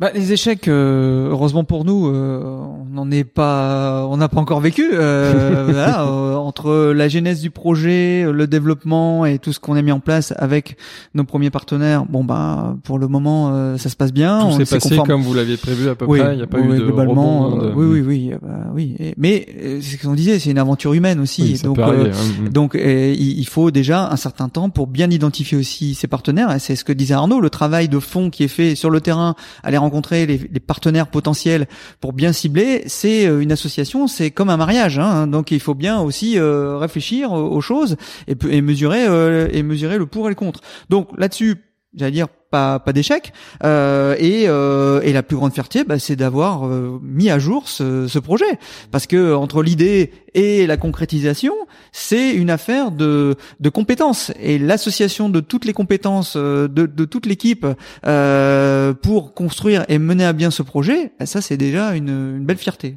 [0.00, 4.40] Bah, les échecs, euh, heureusement pour nous, euh, on n'en est pas, on n'a pas
[4.40, 4.90] encore vécu.
[4.92, 9.82] Euh, voilà, euh, entre la genèse du projet, le développement et tout ce qu'on a
[9.82, 10.76] mis en place avec
[11.14, 14.40] nos premiers partenaires, bon bah pour le moment euh, ça se passe bien.
[14.40, 16.32] Tout on s'est passé conforme- comme vous l'aviez prévu à peu oui, près.
[16.34, 17.44] Il n'y a pas oui, eu de globalement.
[17.50, 18.96] rebond, de- euh, oui, oui, oui, bah, oui.
[18.98, 19.46] Et- mais
[19.80, 21.42] c'est ce qu'on disait, c'est une aventure humaine aussi.
[21.42, 22.48] Oui, donc, euh, arriver, hein.
[22.52, 26.52] donc euh, il faut déjà un certain temps pour bien identifier aussi ses partenaires.
[26.58, 29.36] C'est ce que disait Arnaud, le travail de fond qui est fait sur le terrain,
[29.62, 29.93] aller rencontrer
[30.26, 31.66] les, les partenaires potentiels
[32.00, 32.82] pour bien cibler.
[32.86, 34.98] C'est euh, une association, c'est comme un mariage.
[34.98, 37.96] Hein, donc il faut bien aussi euh, réfléchir aux, aux choses
[38.26, 40.60] et, mesurer euh, et mesurer le pour et le contre.
[40.90, 41.56] Donc là-dessus,
[41.96, 43.32] j'allais dire pas pas d'échec.
[43.64, 47.68] Euh, et, euh, et la plus grande fierté, bah, c'est d'avoir euh, mis à jour
[47.68, 48.58] ce, ce projet,
[48.92, 51.54] parce que entre l'idée et la concrétisation,
[51.92, 54.32] c'est une affaire de, de compétences.
[54.40, 57.66] Et l'association de toutes les compétences euh, de, de toute l'équipe
[58.06, 62.08] euh, pour construire et mener à bien ce projet, bah, ça c'est déjà une,
[62.38, 62.96] une belle fierté.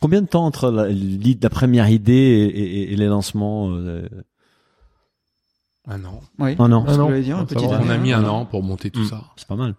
[0.00, 4.06] Combien de temps entre la, la première idée et, et- et les lancements euh,
[5.86, 6.20] Un an.
[6.38, 6.54] Oui.
[6.58, 6.82] Un an.
[6.84, 7.80] Petite va.
[7.84, 9.08] On a mis un an pour monter tout Mm.
[9.08, 9.24] ça.
[9.36, 9.74] C'est pas mal.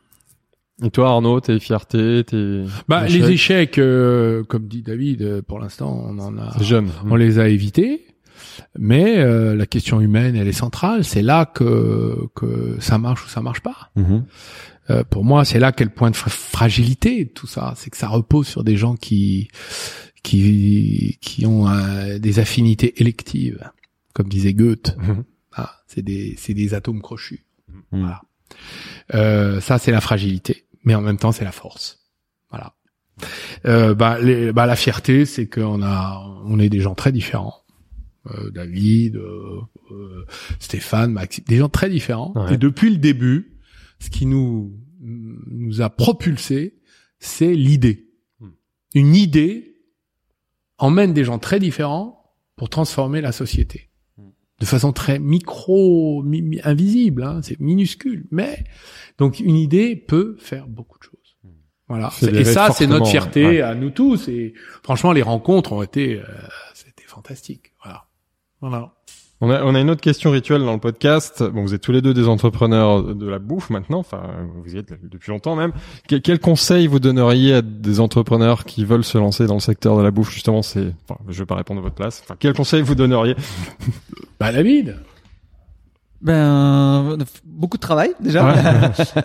[0.84, 5.60] Et toi, Arnaud, tes fiertés, tes Bah, les échecs, euh, comme dit David, euh, pour
[5.60, 6.90] l'instant, on en a, C'est jeune.
[7.10, 8.06] on les a évités.
[8.78, 11.04] Mais euh, la question humaine, elle est centrale.
[11.06, 13.92] C'est là que que ça marche ou ça marche pas.
[14.90, 17.74] Euh, pour moi, c'est là quel point de fra- fragilité de tout ça.
[17.78, 19.48] C'est que ça repose sur des gens qui
[20.24, 23.64] qui qui ont euh, des affinités électives,
[24.14, 24.96] comme disait Goethe.
[25.00, 25.24] Mhm.
[25.88, 27.46] C'est des c'est des atomes crochus.
[27.68, 27.82] Mhm.
[27.92, 28.22] Voilà.
[29.14, 32.10] Euh, ça, c'est la fragilité, mais en même temps, c'est la force.
[32.50, 32.76] Voilà.
[33.66, 37.66] Euh, bah, les, bah, la fierté, c'est qu'on a, on est des gens très différents.
[38.28, 40.26] Euh, David, euh, euh,
[40.60, 42.34] Stéphane, Maxime, des gens très différents.
[42.36, 42.56] Ouais.
[42.56, 43.60] Et depuis le début,
[44.00, 46.80] ce qui nous nous a propulsé,
[47.20, 48.10] c'est l'idée.
[48.40, 48.50] Hmm.
[48.96, 49.76] Une idée
[50.80, 53.90] emmène des gens très différents pour transformer la société
[54.60, 58.64] de façon très micro, mi- mi- invisible, hein, c'est minuscule, mais
[59.18, 61.12] donc une idée peut faire beaucoup de choses.
[61.88, 62.12] Voilà.
[62.34, 63.62] Et ça, c'est notre fierté ouais.
[63.62, 64.28] à nous tous.
[64.28, 66.24] Et franchement, les rencontres ont été, euh,
[66.74, 67.74] c'était fantastique.
[67.84, 68.06] Voilà.
[68.60, 68.96] Voilà.
[69.42, 71.44] On a, on a une autre question rituelle dans le podcast.
[71.44, 74.00] Bon, vous êtes tous les deux des entrepreneurs de la bouffe maintenant.
[74.00, 74.22] Enfin,
[74.64, 75.74] vous y êtes depuis longtemps même.
[76.08, 80.04] Quel, conseil vous donneriez à des entrepreneurs qui veulent se lancer dans le secteur de
[80.04, 80.94] la bouffe Justement, c'est.
[81.08, 82.22] Enfin, je vais pas répondre à votre place.
[82.24, 83.36] Enfin, quel conseil vous donneriez?
[84.40, 84.98] Bah, David.
[86.22, 88.46] Ben beaucoup de travail déjà.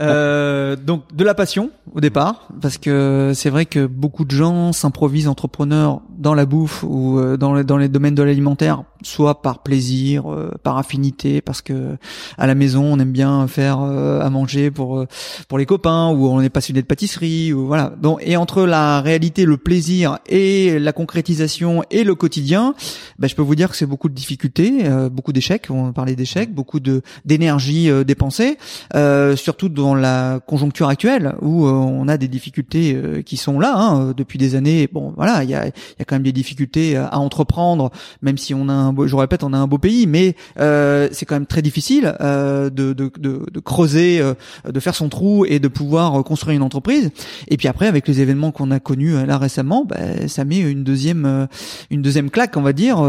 [0.00, 4.72] Euh, donc de la passion au départ, parce que c'est vrai que beaucoup de gens
[4.72, 9.42] s'improvisent entrepreneurs dans la bouffe ou euh, dans les, dans les domaines de l'alimentaire, soit
[9.42, 11.96] par plaisir, euh, par affinité, parce que
[12.38, 15.06] à la maison on aime bien faire euh, à manger pour euh,
[15.48, 17.92] pour les copains, ou on est passionné de pâtisserie, ou voilà.
[18.00, 22.74] Donc et entre la réalité, le plaisir et la concrétisation et le quotidien,
[23.18, 25.66] ben, je peux vous dire que c'est beaucoup de difficultés, euh, beaucoup d'échecs.
[25.70, 26.79] On parlait d'échecs, beaucoup
[27.24, 28.58] d'énergie euh, dépensée,
[28.94, 33.58] euh, surtout dans la conjoncture actuelle où euh, on a des difficultés euh, qui sont
[33.58, 34.88] là hein, euh, depuis des années.
[34.92, 35.70] Bon, voilà, il y a, y
[36.00, 37.90] a quand même des difficultés à, entreprendre,
[38.22, 41.26] même si on a un beau, je répète, on a un beau pays, mais c'est
[41.26, 44.22] quand même très difficile de, de, de, de creuser,
[44.64, 47.10] de faire son trou et de pouvoir construire une entreprise.
[47.48, 50.82] Et puis après, avec les événements qu'on a connus là récemment, ben, ça met une
[50.84, 51.48] deuxième,
[51.90, 53.04] une deuxième claque, on va dire,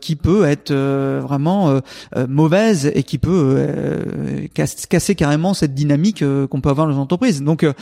[0.00, 1.80] qui peut être vraiment
[2.28, 6.92] mauvaise et qui peut euh, casse- casser carrément cette dynamique euh, qu'on peut avoir dans
[6.92, 7.42] les entreprises.
[7.42, 7.72] Donc, euh,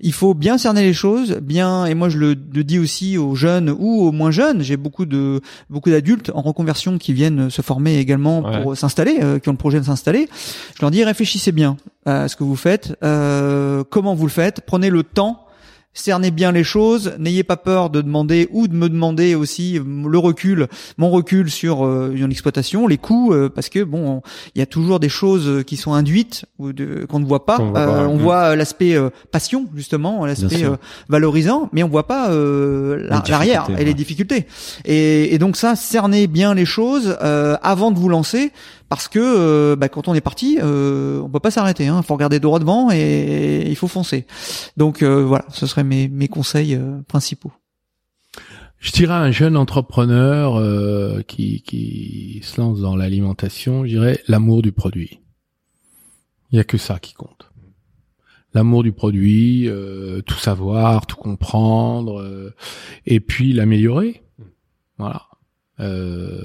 [0.00, 1.86] il faut bien cerner les choses, bien.
[1.86, 4.60] Et moi, je le, le dis aussi aux jeunes ou aux moins jeunes.
[4.62, 5.40] J'ai beaucoup de
[5.70, 8.62] beaucoup d'adultes en reconversion qui viennent se former également Ouais.
[8.62, 10.28] pour s'installer, euh, qui ont le projet de s'installer.
[10.76, 14.60] Je leur dis réfléchissez bien à ce que vous faites, euh, comment vous le faites,
[14.66, 15.43] prenez le temps
[15.94, 20.18] cernez bien les choses, n'ayez pas peur de demander ou de me demander aussi le
[20.18, 20.68] recul,
[20.98, 24.20] mon recul sur euh, une exploitation, les coûts, euh, parce que bon,
[24.54, 26.72] il y a toujours des choses qui sont induites ou
[27.08, 27.58] qu'on ne voit pas.
[27.58, 30.76] Voit Euh, on voit l'aspect euh, passion justement, l'aspect euh,
[31.08, 34.46] valorisant, mais on voit pas l'arrière et les difficultés.
[34.84, 38.52] Et, et donc ça, cernez bien les choses euh, avant de vous lancer,
[38.88, 41.84] parce que euh, bah, quand on est parti, euh, on peut pas s'arrêter.
[41.84, 42.02] Il hein.
[42.02, 44.26] faut regarder droit devant et il faut foncer.
[44.76, 47.52] Donc euh, voilà, ce seraient mes, mes conseils euh, principaux.
[48.78, 54.20] Je dirais à un jeune entrepreneur euh, qui, qui se lance dans l'alimentation, je dirais
[54.28, 55.20] l'amour du produit.
[56.50, 57.50] Il y a que ça qui compte.
[58.52, 62.52] L'amour du produit, euh, tout savoir, tout comprendre,
[63.06, 64.22] et puis l'améliorer.
[64.98, 65.22] Voilà.
[65.80, 66.40] Euh,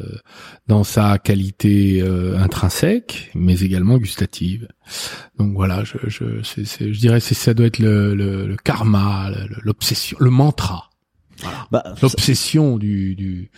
[0.67, 4.67] dans sa qualité euh, intrinsèque, mais également gustative.
[5.37, 8.55] Donc voilà, je, je, c'est, c'est- je dirais que ça doit être le, le, le
[8.57, 10.89] karma, le- l'obsession, le mantra,
[11.71, 13.51] Bah, l'obsession du, du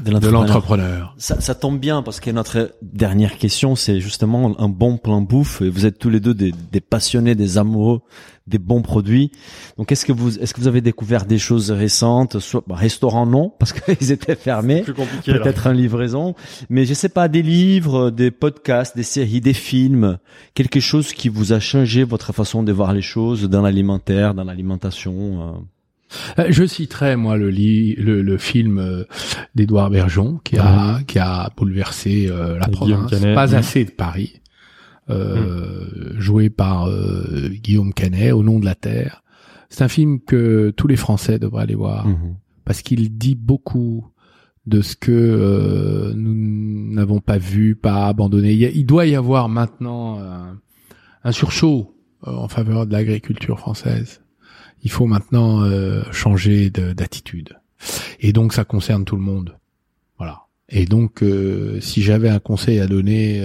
[0.00, 1.14] de l'entrepreneur.
[1.18, 5.60] Ça, ça tombe bien parce que notre dernière question, c'est justement un bon plan bouffe.
[5.60, 8.02] Et vous êtes tous les deux des, des passionnés, des amoureux,
[8.48, 9.30] des bons produits.
[9.76, 13.26] Donc, est-ce que vous, est-ce que vous avez découvert des choses récentes, soit bah, restaurant
[13.26, 14.84] non parce qu'ils étaient fermés,
[15.24, 16.34] peut-être un livraison,
[16.70, 20.18] mais je sais pas des livres, des podcasts, des séries, des films,
[20.54, 24.44] quelque chose qui vous a changé votre façon de voir les choses dans l'alimentaire, dans
[24.44, 25.14] l'alimentation.
[25.42, 25.52] euh?
[26.38, 29.04] Euh, Je citerai moi le, li- le, le film euh,
[29.54, 33.10] d'Édouard Bergeon qui a qui a bouleversé euh, la Et province.
[33.10, 33.34] Canet.
[33.34, 34.40] Pas assez de Paris,
[35.10, 39.22] euh, joué par euh, Guillaume Canet au nom de la terre.
[39.70, 42.36] C'est un film que tous les Français devraient aller voir Mhm.
[42.64, 44.06] parce qu'il dit beaucoup
[44.66, 48.52] de ce que euh, nous n'avons pas vu, pas abandonné.
[48.52, 50.52] Il, y a- il doit y avoir maintenant euh,
[51.24, 51.94] un sursaut
[52.26, 54.20] euh, en faveur de l'agriculture française.
[54.82, 57.56] Il faut maintenant euh, changer de- d'attitude.
[58.20, 59.56] Et donc ça concerne tout le monde.
[60.18, 60.42] Voilà.
[60.68, 63.40] Et donc euh, si j'avais un conseil à donner,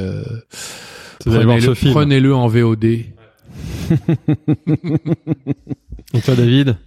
[1.19, 1.93] prenez-le film.
[1.93, 2.83] prenez-le en VOD.
[6.13, 6.77] Et toi, David?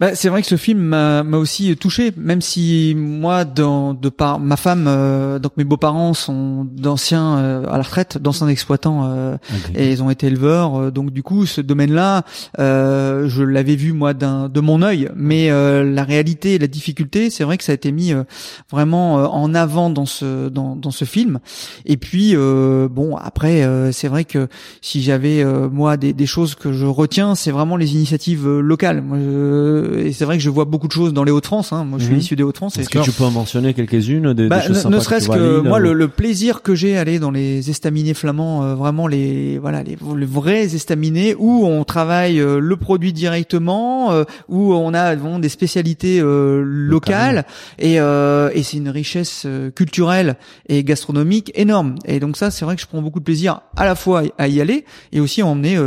[0.00, 4.08] Bah, c'est vrai que ce film m'a m'a aussi touché, même si moi, dans, de
[4.08, 9.06] par ma femme, euh, donc mes beaux-parents sont d'anciens euh, à la retraite, d'anciens exploitants,
[9.06, 9.36] euh,
[9.74, 10.76] et ils ont été éleveurs.
[10.80, 12.22] euh, donc du coup, ce domaine-là,
[12.60, 17.28] euh, je l'avais vu moi d'un de mon œil, mais euh, la réalité, la difficulté,
[17.30, 18.22] c'est vrai que ça a été mis euh,
[18.70, 21.40] vraiment euh, en avant dans ce dans, dans ce film.
[21.86, 24.46] Et puis euh, bon, après, euh, c'est vrai que
[24.80, 29.02] si j'avais euh, moi des, des choses que je retiens, c'est vraiment les initiatives locales.
[29.02, 31.72] Moi, je- et c'est vrai que je vois beaucoup de choses dans les Hauts-de-France.
[31.72, 31.84] Hein.
[31.84, 32.20] Moi, je suis Mhm.
[32.20, 32.76] issu des Hauts-de-France.
[32.78, 35.68] Est-ce que tu peux en mentionner quelques-unes des, des bah, choses ne- serait-ce que Lille,
[35.68, 39.06] moi ou- le, le plaisir que j'ai à aller dans les estaminets flamands euh, vraiment
[39.06, 44.72] les voilà les, les vrais estaminets où on travaille euh, le produit directement euh, où
[44.74, 47.44] on a vraiment des spécialités euh, locales
[47.78, 50.36] et euh, et c'est une richesse culturelle
[50.68, 53.84] et gastronomique énorme et donc ça c'est vrai que je prends beaucoup de plaisir à
[53.84, 55.78] la fois à y aller et aussi à emmener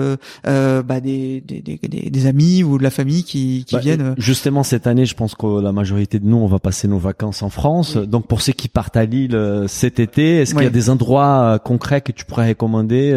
[0.46, 3.91] bah, des, des, des, des- des amis ou de la famille qui, qui Bah, viennent
[4.00, 6.98] euh, Justement, cette année, je pense que la majorité de nous, on va passer nos
[6.98, 7.98] vacances en France.
[7.98, 10.90] Donc, pour ceux qui partent à Lille euh, cet été, est-ce qu'il y a des
[10.90, 13.12] endroits euh, concrets que tu pourrais recommander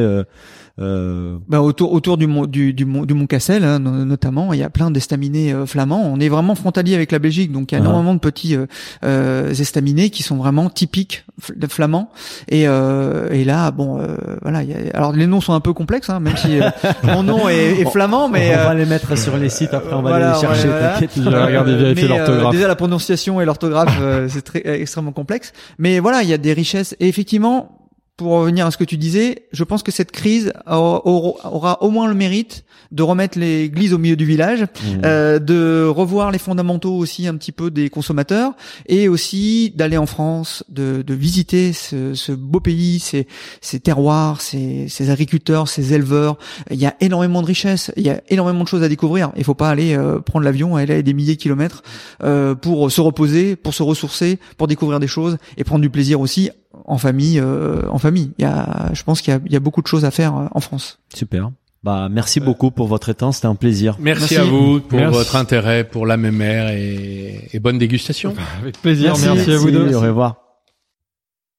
[0.80, 4.52] euh, Bah, autour autour du mont du du mont, du mont Cassel hein, no- notamment
[4.52, 7.70] il y a plein d'estaminets euh, flamands on est vraiment frontalier avec la Belgique donc
[7.70, 7.84] il y a Ah.
[7.86, 8.66] énormément de petits euh,
[9.04, 11.24] euh, estaminets qui sont vraiment typiques
[11.54, 12.10] de flamands
[12.48, 15.60] et euh, et là bon euh, voilà il y a, alors les noms sont un
[15.60, 16.68] peu complexes hein, même si euh,
[17.04, 19.74] mon nom est, est flamand mais on euh, va les mettre sur les sites.
[19.74, 20.68] Après, on va voilà, les chercher.
[20.68, 20.88] voilà.
[20.94, 21.10] T'inquiète.
[21.16, 22.52] Je vais regarder vérifier mais, euh, l'orthographe.
[22.54, 25.52] déjà la prononciation et l'orthographe euh, c'est très extrêmement complexe.
[25.78, 27.78] Mais voilà, il y a des richesses et effectivement
[28.16, 32.06] pour revenir à ce que tu disais, je pense que cette crise aura, au moins
[32.06, 35.00] le mérite de remettre l'église au milieu du village, Mhm.
[35.04, 38.52] euh, de revoir les fondamentaux aussi un petit peu des consommateurs
[38.86, 43.26] et aussi d'aller en France, de, de visiter ce, ce beau pays, ces,
[43.60, 46.38] ces terroirs, ces, ces agriculteurs, ces éleveurs.
[46.70, 49.32] Il y a énormément de richesses, il y a énormément de choses à découvrir.
[49.36, 51.82] Il faut pas aller euh, prendre l'avion, aller des milliers de kilomètres
[52.22, 56.20] euh, pour se reposer, pour se ressourcer, pour découvrir des choses et prendre du plaisir
[56.20, 56.50] aussi
[56.84, 57.38] en famille.
[57.40, 59.82] euh, en famille, il y a, je pense qu'il y a, il y a beaucoup
[59.82, 60.98] de choses à faire euh, en France.
[61.14, 61.50] Super.
[61.82, 63.30] Bah, merci beaucoup pour votre temps.
[63.32, 63.96] C'était un plaisir.
[64.00, 64.36] Merci, Merci.
[64.38, 65.14] à vous pour Merci.
[65.18, 68.34] votre intérêt pour la mémère et, et bonne dégustation.
[68.62, 69.14] Avec plaisir.
[69.22, 69.94] Merci, à vous deux.
[69.94, 70.36] Au revoir.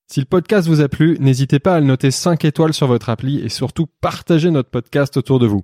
[0.08, 3.10] Si le podcast vous a plu, n'hésitez pas à le noter 5 étoiles sur votre
[3.10, 5.64] appli et surtout partagez notre podcast autour de vous.